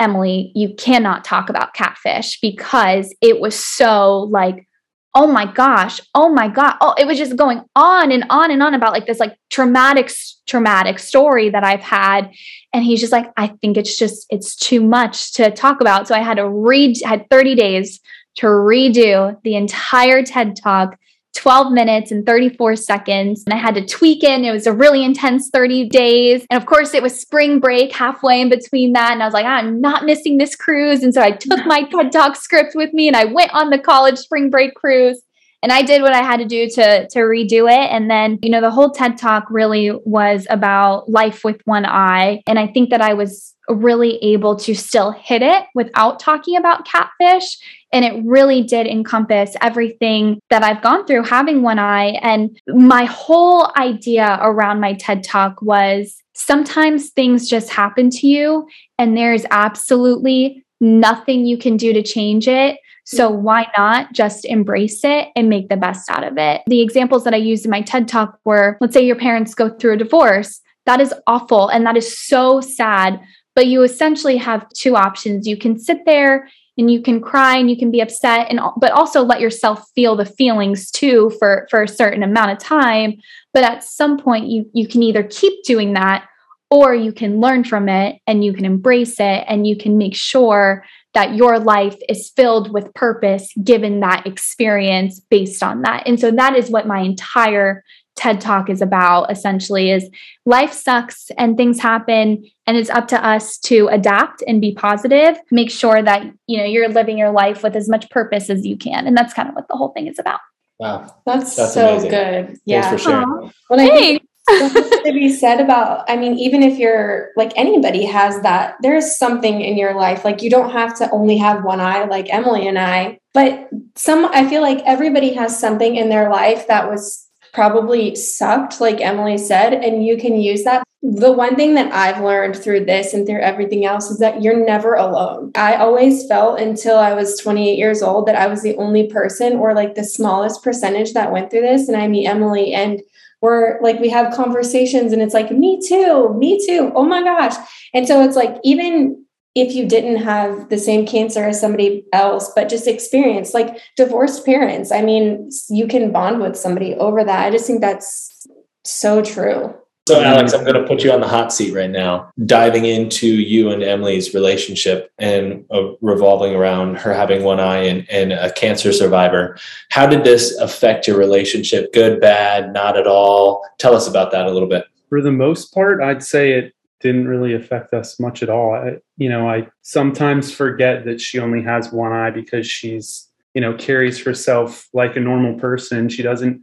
Emily, 0.00 0.50
you 0.54 0.74
cannot 0.74 1.24
talk 1.24 1.48
about 1.48 1.74
catfish 1.74 2.40
because 2.40 3.14
it 3.20 3.40
was 3.40 3.58
so 3.58 4.28
like, 4.30 4.66
oh 5.14 5.28
my 5.28 5.50
gosh, 5.50 6.00
oh 6.14 6.28
my 6.28 6.48
God. 6.48 6.76
Oh, 6.80 6.94
it 6.98 7.06
was 7.06 7.18
just 7.18 7.36
going 7.36 7.62
on 7.76 8.10
and 8.10 8.24
on 8.30 8.50
and 8.50 8.62
on 8.62 8.74
about 8.74 8.92
like 8.92 9.06
this 9.06 9.20
like 9.20 9.36
traumatic, 9.48 10.10
traumatic 10.46 10.98
story 10.98 11.50
that 11.50 11.62
I've 11.62 11.82
had. 11.82 12.32
And 12.72 12.84
he's 12.84 13.00
just 13.00 13.12
like, 13.12 13.32
I 13.36 13.46
think 13.46 13.76
it's 13.76 13.96
just, 13.96 14.26
it's 14.30 14.56
too 14.56 14.80
much 14.82 15.32
to 15.34 15.52
talk 15.52 15.80
about. 15.80 16.08
So 16.08 16.14
I 16.16 16.20
had 16.20 16.38
to 16.38 16.48
read, 16.48 16.96
had 17.04 17.30
30 17.30 17.54
days 17.54 18.00
to 18.36 18.46
redo 18.46 19.40
the 19.44 19.54
entire 19.54 20.24
TED 20.24 20.56
talk 20.60 20.98
12 21.34 21.72
minutes 21.72 22.10
and 22.10 22.24
34 22.24 22.76
seconds. 22.76 23.42
And 23.46 23.52
I 23.52 23.56
had 23.56 23.74
to 23.74 23.84
tweak 23.84 24.22
it. 24.22 24.40
It 24.40 24.52
was 24.52 24.66
a 24.66 24.72
really 24.72 25.04
intense 25.04 25.50
30 25.52 25.88
days. 25.88 26.46
And 26.50 26.60
of 26.60 26.66
course, 26.66 26.94
it 26.94 27.02
was 27.02 27.20
spring 27.20 27.60
break 27.60 27.92
halfway 27.92 28.40
in 28.40 28.48
between 28.48 28.92
that. 28.92 29.12
And 29.12 29.22
I 29.22 29.26
was 29.26 29.34
like, 29.34 29.44
ah, 29.44 29.56
I'm 29.56 29.80
not 29.80 30.04
missing 30.04 30.38
this 30.38 30.56
cruise. 30.56 31.02
And 31.02 31.12
so 31.12 31.20
I 31.22 31.32
took 31.32 31.64
my 31.66 31.82
TED 31.84 32.12
Talk 32.12 32.36
script 32.36 32.74
with 32.74 32.92
me 32.92 33.08
and 33.08 33.16
I 33.16 33.24
went 33.24 33.52
on 33.54 33.70
the 33.70 33.78
college 33.78 34.18
spring 34.18 34.50
break 34.50 34.74
cruise. 34.74 35.20
And 35.62 35.72
I 35.72 35.80
did 35.80 36.02
what 36.02 36.12
I 36.12 36.22
had 36.22 36.40
to 36.40 36.44
do 36.44 36.68
to, 36.68 37.08
to 37.08 37.18
redo 37.20 37.72
it. 37.72 37.90
And 37.90 38.10
then, 38.10 38.38
you 38.42 38.50
know, 38.50 38.60
the 38.60 38.70
whole 38.70 38.90
TED 38.90 39.16
Talk 39.16 39.46
really 39.48 39.92
was 40.04 40.46
about 40.50 41.08
life 41.08 41.42
with 41.42 41.62
one 41.64 41.86
eye. 41.86 42.42
And 42.46 42.58
I 42.58 42.66
think 42.66 42.90
that 42.90 43.00
I 43.00 43.14
was 43.14 43.53
really 43.68 44.16
able 44.22 44.56
to 44.56 44.74
still 44.74 45.10
hit 45.10 45.42
it 45.42 45.64
without 45.74 46.20
talking 46.20 46.56
about 46.56 46.86
catfish 46.86 47.58
and 47.94 48.04
it 48.04 48.20
really 48.26 48.60
did 48.60 48.88
encompass 48.88 49.54
everything 49.62 50.40
that 50.50 50.64
I've 50.64 50.82
gone 50.82 51.06
through 51.06 51.22
having 51.22 51.62
one 51.62 51.78
eye. 51.78 52.18
And 52.22 52.60
my 52.66 53.04
whole 53.04 53.70
idea 53.76 54.36
around 54.42 54.80
my 54.80 54.94
TED 54.94 55.22
talk 55.22 55.62
was 55.62 56.20
sometimes 56.34 57.10
things 57.10 57.48
just 57.48 57.70
happen 57.70 58.10
to 58.10 58.26
you, 58.26 58.66
and 58.98 59.16
there's 59.16 59.46
absolutely 59.52 60.64
nothing 60.80 61.46
you 61.46 61.56
can 61.56 61.76
do 61.76 61.92
to 61.92 62.02
change 62.02 62.48
it. 62.48 62.78
So 63.04 63.30
mm-hmm. 63.30 63.44
why 63.44 63.66
not 63.78 64.12
just 64.12 64.44
embrace 64.44 65.04
it 65.04 65.28
and 65.36 65.48
make 65.48 65.68
the 65.68 65.76
best 65.76 66.10
out 66.10 66.24
of 66.24 66.36
it? 66.36 66.62
The 66.66 66.82
examples 66.82 67.22
that 67.24 67.34
I 67.34 67.38
used 67.38 67.64
in 67.64 67.70
my 67.70 67.82
TED 67.82 68.08
talk 68.08 68.40
were 68.44 68.76
let's 68.80 68.92
say 68.92 69.06
your 69.06 69.16
parents 69.16 69.54
go 69.54 69.70
through 69.70 69.92
a 69.92 69.98
divorce. 69.98 70.60
That 70.86 71.00
is 71.00 71.14
awful 71.28 71.68
and 71.68 71.86
that 71.86 71.96
is 71.96 72.18
so 72.18 72.60
sad. 72.60 73.20
But 73.54 73.66
you 73.66 73.82
essentially 73.82 74.36
have 74.38 74.68
two 74.70 74.96
options. 74.96 75.46
You 75.46 75.56
can 75.56 75.78
sit 75.78 76.04
there 76.06 76.48
and 76.76 76.90
you 76.90 77.00
can 77.02 77.20
cry 77.20 77.56
and 77.56 77.70
you 77.70 77.76
can 77.76 77.90
be 77.90 78.00
upset 78.00 78.48
and 78.50 78.60
but 78.78 78.92
also 78.92 79.22
let 79.22 79.40
yourself 79.40 79.84
feel 79.94 80.16
the 80.16 80.24
feelings 80.24 80.90
too 80.90 81.30
for 81.38 81.66
for 81.70 81.82
a 81.82 81.88
certain 81.88 82.22
amount 82.22 82.50
of 82.50 82.58
time 82.58 83.14
but 83.52 83.64
at 83.64 83.84
some 83.84 84.18
point 84.18 84.46
you 84.46 84.68
you 84.72 84.86
can 84.86 85.02
either 85.02 85.22
keep 85.22 85.62
doing 85.64 85.92
that 85.94 86.26
or 86.70 86.94
you 86.94 87.12
can 87.12 87.40
learn 87.40 87.62
from 87.62 87.88
it 87.88 88.20
and 88.26 88.44
you 88.44 88.52
can 88.52 88.64
embrace 88.64 89.20
it 89.20 89.44
and 89.46 89.66
you 89.66 89.76
can 89.76 89.96
make 89.96 90.16
sure 90.16 90.84
that 91.12 91.36
your 91.36 91.60
life 91.60 91.96
is 92.08 92.32
filled 92.34 92.72
with 92.72 92.92
purpose 92.94 93.52
given 93.62 94.00
that 94.00 94.26
experience 94.26 95.20
based 95.20 95.62
on 95.62 95.82
that 95.82 96.02
and 96.06 96.18
so 96.18 96.30
that 96.30 96.56
is 96.56 96.70
what 96.70 96.86
my 96.86 97.00
entire 97.00 97.84
TED 98.16 98.40
Talk 98.40 98.70
is 98.70 98.80
about 98.80 99.30
essentially 99.30 99.90
is 99.90 100.08
life 100.46 100.72
sucks 100.72 101.30
and 101.36 101.56
things 101.56 101.80
happen 101.80 102.48
and 102.66 102.76
it's 102.76 102.90
up 102.90 103.08
to 103.08 103.26
us 103.26 103.58
to 103.58 103.88
adapt 103.88 104.42
and 104.46 104.60
be 104.60 104.74
positive, 104.74 105.36
make 105.50 105.70
sure 105.70 106.02
that 106.02 106.24
you 106.46 106.58
know 106.58 106.64
you're 106.64 106.88
living 106.88 107.18
your 107.18 107.30
life 107.30 107.62
with 107.62 107.76
as 107.76 107.88
much 107.88 108.08
purpose 108.10 108.50
as 108.50 108.64
you 108.64 108.76
can. 108.76 109.06
And 109.06 109.16
that's 109.16 109.34
kind 109.34 109.48
of 109.48 109.54
what 109.54 109.68
the 109.68 109.76
whole 109.76 109.90
thing 109.90 110.06
is 110.06 110.18
about. 110.18 110.40
Wow. 110.78 111.14
That's, 111.24 111.54
That's 111.56 111.74
so 111.74 111.90
amazing. 111.90 112.10
good. 112.10 112.58
Yeah. 112.64 112.82
Thanks 112.82 113.02
for 113.02 113.10
sharing. 113.10 113.28
Aw. 113.28 113.50
Well, 113.70 113.80
I 113.80 113.88
think 113.88 114.22
to 114.46 115.10
be 115.14 115.34
said 115.34 115.58
about 115.58 116.04
i 116.08 116.16
mean 116.16 116.34
even 116.34 116.62
if 116.62 116.78
you're 116.78 117.30
like 117.34 117.50
anybody 117.56 118.04
has 118.04 118.42
that 118.42 118.76
there's 118.82 119.16
something 119.16 119.62
in 119.62 119.78
your 119.78 119.94
life 119.94 120.22
like 120.22 120.42
you 120.42 120.50
don't 120.50 120.70
have 120.70 120.96
to 120.96 121.10
only 121.12 121.38
have 121.38 121.64
one 121.64 121.80
eye 121.80 122.04
like 122.04 122.26
emily 122.32 122.68
and 122.68 122.78
i 122.78 123.18
but 123.32 123.70
some 123.94 124.26
i 124.26 124.46
feel 124.46 124.60
like 124.60 124.82
everybody 124.84 125.32
has 125.32 125.58
something 125.58 125.96
in 125.96 126.10
their 126.10 126.28
life 126.30 126.66
that 126.68 126.90
was 126.90 127.23
probably 127.54 128.14
sucked 128.14 128.80
like 128.80 129.00
emily 129.00 129.38
said 129.38 129.72
and 129.72 130.04
you 130.04 130.16
can 130.16 130.38
use 130.38 130.64
that 130.64 130.84
the 131.06 131.32
one 131.32 131.54
thing 131.54 131.74
that 131.74 131.92
I've 131.92 132.24
learned 132.24 132.56
through 132.56 132.86
this 132.86 133.12
and 133.12 133.26
through 133.26 133.42
everything 133.42 133.84
else 133.84 134.10
is 134.10 134.18
that 134.20 134.42
you're 134.42 134.64
never 134.64 134.94
alone. 134.94 135.50
I 135.54 135.74
always 135.74 136.26
felt 136.26 136.58
until 136.58 136.96
I 136.96 137.12
was 137.12 137.38
28 137.38 137.76
years 137.76 138.02
old 138.02 138.26
that 138.26 138.36
I 138.36 138.46
was 138.46 138.62
the 138.62 138.74
only 138.76 139.08
person 139.08 139.52
or 139.56 139.74
like 139.74 139.96
the 139.96 140.02
smallest 140.02 140.62
percentage 140.62 141.12
that 141.12 141.30
went 141.30 141.50
through 141.50 141.60
this. 141.60 141.88
And 141.88 141.96
I 141.98 142.08
meet 142.08 142.26
Emily 142.26 142.72
and 142.72 143.02
we're 143.42 143.78
like 143.82 144.00
we 144.00 144.08
have 144.08 144.34
conversations 144.34 145.12
and 145.12 145.20
it's 145.20 145.34
like 145.34 145.50
me 145.50 145.78
too 145.86 146.32
me 146.38 146.58
too 146.66 146.90
oh 146.94 147.04
my 147.04 147.22
gosh 147.22 147.54
and 147.92 148.08
so 148.08 148.24
it's 148.24 148.36
like 148.36 148.56
even 148.64 149.23
if 149.54 149.72
you 149.74 149.86
didn't 149.86 150.16
have 150.16 150.68
the 150.68 150.78
same 150.78 151.06
cancer 151.06 151.44
as 151.44 151.60
somebody 151.60 152.04
else 152.12 152.50
but 152.54 152.68
just 152.68 152.86
experience 152.86 153.54
like 153.54 153.78
divorced 153.96 154.44
parents 154.44 154.90
i 154.90 155.00
mean 155.00 155.50
you 155.70 155.86
can 155.86 156.12
bond 156.12 156.40
with 156.40 156.56
somebody 156.56 156.94
over 156.94 157.24
that 157.24 157.46
i 157.46 157.50
just 157.50 157.66
think 157.66 157.80
that's 157.80 158.46
so 158.84 159.22
true 159.22 159.74
So, 160.06 160.20
Alex, 160.20 160.52
I'm 160.52 160.64
going 160.64 160.74
to 160.74 160.86
put 160.86 161.02
you 161.02 161.10
on 161.12 161.22
the 161.22 161.28
hot 161.28 161.50
seat 161.50 161.72
right 161.72 161.88
now, 161.88 162.30
diving 162.44 162.84
into 162.84 163.26
you 163.26 163.70
and 163.70 163.82
Emily's 163.82 164.34
relationship 164.34 165.10
and 165.18 165.64
uh, 165.72 165.92
revolving 166.02 166.54
around 166.54 166.98
her 166.98 167.14
having 167.14 167.42
one 167.42 167.58
eye 167.58 167.78
and, 167.78 168.06
and 168.10 168.34
a 168.34 168.52
cancer 168.52 168.92
survivor. 168.92 169.56
How 169.88 170.06
did 170.06 170.22
this 170.22 170.54
affect 170.58 171.08
your 171.08 171.16
relationship? 171.16 171.90
Good, 171.94 172.20
bad, 172.20 172.74
not 172.74 172.98
at 172.98 173.06
all? 173.06 173.64
Tell 173.78 173.96
us 173.96 174.06
about 174.06 174.30
that 174.32 174.44
a 174.44 174.50
little 174.50 174.68
bit. 174.68 174.84
For 175.08 175.22
the 175.22 175.32
most 175.32 175.72
part, 175.72 176.02
I'd 176.02 176.22
say 176.22 176.52
it 176.52 176.74
didn't 177.00 177.28
really 177.28 177.54
affect 177.54 177.92
us 177.92 178.18
much 178.18 178.42
at 178.42 178.48
all. 178.48 178.74
I, 178.74 178.96
you 179.16 179.28
know, 179.28 179.48
I 179.48 179.68
sometimes 179.82 180.52
forget 180.54 181.04
that 181.04 181.20
she 181.20 181.38
only 181.38 181.62
has 181.62 181.92
one 181.92 182.12
eye 182.12 182.30
because 182.30 182.66
she's, 182.66 183.28
you 183.54 183.60
know, 183.60 183.74
carries 183.74 184.22
herself 184.24 184.88
like 184.94 185.16
a 185.16 185.20
normal 185.20 185.58
person. 185.58 186.08
She 186.08 186.22
doesn't 186.22 186.60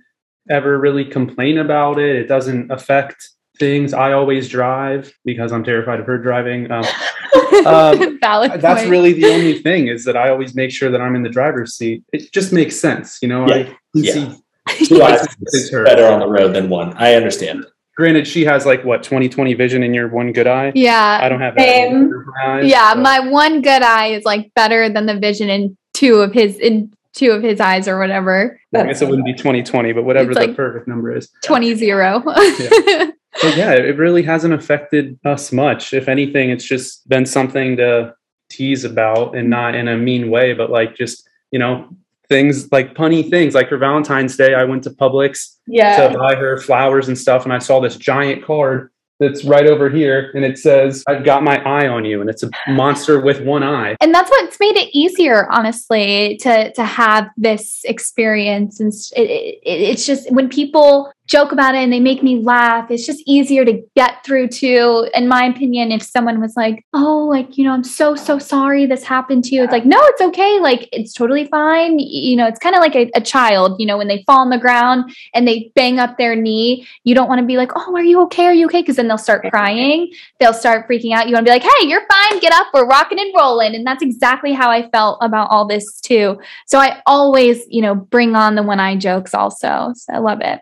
ever 0.50 0.80
really 0.80 1.06
complain 1.06 1.58
about 1.60 2.00
it. 2.00 2.16
It 2.16 2.28
doesn't 2.28 2.72
affect 2.72 3.30
things. 3.60 3.94
I 3.94 4.14
always 4.14 4.50
drive 4.50 5.14
because 5.24 5.52
I'm 5.52 5.64
terrified 5.64 6.00
of 6.00 6.08
her 6.08 6.18
driving. 6.18 6.72
Um, 6.72 6.86
Um, 7.66 8.18
Valid 8.22 8.60
that's 8.62 8.82
point. 8.82 8.90
really 8.92 9.14
the 9.14 9.26
only 9.26 9.60
thing 9.62 9.88
is 9.88 10.04
that 10.06 10.18
I 10.18 10.30
always 10.30 10.56
make 10.56 10.72
sure 10.72 10.90
that 10.90 11.00
I'm 11.02 11.16
in 11.16 11.22
the 11.22 11.30
driver's 11.30 11.76
seat. 11.76 12.04
It 12.12 12.32
just 12.32 12.52
makes 12.52 12.76
sense, 12.80 13.20
you 13.22 13.28
know. 13.28 13.46
Yeah. 13.48 13.56
I 13.56 13.78
Yeah. 13.94 14.14
see 14.14 14.86
Two 14.86 15.04
eyes 15.04 15.22
Is 15.44 15.54
is 15.66 15.72
her. 15.72 15.84
better 15.84 16.06
on 16.08 16.20
the 16.20 16.28
road 16.28 16.54
than 16.56 16.70
one. 16.70 16.94
I 16.98 17.14
understand. 17.16 17.66
Granted, 18.02 18.28
she 18.28 18.44
has 18.46 18.66
like 18.66 18.84
what 18.84 19.04
20/20 19.04 19.56
vision 19.56 19.84
in 19.84 19.94
your 19.94 20.08
one 20.08 20.34
good 20.34 20.48
eye. 20.48 20.72
Yeah. 20.74 21.20
I 21.22 21.30
don't 21.30 21.40
have 21.40 21.54
that. 21.56 21.62
Same. 21.62 21.96
in 21.96 22.04
either 22.08 22.22
of 22.22 22.28
my 22.28 22.46
eyes, 22.48 22.66
Yeah, 22.68 22.94
so- 22.94 23.00
my 23.00 23.20
one 23.30 23.62
good 23.62 23.84
eye 23.84 24.08
is 24.08 24.24
like 24.26 24.52
better 24.56 24.90
than 24.90 25.06
the 25.06 25.20
vision 25.20 25.50
in 25.52 25.78
two 25.94 26.16
of 26.16 26.34
his 26.34 26.58
in 26.58 26.92
two 27.14 27.30
of 27.30 27.44
his 27.44 27.60
eyes 27.60 27.88
or 27.88 28.00
whatever. 28.00 28.60
I 28.76 28.86
guess 28.88 29.04
it 29.04 29.08
wouldn't 29.08 29.28
be 29.28 29.36
20/20, 29.36 29.94
but 29.94 30.04
whatever 30.04 30.34
the 30.34 30.40
like- 30.48 30.56
perfect 30.56 30.88
number 30.88 31.16
is. 31.16 31.30
20 31.44 31.76
0. 31.76 32.24
But 33.42 33.56
yeah, 33.56 33.72
it 33.72 33.98
really 33.98 34.24
hasn't 34.24 34.54
affected 34.54 35.18
us 35.24 35.54
much. 35.54 35.94
If 35.94 36.10
anything, 36.10 36.50
it's 36.50 36.66
just 36.66 37.08
been 37.08 37.26
something 37.26 37.78
to 37.78 38.14
tease 38.50 38.84
about 38.84 39.36
and 39.38 39.50
not 39.50 39.74
in 39.74 39.88
a 39.88 39.96
mean 39.96 40.30
way, 40.30 40.52
but 40.54 40.70
like 40.70 40.96
just, 40.98 41.30
you 41.52 41.58
know, 41.58 41.88
things 42.32 42.72
like 42.72 42.96
punny 42.96 43.30
things. 43.30 43.54
Like 43.54 43.68
for 43.70 43.78
Valentine's 43.78 44.38
Day, 44.38 44.56
I 44.56 44.64
went 44.64 44.84
to 44.86 44.90
Publix 44.90 45.58
Yeah. 45.68 46.08
to 46.08 46.18
buy 46.18 46.34
her 46.36 46.58
flowers 46.58 47.10
and 47.10 47.18
stuff, 47.18 47.44
and 47.44 47.52
I 47.54 47.60
saw 47.60 47.80
this 47.82 47.98
giant 47.98 48.46
card 48.46 48.90
that's 49.20 49.44
right 49.46 49.68
over 49.68 49.88
here, 49.88 50.32
and 50.34 50.44
it 50.44 50.58
says, 50.58 51.04
I've 51.08 51.24
got 51.24 51.44
my 51.44 51.58
eye 51.64 51.88
on 51.88 52.06
you, 52.06 52.22
and 52.22 52.30
it's 52.30 52.42
a 52.42 52.50
monster 52.70 53.20
with 53.22 53.42
one 53.42 53.62
eye. 53.64 53.96
and 54.02 54.16
that's 54.16 54.32
what's 54.32 54.60
made 54.60 54.76
it 54.78 54.90
easier 54.94 55.48
honestly 55.52 56.38
to 56.38 56.72
to 56.74 56.84
have 56.84 57.28
this 57.38 57.82
experience 57.84 58.80
and 58.80 58.92
it, 59.16 59.30
it, 59.30 59.60
it's 59.64 60.06
just 60.08 60.32
when 60.32 60.50
people 60.50 61.12
joke 61.32 61.52
about 61.52 61.76
it 61.76 61.80
and 61.80 61.94
they 61.94 62.00
make 62.00 62.22
me 62.22 62.42
laugh 62.42 62.92
it's 62.92 63.06
just 63.06 63.24
easier 63.26 63.64
to 63.64 63.82
get 63.96 64.24
through 64.26 64.48
to 64.48 65.08
in 65.14 65.28
my 65.28 65.46
opinion 65.46 65.92
if 65.92 66.04
someone 66.04 66.42
was 66.42 66.54
like 66.56 66.86
oh 66.94 67.28
like 67.30 67.58
you 67.58 67.64
know 67.64 67.72
i'm 67.72 67.84
so 67.84 68.16
so 68.16 68.38
sorry 68.38 68.86
this 68.86 69.04
happened 69.04 69.44
to 69.44 69.56
you 69.56 69.64
it's 69.64 69.72
like 69.72 69.86
no 69.86 69.98
it's 70.02 70.22
okay 70.22 70.60
like 70.60 70.88
it's 70.92 71.14
totally 71.14 71.48
fine 71.48 71.98
you 72.00 72.36
know 72.36 72.48
it's 72.48 72.60
kind 72.60 72.76
of 72.76 72.82
like 72.82 72.96
a, 72.96 73.10
a 73.16 73.22
child 73.22 73.80
you 73.80 73.86
know 73.86 73.98
when 73.98 74.08
they 74.08 74.24
fall 74.28 74.40
on 74.40 74.50
the 74.50 74.58
ground 74.58 75.12
and 75.34 75.48
they 75.48 75.72
bang 75.76 76.00
up 76.00 76.18
their 76.18 76.36
knee 76.36 76.86
you 77.04 77.16
don't 77.16 77.30
want 77.30 77.40
to 77.40 77.46
be 77.46 77.58
like 77.58 77.72
oh 77.76 77.96
are 77.96 78.04
you 78.04 78.22
okay 78.22 78.46
are 78.46 78.54
you 78.54 78.66
okay 78.66 78.82
because 78.82 78.98
then 78.98 79.08
they'll 79.08 79.18
start 79.18 79.44
crying 79.50 80.12
they'll 80.40 80.54
start 80.54 80.88
freaking 80.90 81.14
out. 81.14 81.28
You 81.28 81.34
want 81.34 81.46
to 81.46 81.50
be 81.50 81.54
like, 81.54 81.64
hey, 81.64 81.88
you're 81.88 82.06
fine, 82.12 82.40
get 82.40 82.54
up, 82.54 82.68
we're 82.74 82.88
rocking 82.88 83.20
and 83.20 83.34
rolling. 83.36 83.76
And 83.76 83.86
that's 83.86 84.04
exactly 84.04 84.54
how 84.54 84.70
I 84.70 84.90
felt 84.90 85.20
about 85.22 85.50
all 85.50 85.68
this 85.68 86.00
too. 86.02 86.40
So 86.68 86.80
I 86.80 87.02
always, 87.06 87.64
you 87.70 87.82
know, 87.82 87.96
bring 87.96 88.36
on 88.36 88.56
the 88.56 88.64
one 88.64 88.80
eye 88.80 88.98
jokes 88.98 89.34
also. 89.34 89.94
So 89.96 90.14
I 90.14 90.18
love 90.18 90.42
it. 90.42 90.60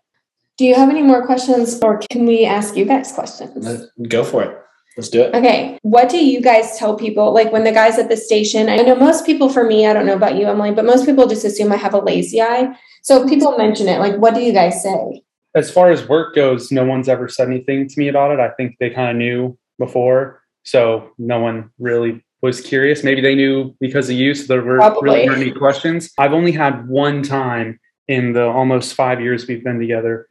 Do 0.59 0.65
you 0.65 0.75
have 0.75 0.89
any 0.89 1.01
more 1.01 1.25
questions 1.25 1.79
or 1.81 1.99
can 2.11 2.25
we 2.25 2.43
ask 2.43 2.75
you 2.75 2.83
guys 2.83 3.13
questions? 3.13 3.65
Let- 3.65 4.09
Go 4.09 4.25
for 4.25 4.43
it. 4.43 4.57
Let's 4.97 5.07
do 5.07 5.21
it. 5.21 5.33
Okay. 5.33 5.79
What 5.83 6.09
do 6.09 6.17
you 6.17 6.41
guys 6.41 6.77
tell 6.77 6.97
people? 6.97 7.33
Like 7.33 7.53
when 7.53 7.63
the 7.63 7.71
guys 7.71 7.97
at 7.97 8.09
the 8.09 8.17
station, 8.17 8.67
I 8.67 8.75
know 8.75 8.95
most 8.95 9.25
people 9.25 9.47
for 9.47 9.63
me, 9.63 9.87
I 9.87 9.93
don't 9.93 10.05
know 10.05 10.15
about 10.17 10.35
you, 10.35 10.45
Emily, 10.47 10.71
but 10.71 10.83
most 10.83 11.05
people 11.05 11.27
just 11.27 11.45
assume 11.45 11.71
I 11.71 11.77
have 11.77 11.93
a 11.93 11.99
lazy 11.99 12.41
eye. 12.41 12.75
So 13.03 13.23
if 13.23 13.29
people 13.29 13.57
mention 13.57 13.87
it, 13.87 13.99
like 13.99 14.17
what 14.17 14.33
do 14.35 14.41
you 14.41 14.51
guys 14.51 14.83
say? 14.83 15.23
as 15.55 15.71
far 15.71 15.89
as 15.91 16.07
work 16.07 16.35
goes, 16.35 16.71
no 16.71 16.83
one's 16.85 17.07
ever 17.09 17.27
said 17.29 17.47
anything 17.47 17.87
to 17.87 17.97
me 17.97 18.09
about 18.09 18.31
it. 18.31 18.39
I 18.39 18.49
think 18.49 18.75
they 18.79 18.89
kind 18.89 19.09
of 19.09 19.15
knew 19.15 19.57
before, 19.79 20.43
so 20.63 21.11
no 21.17 21.39
one 21.39 21.71
really 21.79 22.23
was 22.41 22.61
curious. 22.61 23.03
Maybe 23.03 23.21
they 23.21 23.33
knew 23.33 23.75
because 23.79 24.09
of 24.09 24.15
you, 24.15 24.35
so 24.35 24.45
there 24.45 24.61
were 24.61 24.77
Probably. 24.77 25.09
really 25.09 25.29
weren't 25.29 25.41
any 25.41 25.51
questions. 25.51 26.11
I've 26.19 26.33
only 26.33 26.51
had 26.51 26.87
one 26.87 27.23
time 27.23 27.79
in 28.07 28.33
the 28.33 28.43
almost 28.43 28.93
five 28.93 29.21
years 29.21 29.47
we've 29.47 29.63
been 29.63 29.79
together 29.79 30.27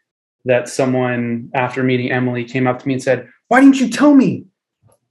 that 0.48 0.68
someone 0.68 1.50
after 1.54 1.82
meeting 1.82 2.10
Emily 2.10 2.44
came 2.44 2.66
up 2.66 2.80
to 2.80 2.88
me 2.88 2.94
and 2.94 3.02
said, 3.02 3.28
"Why 3.48 3.60
didn't 3.60 3.80
you 3.80 3.88
tell 3.88 4.14
me?" 4.14 4.44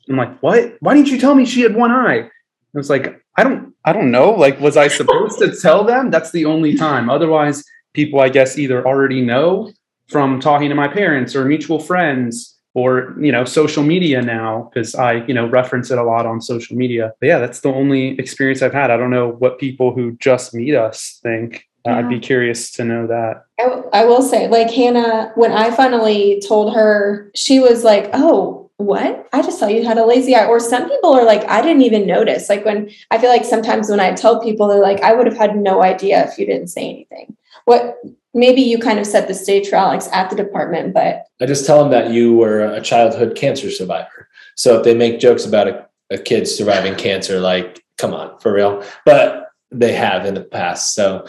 I'm 0.09 0.17
like, 0.17 0.37
"What? 0.39 0.75
Why 0.81 0.93
didn't 0.93 1.09
you 1.09 1.19
tell 1.19 1.35
me 1.35 1.45
she 1.45 1.61
had 1.61 1.75
one 1.75 1.91
eye?" 1.91 2.19
I 2.19 2.29
was 2.73 2.89
like, 2.89 3.21
"I 3.37 3.43
don't, 3.43 3.73
I 3.85 3.93
don't 3.93 4.11
know. 4.11 4.31
Like, 4.31 4.59
was 4.59 4.75
I 4.77 4.87
supposed 4.89 5.39
to 5.39 5.55
tell 5.55 5.83
them?" 5.83 6.11
That's 6.11 6.31
the 6.31 6.45
only 6.45 6.75
time. 6.75 7.09
Otherwise, 7.09 7.63
people, 7.93 8.19
I 8.19 8.29
guess, 8.29 8.57
either 8.57 8.85
already 8.85 9.21
know 9.21 9.71
from 10.09 10.39
talking 10.39 10.69
to 10.69 10.75
my 10.75 10.87
parents 10.87 11.35
or 11.35 11.45
mutual 11.45 11.79
friends 11.79 12.57
or 12.73 13.15
you 13.19 13.31
know 13.31 13.43
social 13.43 13.83
media 13.83 14.21
now 14.21 14.69
because 14.69 14.93
i 14.95 15.25
you 15.25 15.33
know 15.33 15.47
reference 15.47 15.89
it 15.89 15.97
a 15.97 16.03
lot 16.03 16.25
on 16.27 16.39
social 16.39 16.77
media 16.77 17.11
but 17.19 17.27
yeah 17.27 17.39
that's 17.39 17.61
the 17.61 17.69
only 17.69 18.17
experience 18.19 18.61
i've 18.61 18.73
had 18.73 18.91
i 18.91 18.97
don't 18.97 19.09
know 19.09 19.29
what 19.29 19.57
people 19.57 19.93
who 19.93 20.15
just 20.17 20.53
meet 20.53 20.75
us 20.75 21.19
think 21.23 21.65
Uh, 21.85 21.91
i'd 21.91 22.09
be 22.09 22.19
curious 22.19 22.71
to 22.71 22.83
know 22.83 23.07
that 23.07 23.47
I, 23.59 23.63
w- 23.63 23.89
I 23.91 24.05
will 24.05 24.21
say, 24.21 24.47
like 24.47 24.69
Hannah, 24.69 25.31
when 25.35 25.51
I 25.51 25.71
finally 25.71 26.41
told 26.47 26.75
her, 26.75 27.31
she 27.35 27.59
was 27.59 27.83
like, 27.83 28.09
"Oh, 28.13 28.69
what? 28.77 29.27
I 29.33 29.41
just 29.41 29.59
thought 29.59 29.73
you 29.73 29.83
had 29.83 29.97
a 29.97 30.05
lazy 30.05 30.35
eye." 30.35 30.45
Or 30.45 30.59
some 30.59 30.87
people 30.87 31.11
are 31.11 31.25
like, 31.25 31.43
"I 31.49 31.61
didn't 31.61 31.81
even 31.81 32.05
notice." 32.05 32.49
Like 32.49 32.63
when 32.65 32.91
I 33.09 33.17
feel 33.17 33.31
like 33.31 33.45
sometimes 33.45 33.89
when 33.89 33.99
I 33.99 34.13
tell 34.13 34.43
people, 34.43 34.67
they're 34.67 34.79
like, 34.79 35.01
"I 35.01 35.13
would 35.13 35.25
have 35.25 35.37
had 35.37 35.57
no 35.57 35.81
idea 35.81 36.27
if 36.27 36.37
you 36.37 36.45
didn't 36.45 36.67
say 36.67 36.87
anything." 36.87 37.35
What 37.65 37.97
maybe 38.33 38.61
you 38.61 38.77
kind 38.77 38.99
of 38.99 39.07
set 39.07 39.27
the 39.27 39.33
stage 39.33 39.67
for 39.69 39.75
Alex 39.75 40.07
at 40.13 40.29
the 40.29 40.35
department, 40.35 40.93
but 40.93 41.23
I 41.41 41.47
just 41.47 41.65
tell 41.65 41.79
them 41.79 41.91
that 41.91 42.11
you 42.11 42.35
were 42.35 42.61
a 42.61 42.81
childhood 42.81 43.35
cancer 43.35 43.71
survivor. 43.71 44.29
So 44.55 44.77
if 44.77 44.83
they 44.83 44.93
make 44.93 45.19
jokes 45.19 45.45
about 45.45 45.67
a, 45.67 45.85
a 46.11 46.17
kid 46.17 46.47
surviving 46.47 46.95
cancer, 46.95 47.39
like, 47.39 47.83
come 47.97 48.13
on, 48.13 48.37
for 48.39 48.53
real. 48.53 48.83
But 49.05 49.49
they 49.71 49.93
have 49.93 50.25
in 50.25 50.35
the 50.35 50.43
past. 50.43 50.93
So, 50.93 51.27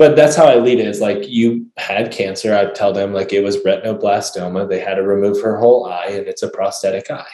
but 0.00 0.16
that's 0.16 0.34
how 0.34 0.46
I 0.46 0.54
lead 0.54 0.80
it 0.80 0.86
is 0.86 1.02
like, 1.02 1.28
you 1.28 1.66
had 1.76 2.10
cancer. 2.10 2.56
I 2.56 2.72
tell 2.72 2.90
them 2.90 3.12
like 3.12 3.34
it 3.34 3.44
was 3.44 3.58
retinoblastoma. 3.58 4.66
They 4.66 4.80
had 4.80 4.94
to 4.94 5.02
remove 5.02 5.42
her 5.42 5.58
whole 5.58 5.84
eye 5.84 6.06
and 6.06 6.26
it's 6.26 6.42
a 6.42 6.48
prosthetic 6.48 7.10
eye. 7.10 7.26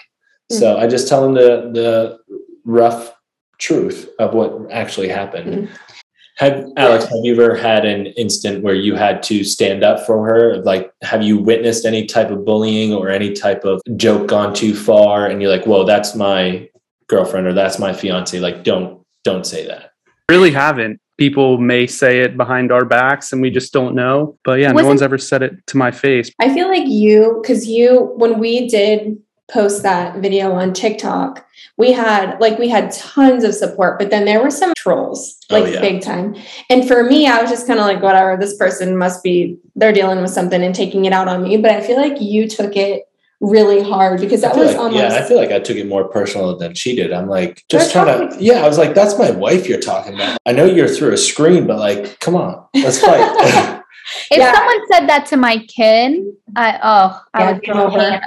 So 0.50 0.74
mm-hmm. 0.74 0.82
I 0.82 0.88
just 0.88 1.06
tell 1.06 1.22
them 1.22 1.34
the, 1.34 1.70
the 1.72 2.18
rough 2.64 3.14
truth 3.58 4.10
of 4.18 4.34
what 4.34 4.72
actually 4.72 5.06
happened. 5.06 5.68
Mm-hmm. 5.68 5.74
Have 6.38 6.66
Alex, 6.76 7.04
have 7.04 7.20
you 7.22 7.40
ever 7.40 7.54
had 7.54 7.84
an 7.84 8.06
instant 8.06 8.64
where 8.64 8.74
you 8.74 8.96
had 8.96 9.22
to 9.22 9.44
stand 9.44 9.84
up 9.84 10.04
for 10.04 10.26
her? 10.26 10.56
Like, 10.56 10.90
have 11.02 11.22
you 11.22 11.38
witnessed 11.38 11.86
any 11.86 12.04
type 12.04 12.32
of 12.32 12.44
bullying 12.44 12.92
or 12.92 13.10
any 13.10 13.32
type 13.32 13.64
of 13.64 13.80
joke 13.96 14.26
gone 14.26 14.52
too 14.52 14.74
far? 14.74 15.28
And 15.28 15.40
you're 15.40 15.52
like, 15.52 15.68
whoa, 15.68 15.84
that's 15.84 16.16
my 16.16 16.68
girlfriend 17.06 17.46
or 17.46 17.52
that's 17.52 17.78
my 17.78 17.92
fiance. 17.92 18.40
Like, 18.40 18.64
don't, 18.64 19.06
don't 19.22 19.46
say 19.46 19.68
that. 19.68 19.92
really 20.28 20.50
haven't 20.50 21.00
people 21.18 21.58
may 21.58 21.86
say 21.86 22.20
it 22.20 22.36
behind 22.36 22.70
our 22.70 22.84
backs 22.84 23.32
and 23.32 23.40
we 23.40 23.50
just 23.50 23.72
don't 23.72 23.94
know 23.94 24.36
but 24.44 24.58
yeah 24.60 24.68
no 24.68 24.74
Wasn't- 24.74 24.88
one's 24.88 25.02
ever 25.02 25.18
said 25.18 25.42
it 25.42 25.66
to 25.68 25.76
my 25.76 25.90
face 25.90 26.30
I 26.40 26.52
feel 26.52 26.68
like 26.68 26.86
you, 26.86 27.38
because 27.42 27.66
you, 27.66 28.12
when 28.16 28.38
we 28.38 28.68
did 28.68 29.18
post 29.48 29.82
that 29.84 30.18
video 30.18 30.52
on 30.52 30.72
TikTok, 30.72 31.46
we 31.76 31.92
had 31.92 32.36
like 32.40 32.58
we 32.58 32.68
had 32.68 32.90
tons 32.92 33.44
of 33.44 33.54
support, 33.54 33.98
but 33.98 34.10
then 34.10 34.24
there 34.24 34.42
were 34.42 34.50
some 34.50 34.72
trolls, 34.76 35.38
Oh, 35.50 35.60
like 35.60 35.72
yeah. 35.72 35.80
big 35.80 36.02
time. 36.02 36.34
And 36.68 36.86
for 36.86 37.04
me, 37.04 37.26
I 37.28 37.40
was 37.40 37.48
just 37.50 37.66
kind 37.66 37.78
of 37.78 37.86
like, 37.86 38.02
whatever, 38.02 38.36
this 38.36 38.56
person 38.56 38.96
must 38.96 39.22
be 39.22 39.56
they're 39.76 39.92
dealing 39.92 40.20
with 40.20 40.30
something 40.30 40.62
and 40.62 40.74
taking 40.74 41.04
it 41.04 41.12
out 41.12 41.28
on 41.28 41.42
me. 41.44 41.56
But 41.58 41.70
I 41.70 41.80
feel 41.80 41.96
like 41.96 42.20
you 42.20 42.48
took 42.48 42.74
it 42.76 43.08
really 43.40 43.82
hard 43.82 44.20
because 44.20 44.40
that 44.40 44.56
was 44.56 44.68
like, 44.68 44.76
almost 44.78 44.96
yeah, 44.96 45.14
I 45.14 45.22
feel 45.22 45.36
like 45.36 45.50
I 45.50 45.58
took 45.58 45.76
it 45.76 45.86
more 45.86 46.08
personal 46.08 46.56
than 46.56 46.74
she 46.74 46.96
did. 46.96 47.12
I'm 47.12 47.28
like, 47.28 47.62
just 47.68 47.92
They're 47.92 48.04
trying 48.04 48.30
to, 48.30 48.42
yeah, 48.42 48.64
I 48.64 48.68
was 48.68 48.78
like, 48.78 48.94
that's 48.94 49.18
my 49.18 49.30
wife 49.30 49.68
you're 49.68 49.80
talking 49.80 50.14
about. 50.14 50.38
I 50.46 50.52
know 50.52 50.64
you're 50.64 50.88
through 50.88 51.12
a 51.12 51.16
screen, 51.18 51.66
but 51.66 51.78
like, 51.78 52.18
come 52.20 52.34
on, 52.36 52.64
let's 52.74 53.00
fight. 53.00 53.82
If 54.30 54.38
Yeah. 54.38 54.52
someone 54.54 54.86
said 54.92 55.06
that 55.08 55.26
to 55.26 55.36
my 55.36 55.58
kid, 55.66 56.24
I 56.54 56.78
oh, 56.82 57.20
I 57.34 57.42
Yeah, 57.42 57.52
would 57.52 57.62
game 57.62 57.74
throw 57.74 57.86
over. 57.86 57.98
hands. 57.98 58.24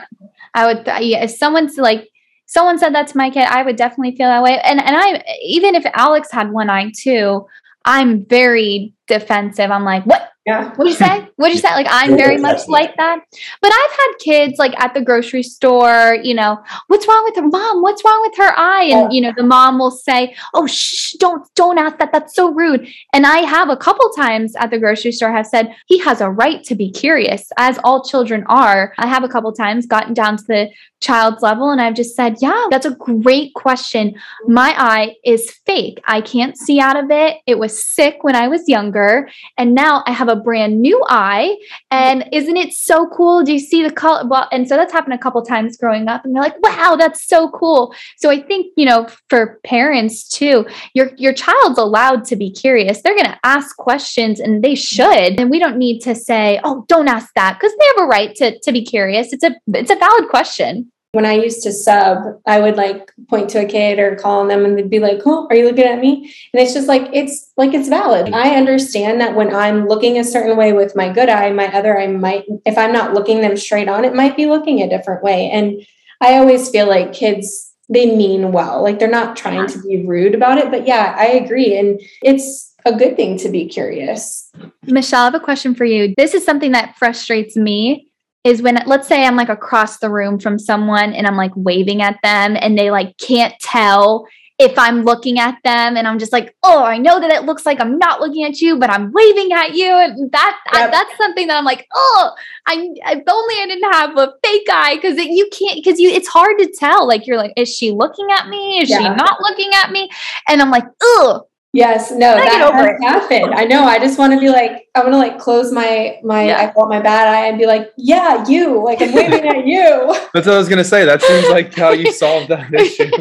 I 0.53 0.66
would 0.66 0.86
yeah, 0.86 1.24
if 1.24 1.32
someone's 1.32 1.78
like 1.78 2.10
someone 2.47 2.78
said 2.78 2.93
that 2.95 3.07
to 3.07 3.18
my 3.18 3.30
kid, 3.30 3.45
I 3.45 3.64
would 3.64 3.78
definitely 3.78 4.16
feel 4.18 4.28
that 4.28 4.43
way. 4.43 4.60
And 4.60 4.82
and 4.82 4.95
I 4.97 5.24
even 5.41 5.76
if 5.76 5.86
Alex 5.93 6.32
had 6.32 6.51
one 6.51 6.70
eye 6.70 6.91
too, 6.97 7.45
I'm 7.86 8.26
very 8.26 8.93
defensive. 9.07 9.72
I'm 9.72 9.86
like, 9.86 10.05
what 10.05 10.28
yeah. 10.50 10.74
What'd 10.76 10.91
you 10.91 10.97
say? 10.97 11.30
What'd 11.36 11.56
you 11.56 11.62
say? 11.62 11.70
Like, 11.70 11.86
I'm 11.91 12.18
very 12.18 12.38
much 12.38 12.68
like 12.68 12.95
that. 12.97 13.20
But 13.62 13.72
I've 13.72 13.91
had 13.91 14.14
kids 14.20 14.58
like 14.58 14.78
at 14.80 14.95
the 14.95 15.02
grocery 15.02 15.43
store, 15.43 16.18
you 16.24 16.34
know, 16.34 16.58
what's 16.88 17.08
wrong 17.08 17.24
with 17.26 17.36
her 17.36 17.47
mom? 17.47 17.84
What's 17.84 18.04
wrong 18.04 18.20
with 18.24 18.36
her 18.38 18.58
eye? 18.58 18.86
And, 18.86 19.14
you 19.14 19.22
know, 19.22 19.32
the 19.38 19.43
mom 19.43 19.78
will 19.78 19.91
say, 19.91 20.36
oh, 20.56 20.66
shh, 20.66 21.14
don't, 21.20 21.47
don't 21.54 21.78
ask 21.78 22.00
that. 22.00 22.12
That's 22.12 22.34
so 22.34 22.52
rude. 22.52 22.88
And 23.14 23.28
I 23.28 23.39
have 23.39 23.70
a 23.70 23.78
couple 23.78 24.10
times 24.10 24.56
at 24.56 24.72
the 24.72 24.80
grocery 24.80 25.12
store 25.12 25.32
have 25.32 25.45
said, 25.45 25.76
he 25.86 26.00
has 26.00 26.20
a 26.20 26.32
right 26.32 26.64
to 26.64 26.74
be 26.74 26.89
curious, 26.89 27.52
as 27.58 27.80
all 27.84 28.04
children 28.04 28.43
are. 28.47 28.95
I 28.97 29.06
have 29.06 29.24
a 29.24 29.30
couple 29.30 29.54
times 29.54 29.86
gotten 29.86 30.16
down 30.16 30.38
to 30.38 30.43
the 30.47 30.70
child's 31.00 31.41
level 31.41 31.70
and 31.70 31.80
I've 31.80 31.95
just 31.95 32.16
said, 32.16 32.38
yeah, 32.41 32.66
that's 32.70 32.86
a 32.86 32.91
great 32.91 33.54
question. 33.54 34.16
My 34.47 34.76
eye 34.78 35.16
is 35.24 35.50
fake. 35.66 36.02
I 36.06 36.22
can't 36.22 36.58
see 36.58 36.80
out 36.80 37.02
of 37.02 37.10
it. 37.10 37.38
It 37.47 37.58
was 37.58 37.86
sick 37.86 38.24
when 38.24 38.36
I 38.36 38.47
was 38.47 38.68
younger. 38.68 39.30
And 39.58 39.74
now 39.74 40.04
I 40.06 40.12
have 40.12 40.28
a 40.28 40.36
brand 40.40 40.82
new 40.82 41.04
eye. 41.10 41.56
And 41.92 42.28
isn't 42.32 42.58
it 42.58 42.74
so 42.74 43.08
cool? 43.10 43.44
Do 43.44 43.54
you 43.54 43.60
see 43.60 43.84
the 43.84 43.92
color? 43.92 44.28
Well, 44.28 44.48
and 44.52 44.68
so 44.68 44.76
that's 44.76 44.92
happened 44.92 45.14
a 45.14 45.18
couple 45.18 45.44
times 45.44 45.78
growing 45.78 46.08
up. 46.08 46.26
And 46.26 46.36
they're 46.36 46.44
like, 46.44 46.62
wow, 46.62 46.96
that's 46.98 47.28
so 47.28 47.50
cool. 47.52 47.94
So 48.18 48.30
I 48.30 48.42
think, 48.42 48.74
you 48.76 48.86
know, 48.86 49.08
for 49.30 49.60
parents 49.64 50.28
too, 50.28 50.66
your 50.94 51.12
your 51.18 51.34
child's 51.34 51.78
allowed 51.78 52.26
to 52.26 52.36
be 52.36 52.52
curious. 52.52 53.02
They're 53.02 53.16
gonna 53.16 53.40
ask 53.44 53.76
questions 53.78 54.40
and 54.40 54.64
they 54.64 54.76
should. 54.76 55.40
And 55.40 55.50
we 55.50 55.60
don't 55.60 55.78
need 55.78 56.00
to 56.02 56.16
say, 56.16 56.60
oh, 56.64 56.86
don't 56.88 57.08
ask 57.08 57.30
that, 57.36 57.58
because 57.60 57.76
they 57.78 57.86
have 57.96 58.06
a 58.06 58.08
right 58.08 58.36
to, 58.36 58.60
to 58.60 58.72
be 58.72 58.84
curious. 58.84 59.34
It's 59.34 59.44
a 59.44 59.56
it's 59.68 59.92
a 59.92 59.96
valid 59.96 60.30
question. 60.30 60.92
When 61.12 61.26
I 61.26 61.34
used 61.34 61.64
to 61.64 61.72
sub, 61.72 62.39
I 62.45 62.60
would 62.60 62.76
like 62.76 63.12
point 63.30 63.49
to 63.51 63.66
a 63.66 63.66
kid 63.66 63.97
or 63.97 64.16
call 64.16 64.41
on 64.41 64.47
them 64.47 64.64
and 64.64 64.78
they'd 64.78 64.89
be 64.89 64.99
like, 64.99 65.22
Oh, 65.26 65.47
are 65.49 65.55
you 65.55 65.66
looking 65.66 65.86
at 65.86 65.99
me? 65.99 66.34
And 66.53 66.62
it's 66.62 66.74
just 66.74 66.88
like, 66.88 67.10
it's 67.14 67.51
like, 67.57 67.74
it's 67.74 67.89
valid. 67.89 68.32
I 68.32 68.55
understand 68.55 69.20
that 69.20 69.36
when 69.36 69.53
I'm 69.53 69.88
looking 69.88 70.20
a 70.20 70.24
certain 70.24 70.55
way 70.55 70.72
with 70.72 70.95
my 70.95 71.12
good 71.12 71.30
eye, 71.30 71.51
my 71.51 71.68
other 71.76 71.99
eye 71.99 72.07
might, 72.07 72.45
if 72.66 72.78
I'm 72.78 72.93
not 72.93 73.14
looking 73.14 73.41
them 73.41 73.57
straight 73.57 73.89
on, 73.89 74.05
it 74.05 74.14
might 74.14 74.38
be 74.38 74.45
looking 74.45 74.82
a 74.82 74.89
different 74.89 75.24
way. 75.24 75.49
And 75.49 75.86
I 76.22 76.38
always 76.38 76.70
feel 76.70 76.88
like 76.88 77.14
kids, 77.14 77.74
they 77.89 78.16
mean 78.16 78.51
well. 78.51 78.84
Like 78.84 78.99
they're 78.99 79.10
not 79.10 79.36
trying 79.36 79.68
to 79.68 79.82
be 79.82 80.05
rude 80.05 80.36
about 80.36 80.60
it. 80.60 80.70
But 80.70 80.86
yeah, 80.86 81.16
I 81.18 81.26
agree. 81.26 81.76
And 81.76 81.99
it's 82.22 82.76
a 82.86 82.93
good 82.93 83.16
thing 83.16 83.38
to 83.39 83.49
be 83.49 83.68
curious. 83.68 84.51
Michelle, 84.84 85.22
I 85.22 85.26
have 85.26 85.36
a 85.36 85.39
question 85.39 85.76
for 85.76 85.86
you. 85.86 86.14
This 86.18 86.34
is 86.34 86.45
something 86.45 86.72
that 86.74 86.95
frustrates 86.97 87.55
me 87.55 88.09
is 88.44 88.62
when 88.62 88.82
let's 88.86 89.08
say 89.08 89.26
I'm 89.26 89.36
like 89.36 89.50
across 89.50 90.00
the 90.00 90.10
room 90.10 90.40
from 90.40 90.58
someone 90.58 91.14
and 91.14 91.28
I'm 91.28 91.36
like 91.36 91.52
waving 91.56 92.02
at 92.02 92.20
them 92.24 92.58
and 92.60 92.78
they 92.78 92.90
like 92.92 93.18
can't 93.18 93.54
tell 93.60 94.26
if 94.60 94.78
I'm 94.78 95.04
looking 95.04 95.40
at 95.40 95.58
them 95.64 95.96
and 95.96 96.06
I'm 96.06 96.20
just 96.20 96.34
like, 96.34 96.54
oh, 96.64 96.84
I 96.84 96.98
know 96.98 97.22
that 97.22 97.32
it 97.32 97.46
looks 97.46 97.66
like 97.66 97.80
I'm 97.80 97.98
not 97.98 98.20
looking 98.20 98.44
at 98.44 98.60
you, 98.60 98.78
but 98.78 98.90
I'm 98.90 99.10
waving 99.14 99.54
at 99.54 99.74
you. 99.74 99.90
And 99.90 100.30
that 100.34 100.60
Yep. 100.74 100.88
I, 100.88 100.92
that's 100.92 101.18
something 101.18 101.48
that 101.48 101.58
I'm 101.58 101.64
like, 101.64 101.88
oh, 101.96 102.32
I 102.68 102.74
if 102.74 103.24
only 103.28 103.56
I 103.56 103.66
didn't 103.68 103.94
have 103.94 104.18
a 104.18 104.34
fake 104.44 104.68
eye 104.70 104.96
because 104.96 105.18
you 105.18 105.50
can't 105.52 105.82
because 105.82 106.00
you 106.00 106.10
it's 106.10 106.28
hard 106.28 106.58
to 106.60 106.70
tell. 106.78 107.08
Like 107.08 107.26
you're 107.26 107.38
like, 107.38 107.54
is 107.56 107.74
she 107.74 107.92
looking 107.92 108.28
at 108.32 108.50
me? 108.50 108.80
Is 108.82 108.90
she 108.90 109.00
not 109.00 109.40
looking 109.42 109.72
at 109.74 109.92
me? 109.92 110.10
And 110.50 110.62
I'm 110.62 110.72
like, 110.72 110.86
oh, 111.02 111.48
Yes, 111.72 112.09
no, 112.09 112.36
that 112.36 112.45
get 112.45 112.61
over 112.61 112.78
has 112.78 112.99
it. 112.99 113.03
happened. 113.03 113.53
I 113.53 113.65
know. 113.65 113.84
I 113.84 113.99
just 113.99 114.17
want 114.17 114.34
to 114.34 114.39
be 114.39 114.49
like, 114.49 114.88
I 114.95 115.01
want 115.01 115.13
to 115.13 115.17
like 115.17 115.38
close 115.38 115.72
my 115.72 116.17
my 116.24 116.47
Yeah. 116.47 116.61
I 116.61 116.72
call 116.72 116.86
it 116.86 116.89
my 116.89 116.99
bad 116.99 117.28
eye 117.28 117.47
and 117.47 117.59
be 117.59 117.67
like, 117.67 117.91
yeah, 117.95 118.43
you. 118.47 118.84
Like 118.84 119.01
I'm 119.01 119.13
waving 119.13 119.47
at 119.47 119.67
you. 119.67 120.07
That's 120.34 120.47
what 120.47 120.55
I 120.55 120.57
was 120.57 120.67
gonna 120.67 120.84
say. 120.84 121.05
That 121.05 121.22
seems 121.22 121.47
like 121.49 121.76
how 121.76 121.91
you 121.91 122.11
solved 122.11 122.49
that 122.49 122.74
issue. 122.74 123.11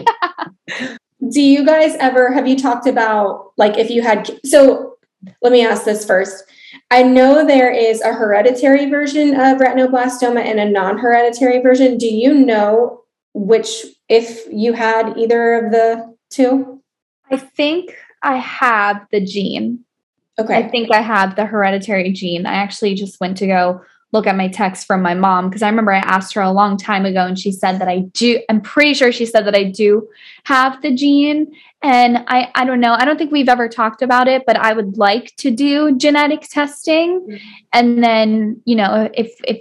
Do 1.30 1.42
you 1.42 1.66
guys 1.66 1.94
ever 2.00 2.32
have 2.32 2.48
you 2.48 2.56
talked 2.56 2.86
about 2.86 3.52
like 3.58 3.76
if 3.76 3.90
you 3.90 4.00
had 4.02 4.30
so 4.46 4.96
let 5.42 5.52
me 5.52 5.66
ask 5.66 5.84
this 5.84 6.06
first. 6.06 6.44
I 6.90 7.02
know 7.02 7.46
there 7.46 7.70
is 7.72 8.00
a 8.00 8.12
hereditary 8.12 8.88
version 8.88 9.34
of 9.34 9.58
retinoblastoma 9.58 10.40
and 10.40 10.60
a 10.60 10.64
non-hereditary 10.70 11.60
version. 11.60 11.98
Do 11.98 12.06
you 12.06 12.32
know 12.32 13.02
which 13.34 13.84
if 14.08 14.46
you 14.50 14.72
had 14.72 15.18
either 15.18 15.54
of 15.54 15.72
the 15.72 16.14
two? 16.30 16.82
I 17.30 17.36
think 17.36 17.94
I 18.22 18.36
have 18.36 19.06
the 19.10 19.24
gene. 19.24 19.84
Okay. 20.38 20.56
I 20.56 20.68
think 20.68 20.92
I 20.92 21.00
have 21.00 21.36
the 21.36 21.46
hereditary 21.46 22.12
gene. 22.12 22.46
I 22.46 22.54
actually 22.54 22.94
just 22.94 23.20
went 23.20 23.36
to 23.38 23.46
go 23.46 23.82
look 24.12 24.26
at 24.26 24.36
my 24.36 24.48
text 24.48 24.86
from 24.86 25.02
my 25.02 25.12
mom 25.12 25.48
because 25.48 25.62
I 25.62 25.68
remember 25.68 25.92
I 25.92 25.98
asked 25.98 26.32
her 26.34 26.40
a 26.40 26.50
long 26.50 26.78
time 26.78 27.04
ago 27.04 27.26
and 27.26 27.38
she 27.38 27.52
said 27.52 27.78
that 27.78 27.88
I 27.88 28.00
do. 28.12 28.40
I'm 28.48 28.60
pretty 28.60 28.94
sure 28.94 29.12
she 29.12 29.26
said 29.26 29.44
that 29.46 29.54
I 29.54 29.64
do 29.64 30.08
have 30.44 30.80
the 30.80 30.94
gene. 30.94 31.52
And 31.82 32.24
I, 32.26 32.50
I 32.54 32.64
don't 32.64 32.80
know. 32.80 32.94
I 32.94 33.04
don't 33.04 33.18
think 33.18 33.30
we've 33.30 33.48
ever 33.48 33.68
talked 33.68 34.00
about 34.00 34.26
it, 34.26 34.44
but 34.46 34.56
I 34.56 34.72
would 34.72 34.96
like 34.96 35.36
to 35.36 35.50
do 35.50 35.96
genetic 35.96 36.42
testing. 36.42 37.20
Mm-hmm. 37.20 37.36
And 37.72 38.02
then, 38.02 38.62
you 38.64 38.76
know, 38.76 39.10
if, 39.12 39.34
if, 39.44 39.60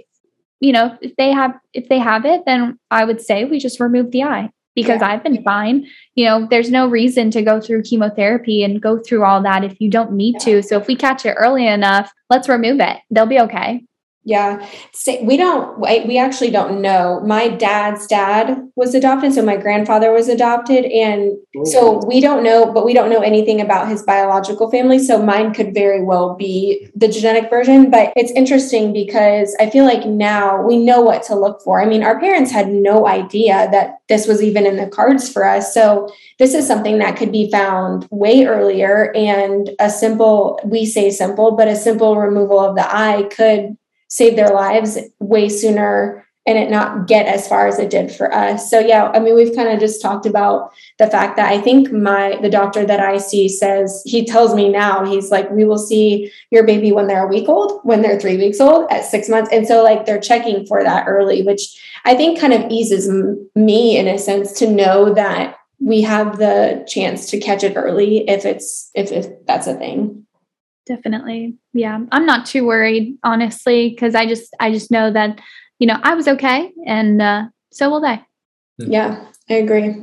you 0.60 0.72
know, 0.72 0.96
if 1.00 1.14
they 1.16 1.30
have, 1.30 1.54
if 1.74 1.88
they 1.88 1.98
have 1.98 2.24
it, 2.24 2.44
then 2.46 2.78
I 2.90 3.04
would 3.04 3.20
say 3.20 3.44
we 3.44 3.58
just 3.58 3.80
remove 3.80 4.10
the 4.12 4.22
eye 4.22 4.50
because 4.80 5.00
Yeah. 5.00 5.08
I've 5.10 5.24
been 5.24 5.42
fine 5.42 5.86
you 6.18 6.24
know, 6.24 6.48
there's 6.50 6.68
no 6.68 6.88
reason 6.88 7.30
to 7.30 7.42
go 7.42 7.60
through 7.60 7.84
chemotherapy 7.84 8.64
and 8.64 8.82
go 8.82 8.98
through 8.98 9.22
all 9.24 9.40
that 9.42 9.62
if 9.62 9.80
you 9.80 9.88
don't 9.88 10.14
need 10.14 10.40
to. 10.40 10.64
So 10.64 10.76
if 10.76 10.88
we 10.88 10.96
catch 10.96 11.24
it 11.24 11.36
early 11.38 11.64
enough, 11.64 12.12
let's 12.28 12.48
remove 12.48 12.80
it. 12.80 12.96
They'll 13.08 13.24
be 13.24 13.38
okay. 13.38 13.84
Yeah. 14.28 14.68
We 15.22 15.38
don't, 15.38 15.80
we 15.80 16.18
actually 16.18 16.50
don't 16.50 16.82
know. 16.82 17.20
My 17.20 17.48
dad's 17.48 18.06
dad 18.06 18.62
was 18.76 18.94
adopted. 18.94 19.32
So 19.32 19.42
my 19.42 19.56
grandfather 19.56 20.12
was 20.12 20.28
adopted. 20.28 20.84
And 20.84 21.38
so 21.64 21.98
oh. 21.98 22.06
we 22.06 22.20
don't 22.20 22.42
know, 22.42 22.70
but 22.70 22.84
we 22.84 22.92
don't 22.92 23.08
know 23.08 23.22
anything 23.22 23.58
about 23.58 23.88
his 23.88 24.02
biological 24.02 24.70
family. 24.70 24.98
So 24.98 25.22
mine 25.22 25.54
could 25.54 25.72
very 25.72 26.02
well 26.04 26.36
be 26.36 26.90
the 26.94 27.08
genetic 27.08 27.48
version. 27.48 27.90
But 27.90 28.12
it's 28.16 28.30
interesting 28.32 28.92
because 28.92 29.56
I 29.58 29.70
feel 29.70 29.86
like 29.86 30.04
now 30.04 30.60
we 30.60 30.76
know 30.76 31.00
what 31.00 31.22
to 31.24 31.34
look 31.34 31.62
for. 31.62 31.80
I 31.80 31.86
mean, 31.86 32.02
our 32.02 32.20
parents 32.20 32.50
had 32.50 32.68
no 32.68 33.08
idea 33.08 33.68
that 33.72 34.00
this 34.10 34.26
was 34.26 34.42
even 34.42 34.66
in 34.66 34.76
the 34.76 34.88
cards 34.88 35.32
for 35.32 35.46
us. 35.46 35.72
So 35.72 36.12
this 36.38 36.52
is 36.52 36.66
something 36.66 36.98
that 36.98 37.16
could 37.16 37.32
be 37.32 37.50
found 37.50 38.06
way 38.10 38.44
earlier. 38.44 39.10
And 39.16 39.70
a 39.80 39.88
simple, 39.88 40.60
we 40.64 40.84
say 40.84 41.08
simple, 41.08 41.52
but 41.52 41.66
a 41.66 41.76
simple 41.76 42.18
removal 42.18 42.60
of 42.60 42.76
the 42.76 42.86
eye 42.86 43.26
could 43.34 43.78
save 44.08 44.36
their 44.36 44.48
lives 44.48 44.98
way 45.20 45.48
sooner 45.48 46.24
and 46.48 46.56
it 46.56 46.70
not 46.70 47.06
get 47.06 47.26
as 47.26 47.46
far 47.46 47.66
as 47.66 47.78
it 47.78 47.90
did 47.90 48.10
for 48.10 48.32
us. 48.32 48.70
So 48.70 48.78
yeah, 48.78 49.10
I 49.12 49.20
mean 49.20 49.34
we've 49.34 49.54
kind 49.54 49.68
of 49.68 49.78
just 49.78 50.00
talked 50.00 50.24
about 50.24 50.72
the 50.98 51.06
fact 51.06 51.36
that 51.36 51.52
I 51.52 51.60
think 51.60 51.92
my 51.92 52.38
the 52.40 52.48
doctor 52.48 52.86
that 52.86 53.00
I 53.00 53.18
see 53.18 53.50
says 53.50 54.02
he 54.06 54.24
tells 54.24 54.54
me 54.54 54.70
now 54.70 55.04
he's 55.04 55.30
like 55.30 55.50
we 55.50 55.66
will 55.66 55.78
see 55.78 56.32
your 56.50 56.64
baby 56.64 56.90
when 56.90 57.06
they're 57.06 57.26
a 57.26 57.28
week 57.28 57.50
old, 57.50 57.80
when 57.82 58.00
they're 58.00 58.18
3 58.18 58.38
weeks 58.38 58.60
old, 58.60 58.90
at 58.90 59.04
6 59.04 59.28
months. 59.28 59.50
And 59.52 59.66
so 59.66 59.82
like 59.82 60.06
they're 60.06 60.20
checking 60.20 60.64
for 60.64 60.82
that 60.82 61.06
early, 61.06 61.42
which 61.42 61.78
I 62.06 62.14
think 62.14 62.40
kind 62.40 62.54
of 62.54 62.70
eases 62.70 63.08
m- 63.08 63.50
me 63.54 63.98
in 63.98 64.08
a 64.08 64.18
sense 64.18 64.52
to 64.52 64.70
know 64.70 65.12
that 65.12 65.58
we 65.80 66.00
have 66.02 66.38
the 66.38 66.84
chance 66.88 67.30
to 67.30 67.38
catch 67.38 67.62
it 67.62 67.76
early 67.76 68.28
if 68.28 68.46
it's 68.46 68.90
if, 68.94 69.12
if 69.12 69.26
that's 69.46 69.66
a 69.66 69.74
thing. 69.74 70.26
Definitely. 70.88 71.54
Yeah. 71.74 72.00
I'm 72.10 72.24
not 72.24 72.46
too 72.46 72.64
worried, 72.64 73.18
honestly, 73.22 73.90
because 73.90 74.14
I 74.14 74.26
just 74.26 74.56
I 74.58 74.72
just 74.72 74.90
know 74.90 75.12
that, 75.12 75.38
you 75.78 75.86
know, 75.86 76.00
I 76.02 76.14
was 76.14 76.26
okay 76.26 76.72
and 76.86 77.20
uh, 77.20 77.44
so 77.70 77.90
will 77.90 78.00
they. 78.00 78.20
Yeah, 78.78 79.26
I 79.50 79.54
agree. 79.54 79.94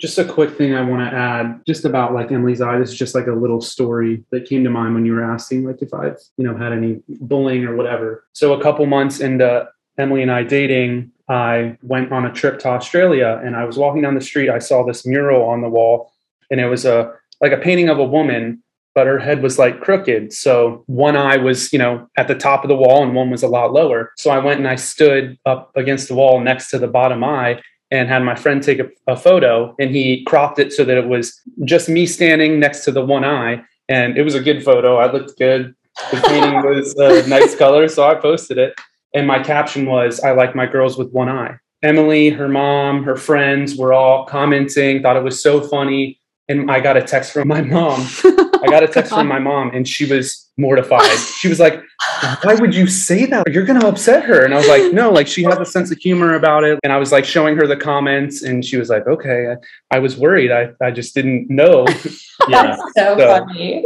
Just 0.00 0.18
a 0.18 0.24
quick 0.24 0.58
thing 0.58 0.74
I 0.74 0.82
want 0.82 1.08
to 1.08 1.16
add, 1.16 1.60
just 1.64 1.84
about 1.84 2.12
like 2.12 2.32
Emily's 2.32 2.60
eye. 2.60 2.76
This 2.78 2.90
is 2.90 2.98
just 2.98 3.14
like 3.14 3.28
a 3.28 3.32
little 3.32 3.60
story 3.60 4.24
that 4.32 4.46
came 4.46 4.64
to 4.64 4.70
mind 4.70 4.94
when 4.94 5.06
you 5.06 5.12
were 5.12 5.22
asking, 5.22 5.64
like 5.64 5.80
if 5.80 5.94
I've 5.94 6.18
you 6.36 6.44
know 6.44 6.56
had 6.56 6.72
any 6.72 7.00
bullying 7.08 7.64
or 7.64 7.76
whatever. 7.76 8.24
So 8.32 8.54
a 8.54 8.62
couple 8.62 8.84
months 8.86 9.20
into 9.20 9.68
Emily 9.98 10.22
and 10.22 10.32
I 10.32 10.42
dating, 10.42 11.12
I 11.28 11.78
went 11.82 12.10
on 12.10 12.24
a 12.24 12.32
trip 12.32 12.58
to 12.60 12.68
Australia, 12.68 13.40
and 13.44 13.54
I 13.54 13.64
was 13.64 13.76
walking 13.76 14.02
down 14.02 14.16
the 14.16 14.20
street. 14.20 14.50
I 14.50 14.58
saw 14.58 14.82
this 14.82 15.06
mural 15.06 15.44
on 15.44 15.60
the 15.60 15.68
wall, 15.68 16.10
and 16.50 16.60
it 16.60 16.66
was 16.66 16.84
a 16.84 17.12
like 17.40 17.52
a 17.52 17.58
painting 17.58 17.88
of 17.88 17.98
a 17.98 18.04
woman, 18.04 18.61
but 18.94 19.06
her 19.06 19.18
head 19.18 19.42
was 19.42 19.58
like 19.58 19.80
crooked. 19.80 20.32
So 20.32 20.84
one 20.86 21.16
eye 21.16 21.36
was, 21.36 21.72
you 21.72 21.78
know, 21.78 22.08
at 22.16 22.28
the 22.28 22.34
top 22.34 22.64
of 22.64 22.68
the 22.68 22.76
wall 22.76 23.02
and 23.02 23.14
one 23.14 23.30
was 23.30 23.42
a 23.42 23.48
lot 23.48 23.72
lower. 23.72 24.12
So 24.16 24.30
I 24.30 24.38
went 24.38 24.58
and 24.58 24.68
I 24.68 24.76
stood 24.76 25.38
up 25.46 25.72
against 25.76 26.08
the 26.08 26.14
wall 26.14 26.40
next 26.40 26.70
to 26.70 26.78
the 26.78 26.88
bottom 26.88 27.24
eye 27.24 27.62
and 27.90 28.08
had 28.08 28.22
my 28.22 28.34
friend 28.34 28.62
take 28.62 28.78
a, 28.78 28.88
a 29.06 29.16
photo 29.16 29.74
and 29.78 29.90
he 29.90 30.24
cropped 30.24 30.58
it 30.58 30.72
so 30.72 30.84
that 30.84 30.96
it 30.96 31.08
was 31.08 31.40
just 31.64 31.88
me 31.88 32.06
standing 32.06 32.58
next 32.60 32.84
to 32.84 32.92
the 32.92 33.04
one 33.04 33.24
eye. 33.24 33.62
And 33.88 34.16
it 34.16 34.22
was 34.22 34.34
a 34.34 34.40
good 34.40 34.64
photo. 34.64 34.96
I 34.96 35.10
looked 35.10 35.38
good. 35.38 35.74
The 36.10 36.20
painting 36.20 36.62
was 36.64 36.94
a 36.94 37.26
nice 37.28 37.54
color. 37.54 37.88
So 37.88 38.06
I 38.06 38.14
posted 38.14 38.58
it. 38.58 38.74
And 39.14 39.26
my 39.26 39.42
caption 39.42 39.86
was, 39.86 40.20
I 40.20 40.32
like 40.32 40.54
my 40.54 40.66
girls 40.66 40.96
with 40.96 41.10
one 41.12 41.28
eye. 41.28 41.56
Emily, 41.82 42.30
her 42.30 42.48
mom, 42.48 43.02
her 43.02 43.16
friends 43.16 43.76
were 43.76 43.92
all 43.92 44.24
commenting, 44.24 45.02
thought 45.02 45.16
it 45.16 45.24
was 45.24 45.42
so 45.42 45.60
funny. 45.60 46.18
And 46.48 46.70
I 46.70 46.80
got 46.80 46.96
a 46.96 47.02
text 47.02 47.32
from 47.32 47.48
my 47.48 47.60
mom. 47.60 48.06
I 48.62 48.66
got 48.70 48.82
a 48.82 48.88
text 48.88 49.12
from 49.12 49.26
my 49.36 49.38
mom 49.38 49.70
and 49.74 49.86
she 49.86 50.04
was 50.04 50.48
mortified. 50.56 51.18
She 51.40 51.48
was 51.48 51.58
like, 51.58 51.82
Why 52.42 52.54
would 52.54 52.74
you 52.74 52.86
say 52.86 53.26
that? 53.26 53.48
You're 53.52 53.64
going 53.64 53.80
to 53.80 53.86
upset 53.86 54.24
her. 54.24 54.44
And 54.44 54.54
I 54.54 54.58
was 54.58 54.68
like, 54.68 54.92
No, 54.92 55.10
like 55.10 55.26
she 55.26 55.42
has 55.44 55.58
a 55.58 55.66
sense 55.66 55.90
of 55.90 55.98
humor 55.98 56.34
about 56.34 56.64
it. 56.64 56.78
And 56.82 56.92
I 56.92 56.96
was 56.98 57.12
like 57.12 57.24
showing 57.24 57.56
her 57.56 57.66
the 57.66 57.76
comments 57.76 58.42
and 58.42 58.64
she 58.64 58.76
was 58.76 58.88
like, 58.88 59.06
Okay. 59.06 59.52
I, 59.52 59.96
I 59.96 59.98
was 59.98 60.16
worried. 60.16 60.52
I, 60.52 60.70
I 60.80 60.90
just 60.90 61.14
didn't 61.14 61.48
know. 61.50 61.86
Yeah. 62.48 62.74
So, 62.96 63.16
So- 63.16 63.46
funny. 63.46 63.84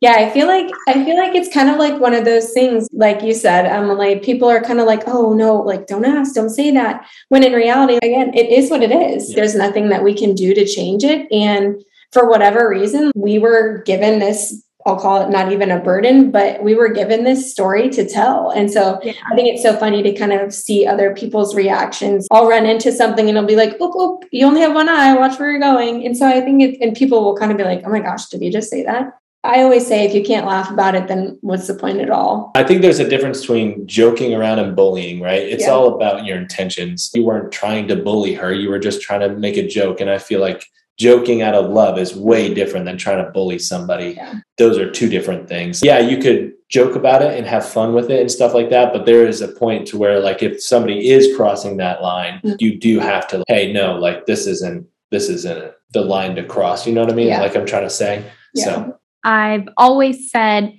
Yeah, 0.00 0.12
I 0.12 0.30
feel 0.30 0.46
like 0.46 0.70
I 0.88 1.04
feel 1.04 1.16
like 1.18 1.34
it's 1.34 1.52
kind 1.52 1.68
of 1.68 1.76
like 1.76 2.00
one 2.00 2.14
of 2.14 2.24
those 2.24 2.52
things, 2.52 2.88
like 2.92 3.20
you 3.22 3.34
said, 3.34 3.66
um, 3.66 3.84
Emily. 3.90 4.18
People 4.18 4.48
are 4.48 4.62
kind 4.62 4.80
of 4.80 4.86
like, 4.86 5.02
"Oh 5.06 5.34
no, 5.34 5.56
like 5.56 5.86
don't 5.88 6.06
ask, 6.06 6.34
don't 6.34 6.48
say 6.48 6.70
that." 6.70 7.06
When 7.28 7.44
in 7.44 7.52
reality, 7.52 7.98
again, 7.98 8.32
it 8.32 8.48
is 8.48 8.70
what 8.70 8.82
it 8.82 8.92
is. 8.92 9.28
Yeah. 9.28 9.36
There's 9.36 9.54
nothing 9.54 9.90
that 9.90 10.02
we 10.02 10.14
can 10.14 10.34
do 10.34 10.54
to 10.54 10.64
change 10.64 11.04
it, 11.04 11.30
and 11.30 11.84
for 12.12 12.28
whatever 12.28 12.68
reason, 12.68 13.12
we 13.14 13.38
were 13.38 13.82
given 13.86 14.18
this. 14.18 14.62
I'll 14.86 14.98
call 14.98 15.20
it 15.20 15.28
not 15.28 15.52
even 15.52 15.70
a 15.70 15.78
burden, 15.78 16.30
but 16.30 16.62
we 16.62 16.74
were 16.74 16.88
given 16.88 17.22
this 17.22 17.50
story 17.52 17.90
to 17.90 18.08
tell, 18.08 18.48
and 18.50 18.70
so 18.70 18.98
Yeah. 19.02 19.12
I 19.30 19.34
think 19.34 19.48
it's 19.48 19.62
so 19.62 19.76
funny 19.76 20.02
to 20.02 20.12
kind 20.14 20.32
of 20.32 20.54
see 20.54 20.86
other 20.86 21.14
people's 21.14 21.54
reactions. 21.54 22.26
I'll 22.30 22.48
run 22.48 22.64
into 22.64 22.90
something 22.90 23.28
and 23.28 23.36
I'll 23.36 23.44
be 23.44 23.56
like, 23.56 23.78
oop, 23.78 23.94
oop, 23.94 24.24
you 24.32 24.46
only 24.46 24.62
have 24.62 24.74
one 24.74 24.88
eye, 24.88 25.14
watch 25.18 25.38
where 25.38 25.50
you're 25.50 25.60
going. 25.60 26.06
And 26.06 26.16
so 26.16 26.26
I 26.26 26.40
think 26.40 26.62
it, 26.62 26.78
and 26.80 26.96
people 26.96 27.22
will 27.22 27.36
kind 27.36 27.52
of 27.52 27.58
be 27.58 27.64
like, 27.64 27.82
oh 27.84 27.90
my 27.90 28.00
gosh, 28.00 28.26
did 28.30 28.40
you 28.40 28.50
just 28.50 28.70
say 28.70 28.82
that? 28.84 29.12
I 29.44 29.62
always 29.62 29.86
say, 29.86 30.04
if 30.06 30.14
you 30.14 30.22
can't 30.24 30.46
laugh 30.46 30.70
about 30.70 30.94
it, 30.94 31.08
then 31.08 31.38
what's 31.42 31.66
the 31.66 31.74
point 31.74 32.00
at 32.00 32.08
all? 32.10 32.50
I 32.54 32.64
think 32.64 32.80
there's 32.80 33.00
a 33.00 33.08
difference 33.08 33.40
between 33.42 33.86
joking 33.86 34.34
around 34.34 34.60
and 34.60 34.74
bullying, 34.74 35.20
right? 35.20 35.42
It's 35.42 35.64
Yeah. 35.64 35.72
all 35.72 35.94
about 35.94 36.24
your 36.24 36.38
intentions. 36.38 37.10
You 37.14 37.24
weren't 37.24 37.52
trying 37.52 37.86
to 37.88 37.96
bully 37.96 38.32
her, 38.34 38.52
you 38.52 38.70
were 38.70 38.78
just 38.78 39.02
trying 39.02 39.20
to 39.20 39.28
make 39.28 39.58
a 39.58 39.66
joke. 39.66 40.00
And 40.00 40.08
I 40.10 40.16
feel 40.18 40.40
like 40.40 40.64
joking 41.00 41.40
out 41.40 41.54
of 41.54 41.70
love 41.70 41.98
is 41.98 42.14
way 42.14 42.52
different 42.52 42.84
than 42.84 42.98
trying 42.98 43.24
to 43.24 43.30
bully 43.30 43.58
somebody. 43.58 44.12
Yeah. 44.16 44.34
Those 44.58 44.76
are 44.76 44.90
two 44.90 45.08
different 45.08 45.48
things. 45.48 45.80
Yeah, 45.82 45.98
you 45.98 46.18
could 46.18 46.52
joke 46.68 46.94
about 46.94 47.22
it 47.22 47.38
and 47.38 47.46
have 47.46 47.66
fun 47.66 47.94
with 47.94 48.10
it 48.10 48.20
and 48.20 48.30
stuff 48.30 48.52
like 48.52 48.68
that, 48.68 48.92
but 48.92 49.06
there 49.06 49.26
is 49.26 49.40
a 49.40 49.48
point 49.48 49.86
to 49.88 49.96
where 49.96 50.20
like 50.20 50.42
if 50.42 50.62
somebody 50.62 51.08
is 51.08 51.34
crossing 51.36 51.78
that 51.78 52.02
line, 52.02 52.38
Mhm. 52.44 52.56
you 52.60 52.78
do 52.78 53.00
have 53.00 53.26
to 53.28 53.42
hey, 53.48 53.72
no, 53.72 53.94
like 53.96 54.26
this 54.26 54.46
isn't 54.46 54.86
this 55.10 55.30
isn't 55.30 55.72
the 55.92 56.02
line 56.02 56.36
to 56.36 56.44
cross. 56.44 56.86
You 56.86 56.92
know 56.92 57.00
what 57.00 57.10
I 57.10 57.14
mean? 57.14 57.28
Yeah. 57.28 57.40
Like 57.40 57.56
I'm 57.56 57.64
trying 57.66 57.84
to 57.84 57.90
say. 57.90 58.22
Yeah. 58.54 58.64
So 58.64 58.96
I've 59.24 59.68
always 59.78 60.30
said 60.30 60.74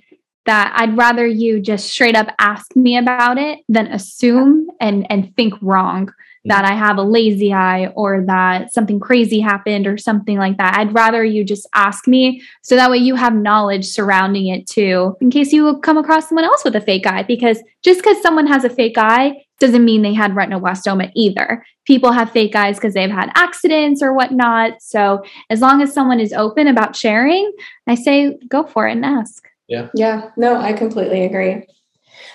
that 0.46 0.72
I'd 0.76 0.96
rather 0.96 1.26
you 1.26 1.60
just 1.60 1.90
straight 1.90 2.14
up 2.16 2.28
ask 2.38 2.74
me 2.76 2.96
about 2.96 3.38
it 3.38 3.58
than 3.68 3.88
assume 3.88 4.68
and 4.80 5.04
and 5.10 5.34
think 5.36 5.54
wrong 5.60 6.12
Mm-hmm. 6.44 6.48
that 6.60 6.64
I 6.64 6.74
have 6.74 6.98
a 6.98 7.02
lazy 7.04 7.52
eye 7.52 7.86
or 7.94 8.24
that 8.26 8.72
something 8.74 8.98
crazy 8.98 9.38
happened 9.38 9.86
or 9.86 9.96
something 9.96 10.38
like 10.38 10.56
that. 10.56 10.76
I'd 10.76 10.92
rather 10.92 11.24
you 11.24 11.44
just 11.44 11.68
ask 11.72 12.08
me 12.08 12.42
so 12.62 12.74
that 12.74 12.90
way 12.90 12.98
you 12.98 13.14
have 13.14 13.32
knowledge 13.32 13.86
surrounding 13.86 14.48
it 14.48 14.66
too 14.66 15.16
in 15.20 15.30
case 15.30 15.52
you 15.52 15.78
come 15.84 15.98
across 15.98 16.28
someone 16.28 16.44
else 16.44 16.64
with 16.64 16.74
a 16.74 16.80
fake 16.80 17.06
eye 17.06 17.22
because 17.22 17.62
just 17.84 18.00
because 18.00 18.20
someone 18.20 18.48
has 18.48 18.64
a 18.64 18.68
fake 18.70 18.98
eye 18.98 19.34
doesn't 19.60 19.84
mean 19.84 20.02
they 20.02 20.14
had 20.14 20.32
retinoblastoma 20.32 21.12
either. 21.14 21.64
People 21.86 22.10
have 22.10 22.32
fake 22.32 22.56
eyes 22.56 22.74
because 22.76 22.94
they've 22.94 23.08
had 23.08 23.30
accidents 23.36 24.02
or 24.02 24.12
whatnot. 24.12 24.82
So 24.82 25.22
as 25.48 25.60
long 25.60 25.80
as 25.80 25.94
someone 25.94 26.18
is 26.18 26.32
open 26.32 26.66
about 26.66 26.96
sharing, 26.96 27.52
I 27.86 27.94
say 27.94 28.36
go 28.48 28.64
for 28.64 28.88
it 28.88 28.92
and 28.92 29.04
ask. 29.04 29.46
Yeah, 29.68 29.90
Yeah. 29.94 30.30
no, 30.36 30.56
I 30.60 30.72
completely 30.72 31.24
agree. 31.24 31.68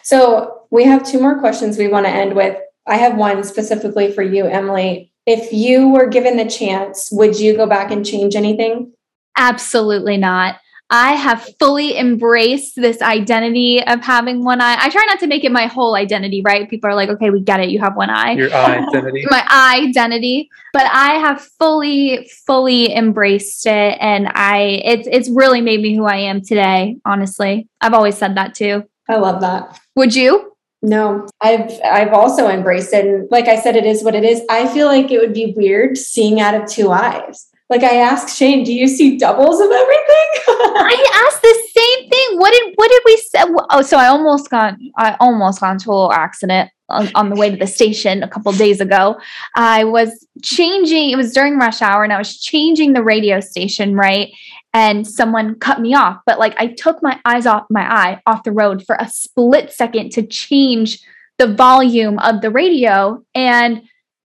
So 0.04 0.62
we 0.72 0.86
have 0.86 1.06
two 1.06 1.20
more 1.20 1.38
questions 1.40 1.78
we 1.78 1.90
want 1.90 2.06
to 2.06 2.10
end 2.12 2.34
with. 2.38 2.58
I 2.88 2.98
have 2.98 3.18
one 3.18 3.44
specifically 3.44 4.12
for 4.12 4.24
you, 4.24 4.46
Emily. 4.46 5.12
If 5.26 5.52
you 5.52 5.90
were 5.90 6.08
given 6.08 6.38
the 6.38 6.50
chance, 6.50 7.10
would 7.12 7.40
you 7.40 7.56
go 7.56 7.68
back 7.68 7.92
and 7.92 8.06
change 8.06 8.36
anything? 8.36 8.94
Absolutely 9.38 10.18
not. 10.18 10.58
I 10.90 11.14
have 11.14 11.46
fully 11.60 11.98
embraced 11.98 12.78
this 12.78 13.02
identity 13.02 13.84
of 13.86 14.02
having 14.02 14.46
one 14.46 14.62
eye. 14.62 14.78
I 14.80 14.90
try 14.90 15.04
not 15.06 15.20
to 15.20 15.28
make 15.28 15.44
it 15.44 15.52
my 15.52 15.66
whole 15.66 15.96
identity, 15.96 16.42
right? 16.42 16.70
People 16.70 16.90
are 16.90 16.96
like, 16.96 17.10
okay, 17.10 17.30
we 17.30 17.42
get 17.42 17.60
it. 17.60 17.70
You 17.70 17.80
have 17.80 17.98
one 17.98 18.10
eye. 18.10 18.32
Your 18.32 18.54
identity. 18.54 19.26
my 19.30 19.84
identity, 19.86 20.50
but 20.72 20.86
I 20.90 21.16
have 21.16 21.42
fully, 21.60 22.30
fully 22.46 22.96
embraced 22.96 23.66
it. 23.66 23.98
And 24.00 24.30
I, 24.34 24.82
it's, 24.86 25.10
it's 25.12 25.30
really 25.30 25.60
made 25.60 25.82
me 25.82 25.94
who 25.94 26.06
I 26.06 26.18
am 26.18 26.42
today. 26.42 26.98
Honestly, 27.04 27.68
I've 27.82 27.94
always 27.94 28.18
said 28.18 28.36
that 28.38 28.56
too. 28.56 28.84
I 29.10 29.18
love 29.18 29.42
that. 29.42 29.78
Would 29.96 30.16
you? 30.16 30.54
No, 30.82 31.28
I've 31.42 31.72
I've 31.84 32.14
also 32.14 32.48
embraced 32.50 32.94
it. 32.94 33.06
And 33.06 33.28
like 33.32 33.48
I 33.48 33.60
said, 33.60 33.76
it 33.76 33.86
is 33.86 34.04
what 34.04 34.16
it 34.16 34.24
is. 34.24 34.42
I 34.50 34.68
feel 34.68 34.88
like 34.88 35.12
it 35.12 35.20
would 35.20 35.34
be 35.34 35.54
weird 35.58 35.98
seeing 35.98 36.40
out 36.40 36.56
of 36.56 36.70
two 36.70 36.92
eyes. 36.92 37.48
Like 37.70 37.84
I 37.84 37.98
asked 37.98 38.38
Shane, 38.38 38.64
do 38.64 38.74
you 38.74 38.88
see 38.88 39.18
doubles 39.18 39.60
of 39.60 39.70
everything? 39.70 40.28
I 40.48 41.26
asked 41.28 41.42
the 41.42 41.70
same 41.76 42.10
thing. 42.10 42.40
What 42.40 42.52
did 42.52 42.74
what 42.76 42.90
did 42.90 43.02
we 43.06 43.18
say? 43.18 43.44
Oh, 43.72 43.82
so 43.82 43.98
I 43.98 44.08
almost 44.08 44.50
got 44.50 44.76
I 44.98 45.18
almost 45.20 45.60
got 45.60 45.74
into 45.74 45.90
a 45.90 45.92
little 45.92 46.14
accident 46.14 46.70
on, 46.90 47.10
on 47.16 47.30
the 47.30 47.36
way 47.36 47.50
to 47.50 47.58
the 47.58 47.68
station 47.68 48.24
a 48.24 48.28
couple 48.28 48.52
days 48.54 48.80
ago. 48.80 49.20
I 49.56 49.84
was 49.84 50.26
changing. 50.42 51.10
It 51.10 51.18
was 51.18 51.34
during 51.34 51.58
rush 51.58 51.82
hour, 51.82 52.04
and 52.04 52.14
I 52.14 52.18
was 52.18 52.40
changing 52.40 52.94
the 52.94 53.04
radio 53.04 53.40
station 53.40 53.96
right. 53.96 54.32
And 54.78 55.08
someone 55.08 55.56
cut 55.56 55.82
me 55.82 55.96
off, 55.96 56.20
but 56.28 56.38
like 56.38 56.54
I 56.58 56.68
took 56.68 57.02
my 57.02 57.20
eyes 57.26 57.48
off 57.48 57.66
my 57.72 57.82
eye 57.82 58.22
off 58.28 58.44
the 58.44 58.52
road 58.52 58.86
for 58.86 58.96
a 59.00 59.10
split 59.10 59.72
second 59.72 60.12
to 60.12 60.22
change 60.22 61.00
the 61.40 61.52
volume 61.52 62.20
of 62.20 62.42
the 62.42 62.52
radio, 62.52 63.24
and 63.34 63.82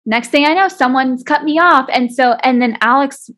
next 0.06 0.28
thing 0.28 0.46
I 0.46 0.54
know, 0.54 0.68
someone's 0.68 1.22
cut 1.22 1.44
me 1.44 1.58
off. 1.58 1.86
And 1.92 2.10
so, 2.12 2.32
and 2.42 2.62
then 2.62 2.78
Alex, 2.80 3.30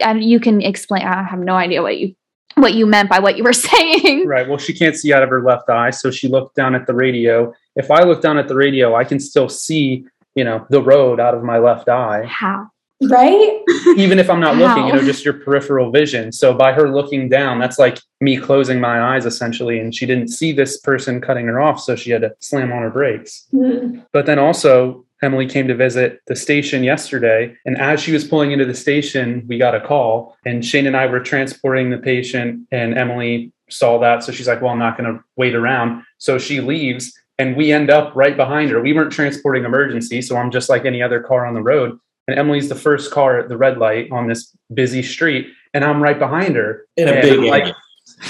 and 0.00 0.22
you 0.22 0.38
can 0.38 0.62
explain. 0.62 1.02
I 1.02 1.24
have 1.24 1.40
no 1.40 1.54
idea 1.54 1.82
what 1.82 1.98
you 1.98 2.14
what 2.54 2.74
you 2.74 2.86
meant 2.86 3.10
by 3.10 3.18
what 3.18 3.36
you 3.36 3.44
were 3.44 3.52
saying. 3.70 4.26
Right. 4.26 4.48
Well, 4.48 4.58
she 4.58 4.72
can't 4.72 4.96
see 4.96 5.12
out 5.12 5.22
of 5.22 5.30
her 5.30 5.42
left 5.42 5.68
eye, 5.68 5.90
so 5.90 6.10
she 6.10 6.28
looked 6.28 6.54
down 6.54 6.74
at 6.74 6.86
the 6.86 6.94
radio. 6.94 7.52
If 7.74 7.90
I 7.90 8.04
look 8.04 8.22
down 8.22 8.38
at 8.38 8.48
the 8.48 8.54
radio, 8.54 8.94
I 8.94 9.04
can 9.04 9.18
still 9.18 9.48
see, 9.48 10.06
you 10.34 10.44
know, 10.44 10.66
the 10.70 10.82
road 10.82 11.18
out 11.18 11.34
of 11.34 11.42
my 11.42 11.58
left 11.58 11.88
eye, 11.88 12.24
How? 12.26 12.68
Right? 13.10 13.62
even 13.96 14.18
if 14.18 14.30
I'm 14.30 14.40
not 14.40 14.56
looking. 14.56 14.86
You 14.86 14.92
know, 14.92 15.02
just 15.02 15.24
your 15.24 15.34
peripheral 15.34 15.90
vision. 15.90 16.32
So 16.32 16.54
by 16.54 16.72
her 16.72 16.90
looking 16.90 17.28
down, 17.28 17.58
that's 17.58 17.78
like 17.78 17.98
me 18.20 18.36
closing 18.36 18.80
my 18.80 19.14
eyes 19.14 19.26
essentially, 19.26 19.78
and 19.78 19.94
she 19.94 20.06
didn't 20.06 20.28
see 20.28 20.52
this 20.52 20.80
person 20.80 21.20
cutting 21.20 21.46
her 21.46 21.60
off, 21.60 21.80
so 21.80 21.96
she 21.96 22.10
had 22.10 22.22
to 22.22 22.34
slam 22.40 22.72
on 22.72 22.82
her 22.82 22.90
brakes. 22.90 23.46
Hmm. 23.50 24.00
But 24.12 24.26
then 24.26 24.38
also, 24.38 25.04
Emily 25.22 25.46
came 25.46 25.68
to 25.68 25.74
visit 25.74 26.20
the 26.26 26.34
station 26.34 26.82
yesterday. 26.82 27.56
And 27.64 27.80
as 27.80 28.00
she 28.00 28.12
was 28.12 28.26
pulling 28.26 28.50
into 28.50 28.64
the 28.64 28.74
station, 28.74 29.44
we 29.46 29.56
got 29.56 29.74
a 29.74 29.80
call. 29.80 30.36
And 30.44 30.64
Shane 30.64 30.86
and 30.86 30.96
I 30.96 31.06
were 31.06 31.20
transporting 31.20 31.90
the 31.90 31.98
patient, 31.98 32.66
and 32.72 32.98
Emily 32.98 33.52
saw 33.70 33.98
that. 34.00 34.24
So 34.24 34.32
she's 34.32 34.48
like, 34.48 34.60
Well, 34.60 34.72
I'm 34.72 34.78
not 34.78 34.98
going 34.98 35.12
to 35.12 35.22
wait 35.36 35.54
around. 35.54 36.02
So 36.18 36.38
she 36.38 36.60
leaves, 36.60 37.12
and 37.38 37.56
we 37.56 37.72
end 37.72 37.90
up 37.90 38.12
right 38.14 38.36
behind 38.36 38.70
her. 38.70 38.80
We 38.80 38.92
weren't 38.92 39.12
transporting 39.12 39.64
emergency. 39.64 40.22
So 40.22 40.36
I'm 40.36 40.50
just 40.50 40.68
like 40.68 40.84
any 40.84 41.02
other 41.02 41.20
car 41.20 41.46
on 41.46 41.54
the 41.54 41.62
road. 41.62 41.98
And 42.28 42.38
Emily's 42.38 42.68
the 42.68 42.74
first 42.74 43.10
car 43.10 43.40
at 43.40 43.48
the 43.48 43.56
red 43.56 43.78
light 43.78 44.10
on 44.12 44.28
this 44.28 44.56
busy 44.72 45.02
street. 45.02 45.48
And 45.74 45.84
I'm 45.84 46.02
right 46.02 46.18
behind 46.18 46.56
her. 46.56 46.86
in 46.96 47.08
a 47.08 47.20
big 47.20 47.40
like, 47.40 47.64
like 47.64 47.74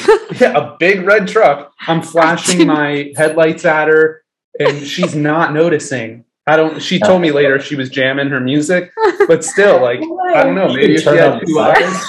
yeah, 0.40 0.56
a 0.56 0.76
big 0.78 1.02
red 1.02 1.28
truck. 1.28 1.72
I'm 1.80 2.02
flashing 2.02 2.66
my 2.66 3.12
headlights 3.16 3.64
at 3.64 3.88
her, 3.88 4.22
and 4.58 4.86
she's 4.86 5.14
not 5.14 5.52
noticing. 5.52 6.24
I 6.46 6.56
don't. 6.56 6.80
She 6.82 6.98
told 6.98 7.22
me 7.22 7.30
later 7.30 7.60
she 7.60 7.76
was 7.76 7.88
jamming 7.88 8.28
her 8.28 8.40
music, 8.40 8.90
but 9.28 9.44
still, 9.44 9.80
like 9.80 10.00
I 10.34 10.42
don't 10.42 10.54
know. 10.54 10.68
Maybe 10.68 10.94
if 10.94 11.00
she 11.00 11.04
turn 11.04 11.18
had 11.18 11.32
on 11.32 11.46
two 11.46 11.58
eyes. 11.58 12.04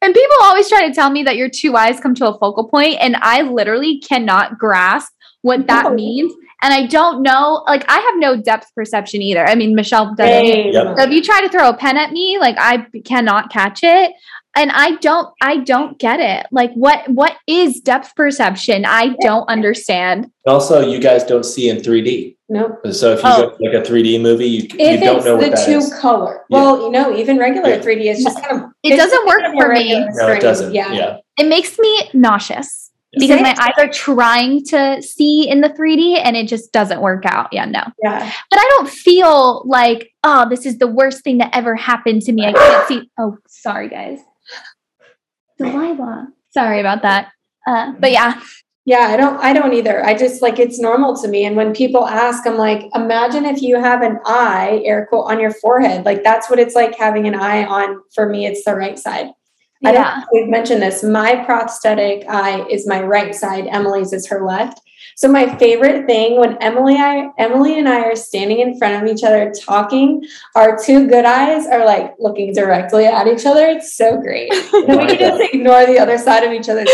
And 0.00 0.14
people 0.14 0.36
always 0.42 0.68
try 0.68 0.86
to 0.86 0.94
tell 0.94 1.10
me 1.10 1.24
that 1.24 1.36
your 1.36 1.48
two 1.48 1.76
eyes 1.76 1.98
come 1.98 2.14
to 2.16 2.28
a 2.28 2.38
focal 2.38 2.68
point, 2.68 2.98
and 3.00 3.16
I 3.16 3.42
literally 3.42 3.98
cannot 3.98 4.56
grasp 4.56 5.12
what 5.42 5.66
that 5.66 5.84
No. 5.84 5.94
means. 5.94 6.32
And 6.62 6.74
I 6.74 6.86
don't 6.86 7.22
know, 7.22 7.62
like 7.68 7.84
I 7.88 7.98
have 8.00 8.14
no 8.16 8.36
depth 8.42 8.74
perception 8.74 9.22
either. 9.22 9.46
I 9.46 9.54
mean, 9.54 9.74
Michelle 9.76 10.14
doesn't. 10.16 10.72
Yep. 10.72 10.96
So 10.96 11.02
if 11.04 11.10
you 11.10 11.22
try 11.22 11.40
to 11.40 11.48
throw 11.48 11.68
a 11.68 11.76
pen 11.76 11.96
at 11.96 12.10
me, 12.10 12.36
like 12.40 12.56
I 12.58 12.84
cannot 13.04 13.50
catch 13.50 13.80
it. 13.84 14.12
And 14.56 14.72
I 14.72 14.96
don't 14.96 15.28
I 15.40 15.58
don't 15.58 16.00
get 16.00 16.18
it. 16.18 16.46
Like 16.50 16.72
what 16.72 17.08
what 17.10 17.36
is 17.46 17.78
depth 17.80 18.16
perception? 18.16 18.84
I 18.84 19.14
don't 19.20 19.48
understand. 19.48 20.30
also 20.48 20.80
you 20.80 20.98
guys 20.98 21.22
don't 21.22 21.44
see 21.44 21.68
in 21.68 21.76
3D. 21.76 22.36
Nope. 22.48 22.80
So 22.90 23.12
if 23.12 23.22
you 23.22 23.28
Oh. 23.30 23.50
go 23.50 23.56
to 23.56 23.70
like 23.70 23.86
a 23.86 23.88
3D 23.88 24.20
movie, 24.20 24.46
you, 24.46 24.62
you 24.62 24.98
don't 24.98 25.24
know 25.24 25.36
what 25.36 25.50
the 25.52 25.62
two 25.64 25.78
is. 25.78 25.94
color, 26.00 26.40
Yeah. 26.48 26.58
well, 26.58 26.82
you 26.86 26.90
know, 26.90 27.14
even 27.16 27.38
regular 27.38 27.68
Yeah. 27.68 27.78
3D 27.80 28.10
is 28.10 28.24
just 28.24 28.42
kind 28.42 28.64
of 28.64 28.70
It 28.82 28.96
doesn't 28.96 29.26
work 29.28 29.42
kind 29.42 29.54
of 29.54 29.62
for 29.62 29.72
me. 29.74 30.04
No, 30.14 30.28
it 30.28 30.40
doesn't. 30.40 30.74
Yeah. 30.74 30.92
Yeah. 30.92 31.16
It 31.38 31.46
makes 31.46 31.78
me 31.78 32.10
nauseous 32.14 32.87
because 33.12 33.40
my 33.40 33.54
eyes 33.58 33.74
are 33.78 33.88
trying 33.90 34.64
to 34.66 35.00
see 35.02 35.48
in 35.48 35.60
the 35.62 35.70
3D 35.70 36.20
and 36.22 36.36
it 36.36 36.46
just 36.46 36.72
doesn't 36.72 37.00
work 37.00 37.24
out. 37.24 37.48
Yeah, 37.52 37.64
no. 37.64 37.82
Yeah. 38.02 38.32
But 38.50 38.58
I 38.58 38.66
don't 38.76 38.88
feel 38.88 39.62
like, 39.66 40.10
oh, 40.24 40.48
this 40.48 40.66
is 40.66 40.78
the 40.78 40.86
worst 40.86 41.24
thing 41.24 41.38
that 41.38 41.50
ever 41.54 41.74
happened 41.74 42.22
to 42.22 42.32
me. 42.32 42.46
I 42.46 42.52
can't 42.52 42.88
see. 42.88 43.10
Oh, 43.18 43.38
sorry, 43.46 43.88
guys. 43.88 44.20
Delilah. 45.58 46.28
Sorry 46.52 46.80
about 46.80 47.02
that. 47.02 47.32
Uh, 47.66 47.92
but 47.98 48.12
yeah, 48.12 48.40
Yeah, 48.84 49.08
I 49.10 49.16
don't 49.18 49.36
I 49.38 49.52
don't 49.52 49.74
either. 49.74 50.04
I 50.04 50.14
just 50.14 50.40
like 50.40 50.58
it's 50.58 50.80
normal 50.80 51.14
to 51.20 51.28
me. 51.28 51.44
And 51.44 51.56
when 51.56 51.74
people 51.74 52.06
ask, 52.06 52.46
I'm 52.46 52.56
like, 52.56 52.88
imagine 52.94 53.44
if 53.44 53.60
you 53.60 53.78
have 53.78 54.00
an 54.02 54.18
eye, 54.24 54.80
air 54.84 55.06
quote, 55.06 55.30
on 55.30 55.40
your 55.40 55.52
forehead. 55.52 56.04
Like 56.06 56.24
that's 56.24 56.48
what 56.48 56.58
it's 56.58 56.74
like 56.74 56.96
having 56.96 57.26
an 57.26 57.34
eye 57.34 57.64
on 57.64 58.00
for 58.14 58.28
me, 58.28 58.46
it's 58.46 58.64
the 58.64 58.74
right 58.74 58.98
side. 58.98 59.28
I 59.84 59.92
don't 59.92 60.02
yeah. 60.02 60.24
we've 60.32 60.48
mentioned 60.48 60.82
this. 60.82 61.02
My 61.02 61.44
prosthetic 61.44 62.24
eye 62.28 62.66
is 62.68 62.86
my 62.86 63.02
right 63.02 63.34
side, 63.34 63.66
Emily's 63.68 64.12
is 64.12 64.26
her 64.26 64.44
left. 64.44 64.80
So 65.16 65.28
my 65.28 65.56
favorite 65.56 66.06
thing 66.06 66.38
when 66.38 66.56
Emily 66.58 66.96
I 66.96 67.30
Emily 67.38 67.78
and 67.78 67.88
I 67.88 68.00
are 68.02 68.16
standing 68.16 68.60
in 68.60 68.78
front 68.78 69.02
of 69.02 69.12
each 69.12 69.24
other 69.24 69.52
talking, 69.52 70.24
our 70.54 70.78
two 70.82 71.08
good 71.08 71.24
eyes 71.24 71.66
are 71.66 71.84
like 71.84 72.14
looking 72.18 72.52
directly 72.52 73.06
at 73.06 73.26
each 73.26 73.46
other. 73.46 73.66
It's 73.66 73.96
so 73.96 74.20
great. 74.20 74.50
We 74.72 74.96
can 74.96 75.18
just 75.18 75.54
ignore 75.54 75.86
the 75.86 75.98
other 75.98 76.18
side 76.18 76.44
of 76.44 76.52
each 76.52 76.68
other's. 76.68 76.88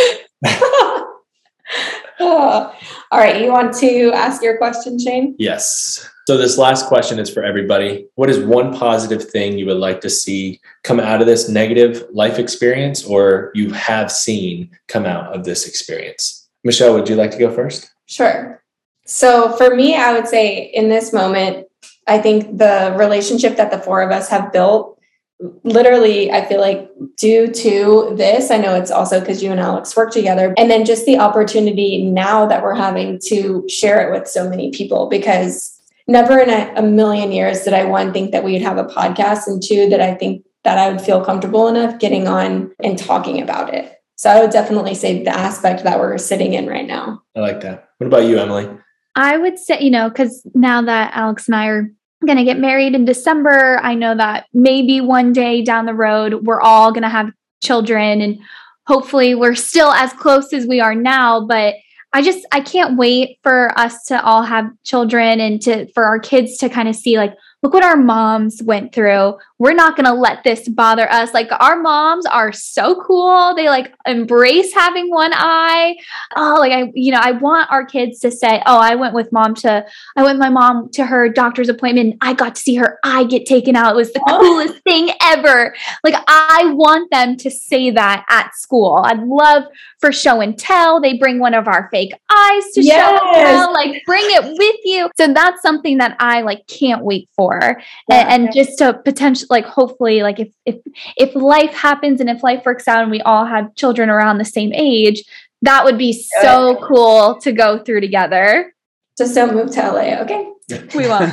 Oh. 2.20 2.74
All 3.10 3.18
right, 3.18 3.42
you 3.42 3.50
want 3.50 3.74
to 3.78 4.12
ask 4.12 4.42
your 4.42 4.56
question, 4.58 4.98
Shane? 4.98 5.34
Yes. 5.38 6.08
So 6.26 6.38
this 6.38 6.56
last 6.56 6.86
question 6.86 7.18
is 7.18 7.28
for 7.28 7.42
everybody. 7.44 8.06
What 8.14 8.30
is 8.30 8.38
one 8.38 8.72
positive 8.72 9.28
thing 9.28 9.58
you 9.58 9.66
would 9.66 9.76
like 9.76 10.00
to 10.02 10.10
see 10.10 10.60
come 10.82 10.98
out 10.98 11.20
of 11.20 11.26
this 11.26 11.48
negative 11.48 12.04
life 12.12 12.38
experience 12.38 13.04
or 13.04 13.50
you 13.54 13.72
have 13.72 14.10
seen 14.10 14.70
come 14.88 15.04
out 15.04 15.34
of 15.34 15.44
this 15.44 15.66
experience? 15.68 16.48
Michelle, 16.62 16.94
would 16.94 17.08
you 17.08 17.16
like 17.16 17.30
to 17.32 17.38
go 17.38 17.52
first? 17.52 17.92
Sure. 18.06 18.62
So 19.06 19.54
for 19.56 19.74
me, 19.74 19.96
I 19.96 20.14
would 20.14 20.26
say 20.26 20.70
in 20.72 20.88
this 20.88 21.12
moment, 21.12 21.66
I 22.06 22.18
think 22.18 22.58
the 22.58 22.94
relationship 22.98 23.56
that 23.56 23.70
the 23.70 23.78
four 23.78 24.02
of 24.02 24.10
us 24.10 24.28
have 24.30 24.52
built, 24.52 24.93
literally, 25.41 26.30
I 26.30 26.45
feel 26.45 26.61
like 26.61 26.91
due 27.16 27.49
to 27.49 28.14
this, 28.16 28.51
I 28.51 28.59
know 28.59 28.74
it's 28.74 28.91
also 28.91 29.20
because 29.20 29.43
you 29.43 29.51
and 29.51 29.61
Alex 29.61 29.97
work 29.97 30.12
together, 30.12 30.55
and 30.57 30.70
then 30.70 30.85
just 30.85 31.07
the 31.07 31.18
opportunity 31.18 32.05
now 32.05 32.47
that 32.47 32.62
we're 32.62 32.74
having 32.74 33.20
to 33.26 33.66
share 33.68 34.07
it 34.07 34.18
with 34.18 34.28
so 34.28 34.49
many 34.49 34.70
people 34.70 35.09
because 35.09 35.80
never 36.07 36.39
in 36.39 36.51
a, 36.51 36.72
a 36.76 36.82
million 36.82 37.32
years 37.32 37.62
did 37.62 37.72
I 37.72 37.85
one 37.85 38.12
think 38.12 38.32
that 38.32 38.45
we'd 38.45 38.62
have 38.62 38.78
a 38.78 38.85
podcast, 38.85 39.47
and 39.47 39.62
two 39.62 39.89
that 39.91 40.01
I 40.01 40.14
think 40.14 40.45
that 40.62 40.78
I 40.78 40.91
would 40.91 41.01
feel 41.01 41.24
comfortable 41.24 41.68
enough 41.68 41.99
getting 41.99 42.26
on 42.26 42.72
and 42.82 42.99
talking 42.99 43.43
about 43.43 43.74
it. 43.74 43.91
So 44.16 44.30
I 44.30 44.41
would 44.41 44.51
definitely 44.51 44.95
say 44.95 45.22
the 45.22 45.37
aspect 45.37 45.85
that 45.85 45.99
we're 45.99 46.16
sitting 46.18 46.55
in 46.55 46.66
right 46.66 46.87
now. 46.87 47.22
I 47.37 47.41
like 47.41 47.61
that. 47.61 47.91
What 47.99 48.07
about 48.07 48.24
you, 48.24 48.39
Emily? 48.39 48.68
I 49.16 49.37
would 49.37 49.59
say, 49.59 49.80
you 49.80 49.91
know, 49.91 50.09
because 50.09 50.47
now 50.55 50.82
that 50.82 51.12
Alex 51.14 51.47
and 51.47 51.55
I 51.55 51.66
are 51.66 51.91
going 52.27 52.39
to 52.39 52.45
get 52.45 52.59
married 52.59 52.95
in 52.95 53.05
December, 53.05 53.79
I 53.83 53.95
know 53.95 54.16
that 54.16 54.47
maybe 54.53 55.01
one 55.01 55.33
day 55.33 55.62
down 55.62 55.87
the 55.87 55.95
road, 55.95 56.47
we're 56.47 56.61
all 56.61 56.93
going 56.93 57.03
to 57.03 57.09
have 57.09 57.31
children 57.62 58.20
and 58.20 58.39
hopefully 58.87 59.35
we're 59.35 59.55
still 59.55 59.91
as 59.91 60.12
close 60.12 60.53
as 60.53 60.66
we 60.66 60.81
are 60.81 60.95
now. 60.95 61.45
But 61.47 61.75
I 62.12 62.22
just, 62.22 62.47
I 62.53 62.61
can't 62.61 62.97
wait 62.97 63.39
for 63.43 63.77
us 63.79 64.05
to 64.05 64.22
all 64.22 64.43
have 64.43 64.70
children 64.85 65.41
and 65.41 65.61
to, 65.62 65.91
for 65.93 66.05
our 66.05 66.18
kids 66.18 66.59
to 66.59 66.68
kind 66.68 66.89
of 66.89 66.95
see 66.95 67.16
like, 67.16 67.35
look 67.64 67.72
what 67.72 67.82
our 67.82 67.96
moms 67.96 68.62
went 68.62 68.94
through. 68.94 69.38
We're 69.58 69.72
not 69.72 69.96
going 69.96 70.04
to 70.04 70.12
let 70.12 70.44
this 70.44 70.68
bother 70.68 71.10
us. 71.10 71.32
Like 71.32 71.48
our 71.50 71.80
moms 71.80 72.26
are 72.26 72.52
so 72.52 73.02
cool. 73.02 73.54
They 73.56 73.70
like 73.70 73.94
embrace 74.06 74.74
having 74.74 75.08
one 75.08 75.32
eye. 75.32 75.96
Oh, 76.36 76.56
like 76.60 76.72
I, 76.72 76.92
you 76.94 77.10
know, 77.10 77.20
I 77.22 77.30
want 77.32 77.72
our 77.72 77.86
kids 77.86 78.20
to 78.20 78.30
say, 78.30 78.62
"Oh, 78.66 78.78
I 78.78 78.96
went 78.96 79.14
with 79.14 79.32
mom 79.32 79.54
to 79.56 79.86
I 80.14 80.22
went 80.22 80.36
with 80.36 80.46
my 80.46 80.50
mom 80.50 80.90
to 80.90 81.06
her 81.06 81.30
doctor's 81.30 81.70
appointment. 81.70 82.16
I 82.20 82.34
got 82.34 82.56
to 82.56 82.60
see 82.60 82.74
her 82.74 82.98
eye 83.02 83.24
get 83.24 83.46
taken 83.46 83.76
out. 83.76 83.94
It 83.94 83.96
was 83.96 84.12
the 84.12 84.22
oh. 84.28 84.40
coolest 84.40 84.82
thing 84.84 85.08
ever." 85.22 85.74
Like 86.02 86.22
I 86.28 86.70
want 86.74 87.10
them 87.10 87.38
to 87.38 87.50
say 87.50 87.88
that 87.92 88.26
at 88.28 88.54
school. 88.54 89.00
I'd 89.02 89.22
love 89.22 89.64
for 90.05 90.12
show 90.12 90.40
and 90.40 90.59
tell. 90.59 91.00
They 91.00 91.16
bring 91.16 91.38
one 91.38 91.55
of 91.55 91.68
our 91.68 91.88
fake 91.90 92.12
eyes 92.30 92.64
to 92.74 92.82
yes. 92.82 92.96
show 92.96 93.26
and 93.26 93.46
tell. 93.46 93.72
Like 93.72 94.02
bring 94.05 94.24
it 94.24 94.44
with 94.44 94.80
you. 94.84 95.09
So 95.16 95.32
that's 95.32 95.62
something 95.62 95.98
that 95.98 96.16
I 96.18 96.42
like 96.42 96.66
can't 96.66 97.05
wait 97.05 97.28
for 97.36 97.44
for 97.44 97.80
yeah. 98.09 98.26
and, 98.28 98.44
and 98.44 98.55
just 98.55 98.78
to 98.78 98.94
potentially 99.05 99.48
like 99.50 99.64
hopefully 99.64 100.22
like 100.22 100.40
if 100.40 100.48
if 100.66 100.76
if 101.16 101.34
life 101.34 101.72
happens 101.72 102.20
and 102.20 102.30
if 102.30 102.42
life 102.42 102.62
works 102.64 102.88
out 102.88 103.02
and 103.02 103.11
we 103.11 103.20
all 103.22 103.44
have 103.44 103.74
children 103.74 104.09
around 104.09 104.38
the 104.38 104.44
same 104.44 104.72
age 104.72 105.22
that 105.62 105.84
would 105.84 105.98
be 105.98 106.12
so 106.40 106.76
cool 106.82 107.38
to 107.40 107.52
go 107.52 107.78
through 107.78 108.00
together 108.00 108.74
just 109.16 109.34
don't 109.34 109.55
move 109.55 109.70
to 109.70 109.80
la 109.80 110.22
okay 110.22 110.48
we 110.94 111.07
won't 111.09 111.32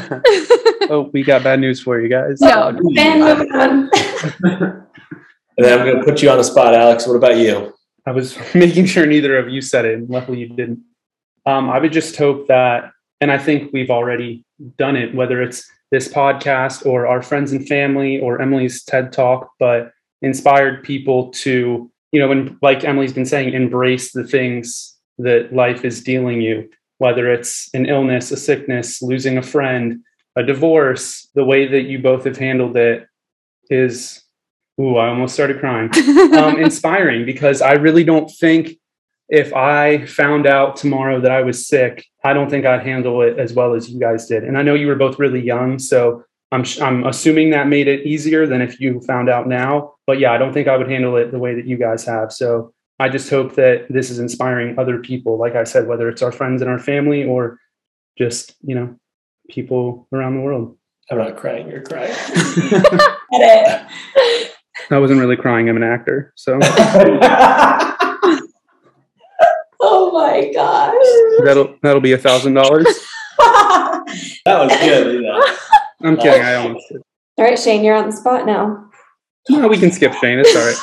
oh 0.90 1.10
we 1.14 1.24
got 1.24 1.44
bad 1.44 1.60
news 1.60 1.82
for 1.82 2.00
you 2.02 2.10
guys 2.10 2.40
no 2.42 2.78
ben 2.94 3.20
moving 3.20 3.52
on 3.54 3.90
and 4.44 4.86
then 5.58 5.80
i'm 5.80 5.86
going 5.86 5.98
to 5.98 6.04
put 6.04 6.22
you 6.22 6.30
on 6.30 6.38
the 6.38 6.44
spot 6.44 6.74
alex 6.74 7.08
what 7.08 7.16
about 7.16 7.38
you 7.38 7.74
i 8.06 8.12
was 8.12 8.38
making 8.56 8.86
sure 8.86 9.06
neither 9.06 9.38
of 9.38 9.50
you 9.50 9.62
said 9.62 9.86
it 9.86 9.96
and 9.96 10.10
luckily 10.10 10.40
you 10.40 10.50
didn't. 10.50 10.82
Um, 11.46 11.70
i 11.70 11.80
would 11.80 11.92
just 11.92 12.16
hope 12.16 12.48
that 12.48 12.92
and 13.20 13.32
i 13.32 13.38
think 13.38 13.72
we've 13.74 13.90
already 13.90 14.46
done 14.78 14.96
it 14.96 15.16
whether 15.16 15.42
it's 15.42 15.70
this 15.92 16.08
podcast 16.08 16.86
or 16.86 17.06
our 17.06 17.22
friends 17.22 17.52
and 17.52 17.68
family 17.68 18.20
or 18.20 18.42
Emily's 18.42 18.84
TED 18.84 19.12
talk, 19.12 19.52
but 19.60 19.92
inspired 20.22 20.84
people 20.84 21.30
to, 21.32 21.92
you 22.12 22.20
know, 22.20 22.32
and 22.32 22.58
like 22.62 22.84
Emily's 22.84 23.14
been 23.14 23.26
saying, 23.26 23.54
embrace 23.54 24.14
the 24.14 24.24
things 24.24 24.98
that 25.18 25.54
life 25.54 25.84
is 25.84 26.02
dealing 26.02 26.42
you, 26.42 26.70
whether 26.98 27.32
it's 27.32 27.70
an 27.74 27.86
illness, 27.86 28.32
a 28.32 28.38
sickness, 28.38 29.02
losing 29.02 29.38
a 29.38 29.44
friend, 29.44 30.00
a 30.38 30.44
divorce, 30.44 31.28
the 31.36 31.44
way 31.44 31.68
that 31.68 31.84
you 31.84 32.00
both 32.00 32.24
have 32.24 32.38
handled 32.38 32.78
it 32.78 33.06
is, 33.70 34.24
ooh, 34.80 34.98
I 34.98 35.10
almost 35.10 35.34
started 35.34 35.60
crying, 35.60 35.90
um, 36.36 36.60
inspiring 36.60 37.26
because 37.26 37.62
I 37.62 37.74
really 37.74 38.04
don't 38.04 38.30
think 38.30 38.78
if 39.32 39.54
I 39.54 40.06
found 40.06 40.46
out 40.46 40.76
tomorrow 40.76 41.22
that 41.22 41.32
I 41.32 41.42
was 41.42 41.66
sick, 41.66 42.06
I 42.24 42.34
don't 42.34 42.50
think 42.50 42.66
I'd 42.66 42.86
handle 42.86 43.22
it 43.22 43.40
as 43.40 43.54
well 43.54 43.74
as 43.74 43.90
you 43.90 44.00
guys 44.00 44.28
did. 44.28 44.44
And 44.44 44.58
I 44.58 44.62
know 44.62 44.74
you 44.74 44.88
were 44.88 44.96
both 44.96 45.20
really 45.20 45.40
young, 45.40 45.80
so 45.80 46.26
I'm 46.52 46.66
I'm 46.82 47.06
assuming 47.06 47.50
that 47.52 47.68
made 47.68 47.88
it 47.88 48.06
easier 48.06 48.46
than 48.46 48.62
if 48.62 48.80
you 48.82 49.00
found 49.02 49.30
out 49.30 49.48
now. 49.48 49.94
But 50.06 50.20
yeah, 50.20 50.34
I 50.34 50.38
don't 50.38 50.54
think 50.54 50.68
I 50.68 50.76
would 50.76 50.90
handle 50.90 51.16
it 51.16 51.32
the 51.32 51.40
way 51.40 51.56
that 51.56 51.66
you 51.66 51.78
guys 51.78 52.04
have. 52.06 52.34
So 52.34 52.74
I 53.00 53.08
just 53.08 53.30
hope 53.30 53.56
that 53.56 53.86
this 53.90 54.10
is 54.10 54.20
inspiring 54.20 54.78
other 54.78 55.00
people. 55.00 55.38
Like 55.38 55.56
I 55.56 55.64
said, 55.64 55.88
whether 55.88 56.10
it's 56.10 56.22
our 56.22 56.34
friends 56.34 56.62
and 56.62 56.70
our 56.70 56.80
family 56.80 57.24
or 57.24 57.58
just 58.18 58.54
you 58.62 58.76
know 58.76 59.00
people 59.50 60.10
around 60.12 60.36
the 60.36 60.42
world. 60.42 60.78
I'm 61.10 61.18
not 61.18 61.38
crying. 61.38 61.70
You're 61.70 61.84
crying. 61.84 62.14
I 64.92 65.00
wasn't 65.00 65.20
really 65.20 65.38
crying. 65.38 65.70
I'm 65.70 65.78
an 65.78 65.84
actor, 65.84 66.34
so. 66.36 66.60
Oh 69.84 70.12
my 70.14 70.52
gosh. 70.54 71.44
That'll 71.44 71.76
that'll 71.82 72.02
be 72.02 72.14
a 72.14 72.18
thousand 72.18 72.54
dollars. 72.54 72.86
That 74.46 74.60
was 74.60 74.72
good. 74.80 75.24
Yeah. 75.24 76.08
I'm 76.08 76.18
kidding. 76.18 76.42
I 76.42 76.56
almost 76.56 76.86
did. 76.90 77.02
All 77.38 77.46
right, 77.46 77.58
Shane, 77.58 77.84
you're 77.84 77.96
on 77.96 78.08
the 78.08 78.16
spot 78.16 78.46
now. 78.46 78.90
No, 79.50 79.68
we 79.68 79.78
can 79.78 79.92
skip 79.92 80.14
Shane. 80.14 80.40
It's 80.40 80.56
all 80.56 80.66
right. 80.66 80.76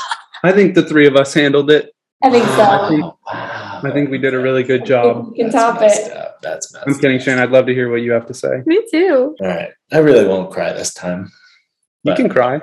I 0.45 0.53
think 0.53 0.75
the 0.75 0.83
three 0.83 1.07
of 1.07 1.17
us 1.17 1.35
handled 1.35 1.71
it. 1.71 1.93
I 2.23 2.31
think 2.31 2.45
so. 2.47 2.63
I 2.63 2.89
think, 2.89 3.05
I 3.27 3.91
think 3.93 4.11
we 4.11 4.19
did 4.19 4.33
a 4.35 4.39
really 4.39 4.63
good 4.63 4.87
job. 4.87 5.33
You 5.35 5.45
can 5.45 5.53
top 5.53 5.83
it. 5.83 6.13
Up. 6.13 6.41
That's 6.41 6.73
messed 6.73 6.87
I'm 6.87 6.99
kidding, 6.99 7.19
Shane. 7.19 7.39
I'd 7.39 7.51
love 7.51 7.67
to 7.67 7.75
hear 7.75 7.91
what 7.91 8.01
you 8.01 8.13
have 8.13 8.27
to 8.27 8.35
say. 8.35 8.63
Me 8.65 8.83
too. 8.91 9.37
All 9.41 9.47
right. 9.47 9.71
I 9.93 9.99
really 9.99 10.27
won't 10.27 10.51
cry 10.53 10.73
this 10.73 10.95
time. 10.95 11.31
You 12.05 12.15
can 12.15 12.29
cry. 12.29 12.61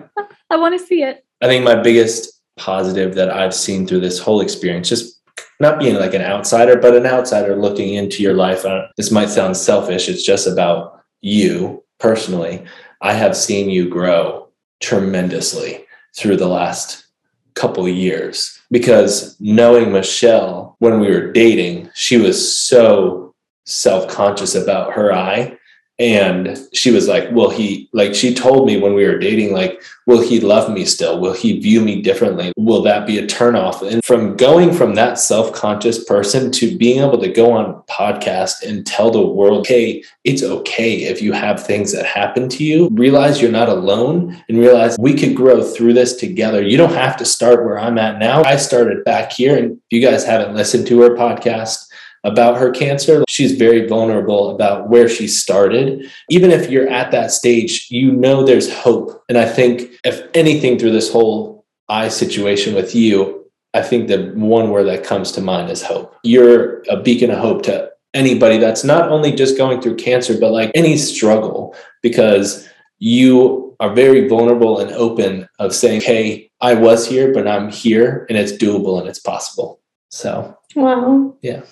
I 0.50 0.58
want 0.58 0.80
to 0.80 0.86
see 0.86 1.04
it. 1.04 1.25
I 1.42 1.48
think 1.48 1.64
my 1.64 1.76
biggest 1.76 2.42
positive 2.58 3.16
that 3.16 3.30
I've 3.30 3.54
seen 3.54 3.86
through 3.86 4.00
this 4.02 4.20
whole 4.20 4.42
experience, 4.42 4.90
just 4.90 5.22
not 5.60 5.80
being 5.80 5.96
like 5.96 6.14
an 6.14 6.22
outsider, 6.22 6.78
but 6.78 6.96
an 6.96 7.06
outsider 7.06 7.56
looking 7.56 7.94
into 7.94 8.24
your 8.24 8.34
life. 8.34 8.66
Uh, 8.66 8.88
this 8.98 9.12
might 9.12 9.30
sound 9.30 9.56
selfish. 9.58 10.10
It's 10.10 10.24
just 10.24 10.48
about 10.48 11.04
you 11.22 11.84
personally. 12.00 12.64
I 13.02 13.14
have 13.14 13.36
seen 13.36 13.70
you 13.70 13.90
grow 13.90 14.50
tremendously 14.82 15.86
through 16.16 16.38
the 16.38 16.48
last 16.48 17.06
couple 17.54 17.88
years 17.88 18.60
because 18.72 19.40
knowing 19.40 19.92
Michelle 19.92 20.76
when 20.80 21.00
we 21.00 21.10
were 21.10 21.32
dating, 21.32 21.90
she 21.94 22.18
was 22.18 22.64
so 22.64 23.34
self 23.66 24.08
conscious 24.08 24.56
about 24.56 24.94
her 24.94 25.14
eye 25.14 25.58
and 25.98 26.58
she 26.74 26.92
was 26.92 27.08
like 27.08 27.30
will 27.32 27.50
he 27.50 27.90
like 27.94 28.14
she 28.14 28.34
told 28.34 28.68
me 28.68 28.78
when 28.78 28.94
we 28.94 29.06
were 29.06 29.18
dating 29.18 29.54
like 29.54 29.82
will 30.06 30.22
he 30.22 30.40
love 30.40 30.72
me 30.72 30.86
still? 30.86 31.20
Will 31.20 31.34
he 31.34 31.60
view 31.60 31.82
me 31.82 32.02
differently? 32.02 32.54
Will 32.58 32.84
that 32.84 33.08
be 33.08 33.18
a 33.18 33.26
turnoff? 33.26 33.82
And 33.82 34.04
from 34.04 34.38
going 34.38 34.72
from 34.72 34.96
that 34.96 35.18
self-conscious 35.18 36.04
person 36.04 36.52
to 36.54 36.78
being 36.78 37.02
able 37.02 37.20
to 37.20 37.32
go 37.32 37.52
on 37.52 37.82
podcast 37.90 38.62
and 38.64 38.86
tell 38.86 39.10
the 39.10 39.26
world 39.26 39.68
hey 39.68 40.04
it's 40.24 40.44
okay 40.44 41.04
if 41.04 41.22
you 41.22 41.34
have 41.34 41.66
things 41.66 41.92
that 41.92 42.06
happen 42.06 42.50
to 42.50 42.64
you. 42.64 42.90
Realize 42.92 43.42
you're 43.42 43.52
not 43.52 43.70
alone 43.70 44.42
and 44.50 44.58
realize 44.58 44.98
we 45.00 45.14
could 45.14 45.36
grow 45.36 45.64
through 45.64 45.94
this 45.94 46.16
together. 46.16 46.62
You 46.62 46.78
don't 46.78 46.94
have 46.94 47.18
to 47.18 47.26
start 47.26 47.66
where 47.66 47.80
i'm 47.80 47.98
at 47.98 48.20
now. 48.20 48.44
I 48.44 48.58
started 48.58 49.04
back 49.04 49.32
here 49.32 49.58
and 49.58 49.74
if 49.74 49.80
you 49.92 50.02
guys 50.02 50.26
haven't 50.26 50.56
listened 50.56 50.88
to 50.88 51.02
her 51.02 51.12
podcast 51.12 51.86
about 52.26 52.58
her 52.58 52.72
cancer. 52.72 53.24
She's 53.30 53.54
very 53.54 53.88
vulnerable 53.88 54.54
about 54.54 54.90
where 54.90 55.08
she 55.08 55.28
started. 55.28 56.12
Even 56.30 56.52
if 56.52 56.70
you're 56.70 56.90
at 56.90 57.12
that 57.12 57.32
stage, 57.32 57.88
you 57.90 58.12
know 58.12 58.44
there's 58.44 58.74
hope. 58.74 59.24
And 59.30 59.38
I 59.38 59.46
think, 59.46 59.92
if 60.04 60.28
anything, 60.34 60.78
through 60.78 60.92
this 60.92 61.12
whole 61.12 61.66
eye 61.88 62.10
situation 62.10 62.74
with 62.74 62.96
you, 62.96 63.46
I 63.74 63.82
think 63.82 64.08
the 64.08 64.32
one 64.36 64.72
word 64.72 64.86
that 64.86 65.04
comes 65.04 65.32
to 65.34 65.42
mind 65.42 65.70
is 65.70 65.84
hope. 65.84 66.16
You're 66.24 66.82
a 66.90 67.02
beacon 67.02 67.30
of 67.30 67.40
hope 67.40 67.64
to 67.64 67.92
anybody 68.14 68.58
that's 68.58 68.84
not 68.84 69.10
only 69.10 69.32
just 69.34 69.58
going 69.58 69.82
through 69.82 69.98
cancer, 69.98 70.36
but 70.40 70.52
like 70.52 70.72
any 70.74 70.98
struggle, 70.98 71.76
because 72.02 72.68
you 72.98 73.76
are 73.80 73.94
very 73.94 74.28
vulnerable 74.28 74.80
and 74.80 74.92
open 74.92 75.48
of 75.60 75.76
saying, 75.76 76.02
Hey, 76.02 76.50
I 76.62 76.74
was 76.74 77.08
here, 77.08 77.34
but 77.34 77.48
I'm 77.48 77.70
here 77.70 78.26
and 78.30 78.38
it's 78.38 78.54
doable 78.54 79.00
and 79.00 79.08
it's 79.08 79.20
possible. 79.20 79.82
So, 80.10 80.58
wow. 80.76 81.36
Yeah. 81.42 81.64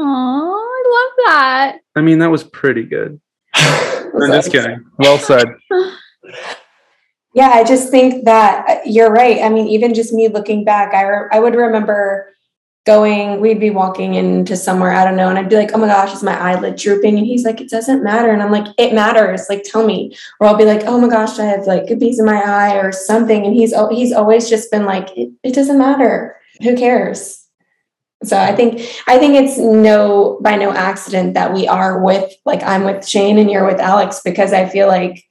Oh, 0.00 0.84
I 0.84 0.90
love 0.94 1.26
that. 1.26 1.78
I 1.96 2.02
mean, 2.02 2.20
that 2.20 2.30
was 2.30 2.44
pretty 2.44 2.84
good. 2.84 3.20
I'm 3.54 4.30
just 4.30 4.52
kidding. 4.52 4.84
Well 4.98 5.18
said. 5.18 5.48
yeah, 7.34 7.48
I 7.48 7.64
just 7.64 7.90
think 7.90 8.24
that 8.24 8.68
uh, 8.68 8.80
you're 8.84 9.10
right. 9.10 9.42
I 9.42 9.48
mean, 9.48 9.66
even 9.66 9.94
just 9.94 10.12
me 10.12 10.28
looking 10.28 10.64
back, 10.64 10.94
I, 10.94 11.02
re- 11.02 11.28
I 11.32 11.40
would 11.40 11.56
remember 11.56 12.32
going, 12.86 13.40
we'd 13.40 13.60
be 13.60 13.70
walking 13.70 14.14
into 14.14 14.56
somewhere, 14.56 14.92
I 14.92 15.04
don't 15.04 15.16
know, 15.16 15.28
and 15.28 15.38
I'd 15.38 15.50
be 15.50 15.56
like, 15.56 15.72
oh 15.74 15.78
my 15.78 15.88
gosh, 15.88 16.14
is 16.14 16.22
my 16.22 16.38
eyelid 16.38 16.76
drooping? 16.76 17.18
And 17.18 17.26
he's 17.26 17.44
like, 17.44 17.60
it 17.60 17.68
doesn't 17.68 18.02
matter. 18.02 18.30
And 18.30 18.42
I'm 18.42 18.52
like, 18.52 18.66
it 18.78 18.94
matters. 18.94 19.46
Like, 19.48 19.62
tell 19.64 19.84
me. 19.84 20.16
Or 20.40 20.46
I'll 20.46 20.56
be 20.56 20.64
like, 20.64 20.82
oh 20.86 20.98
my 20.98 21.08
gosh, 21.08 21.38
I 21.38 21.44
have 21.44 21.66
like 21.66 21.90
a 21.90 21.96
piece 21.96 22.18
in 22.18 22.24
my 22.24 22.40
eye 22.40 22.76
or 22.76 22.92
something. 22.92 23.44
And 23.44 23.54
he's, 23.54 23.74
he's 23.90 24.12
always 24.12 24.48
just 24.48 24.70
been 24.70 24.86
like, 24.86 25.10
it, 25.18 25.30
it 25.42 25.54
doesn't 25.54 25.76
matter. 25.76 26.36
Who 26.62 26.76
cares? 26.76 27.37
So 28.24 28.36
I 28.36 28.54
think 28.54 28.80
I 29.06 29.18
think 29.18 29.34
it's 29.36 29.58
no 29.58 30.38
by 30.42 30.56
no 30.56 30.72
accident 30.72 31.34
that 31.34 31.54
we 31.54 31.68
are 31.68 32.02
with 32.02 32.32
like 32.44 32.62
I'm 32.62 32.84
with 32.84 33.06
Shane 33.06 33.38
and 33.38 33.50
you're 33.50 33.66
with 33.66 33.78
Alex 33.78 34.20
because 34.24 34.52
I 34.52 34.68
feel 34.68 34.88
like 34.88 35.24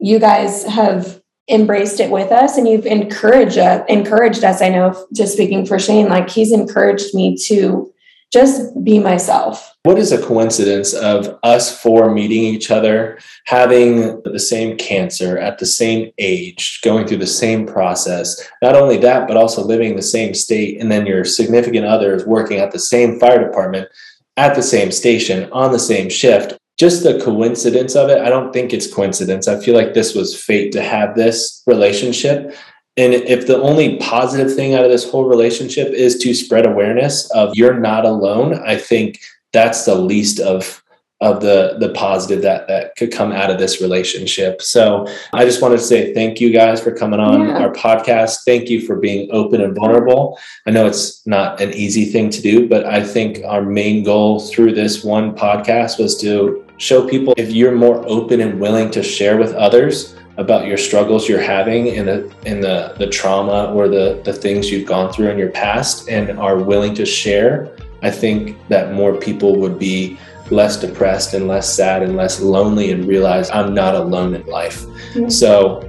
you 0.00 0.18
guys 0.18 0.64
have 0.64 1.22
embraced 1.48 2.00
it 2.00 2.10
with 2.10 2.32
us 2.32 2.56
and 2.56 2.66
you've 2.66 2.86
encouraged 2.86 3.58
uh, 3.58 3.84
encouraged 3.88 4.42
us. 4.42 4.60
I 4.60 4.68
know 4.70 5.06
just 5.12 5.34
speaking 5.34 5.64
for 5.64 5.78
Shane, 5.78 6.08
like 6.08 6.28
he's 6.28 6.50
encouraged 6.50 7.14
me 7.14 7.36
to 7.46 7.93
just 8.34 8.82
be 8.82 8.98
myself. 8.98 9.76
What 9.84 9.96
is 9.96 10.10
a 10.10 10.20
coincidence 10.20 10.92
of 10.92 11.38
us 11.44 11.80
four 11.80 12.12
meeting 12.12 12.42
each 12.42 12.70
other, 12.72 13.20
having 13.46 14.20
the 14.24 14.40
same 14.40 14.76
cancer 14.76 15.38
at 15.38 15.58
the 15.58 15.66
same 15.66 16.10
age, 16.18 16.80
going 16.82 17.06
through 17.06 17.18
the 17.18 17.28
same 17.28 17.64
process? 17.64 18.42
Not 18.60 18.74
only 18.74 18.96
that, 18.98 19.28
but 19.28 19.36
also 19.36 19.62
living 19.62 19.90
in 19.90 19.96
the 19.96 20.02
same 20.02 20.34
state, 20.34 20.80
and 20.80 20.90
then 20.90 21.06
your 21.06 21.24
significant 21.24 21.86
other 21.86 22.12
is 22.16 22.26
working 22.26 22.58
at 22.58 22.72
the 22.72 22.78
same 22.80 23.20
fire 23.20 23.46
department, 23.46 23.88
at 24.36 24.56
the 24.56 24.62
same 24.62 24.90
station, 24.90 25.48
on 25.52 25.70
the 25.70 25.78
same 25.78 26.10
shift. 26.10 26.58
Just 26.76 27.04
the 27.04 27.20
coincidence 27.20 27.94
of 27.94 28.10
it, 28.10 28.18
I 28.18 28.30
don't 28.30 28.52
think 28.52 28.72
it's 28.72 28.92
coincidence. 28.92 29.46
I 29.46 29.60
feel 29.60 29.76
like 29.76 29.94
this 29.94 30.12
was 30.12 30.34
fate 30.34 30.72
to 30.72 30.82
have 30.82 31.14
this 31.14 31.62
relationship. 31.68 32.56
And 32.96 33.12
if 33.12 33.46
the 33.46 33.60
only 33.60 33.96
positive 33.96 34.54
thing 34.54 34.74
out 34.74 34.84
of 34.84 34.90
this 34.90 35.08
whole 35.08 35.24
relationship 35.24 35.88
is 35.88 36.16
to 36.18 36.32
spread 36.32 36.64
awareness 36.66 37.28
of 37.32 37.52
you're 37.54 37.78
not 37.80 38.04
alone, 38.04 38.54
I 38.64 38.76
think 38.76 39.18
that's 39.52 39.84
the 39.84 39.94
least 39.96 40.40
of 40.40 40.80
of 41.20 41.40
the 41.40 41.76
the 41.78 41.88
positive 41.90 42.42
that 42.42 42.68
that 42.68 42.94
could 42.96 43.10
come 43.10 43.32
out 43.32 43.48
of 43.50 43.58
this 43.58 43.80
relationship. 43.80 44.60
So 44.60 45.06
I 45.32 45.44
just 45.44 45.62
wanted 45.62 45.78
to 45.78 45.82
say 45.82 46.12
thank 46.12 46.40
you 46.40 46.50
guys 46.50 46.80
for 46.82 46.90
coming 46.92 47.18
on 47.20 47.48
Yeah. 47.48 47.58
our 47.58 47.72
podcast. 47.72 48.38
Thank 48.44 48.68
you 48.68 48.80
for 48.80 48.96
being 48.96 49.28
open 49.32 49.60
and 49.60 49.74
vulnerable. 49.74 50.38
I 50.66 50.70
know 50.70 50.86
it's 50.86 51.24
not 51.26 51.60
an 51.60 51.72
easy 51.72 52.04
thing 52.06 52.30
to 52.30 52.42
do, 52.42 52.68
but 52.68 52.84
I 52.84 53.02
think 53.02 53.40
our 53.44 53.62
main 53.62 54.04
goal 54.04 54.40
through 54.40 54.72
this 54.74 55.02
one 55.04 55.34
podcast 55.34 55.98
was 55.98 56.16
to 56.20 56.64
show 56.76 57.06
people 57.08 57.32
if 57.36 57.52
you're 57.52 57.74
more 57.74 58.04
open 58.06 58.40
and 58.40 58.60
willing 58.60 58.90
to 58.90 59.02
share 59.02 59.36
with 59.38 59.54
others 59.54 60.14
about 60.36 60.66
your 60.66 60.76
struggles 60.76 61.28
you're 61.28 61.40
having 61.40 61.86
in 61.86 62.06
the 62.06 62.32
in 62.44 62.60
the 62.60 62.94
the 62.98 63.06
trauma 63.06 63.72
or 63.72 63.88
the 63.88 64.20
the 64.24 64.32
things 64.32 64.70
you've 64.70 64.86
gone 64.86 65.12
through 65.12 65.28
in 65.28 65.38
your 65.38 65.50
past 65.50 66.08
and 66.08 66.38
are 66.40 66.58
willing 66.58 66.92
to 66.94 67.06
share 67.06 67.76
i 68.02 68.10
think 68.10 68.56
that 68.68 68.92
more 68.92 69.14
people 69.16 69.56
would 69.60 69.78
be 69.78 70.18
less 70.50 70.76
depressed 70.76 71.34
and 71.34 71.46
less 71.46 71.72
sad 71.72 72.02
and 72.02 72.16
less 72.16 72.40
lonely 72.40 72.90
and 72.90 73.06
realize 73.06 73.48
i'm 73.52 73.72
not 73.72 73.94
alone 73.94 74.34
in 74.34 74.44
life 74.46 74.84
Yeah. 75.14 75.28
so 75.28 75.80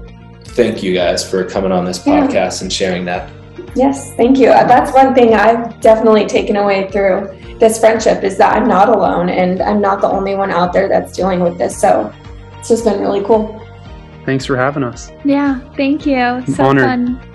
thank 0.49 0.83
you 0.83 0.93
guys 0.93 1.27
for 1.27 1.43
coming 1.43 1.71
on 1.71 1.83
this 1.83 2.05
Yeah. 2.05 2.27
podcast 2.27 2.61
and 2.61 2.71
sharing 2.71 3.05
that 3.05 3.29
Yes, 3.77 4.13
thank 4.15 4.37
you. 4.37 4.51
Uh, 4.51 4.65
That's 4.65 4.93
one 4.93 5.13
thing 5.13 5.33
I've 5.33 5.81
definitely 5.81 6.25
taken 6.27 6.55
away 6.55 6.89
through 6.91 7.37
this 7.59 7.77
friendship 7.77 8.23
is 8.23 8.37
that 8.37 8.55
I'm 8.55 8.69
not 8.69 8.87
alone 8.87 9.27
and 9.27 9.61
I'm 9.61 9.81
not 9.81 9.99
the 9.99 10.07
only 10.07 10.33
one 10.33 10.49
out 10.49 10.71
there 10.71 10.87
that's 10.87 11.11
dealing 11.11 11.41
with 11.41 11.57
this. 11.57 11.77
So 11.77 12.09
it's 12.57 12.69
just 12.69 12.85
been 12.85 13.01
really 13.01 13.21
cool. 13.25 13.61
Thanks 14.25 14.45
for 14.45 14.57
having 14.57 14.83
us. 14.83 15.11
Yeah, 15.23 15.59
thank 15.75 16.05
you. 16.05 16.43
So 16.47 16.65
honored. 16.65 16.85
fun. 16.85 17.34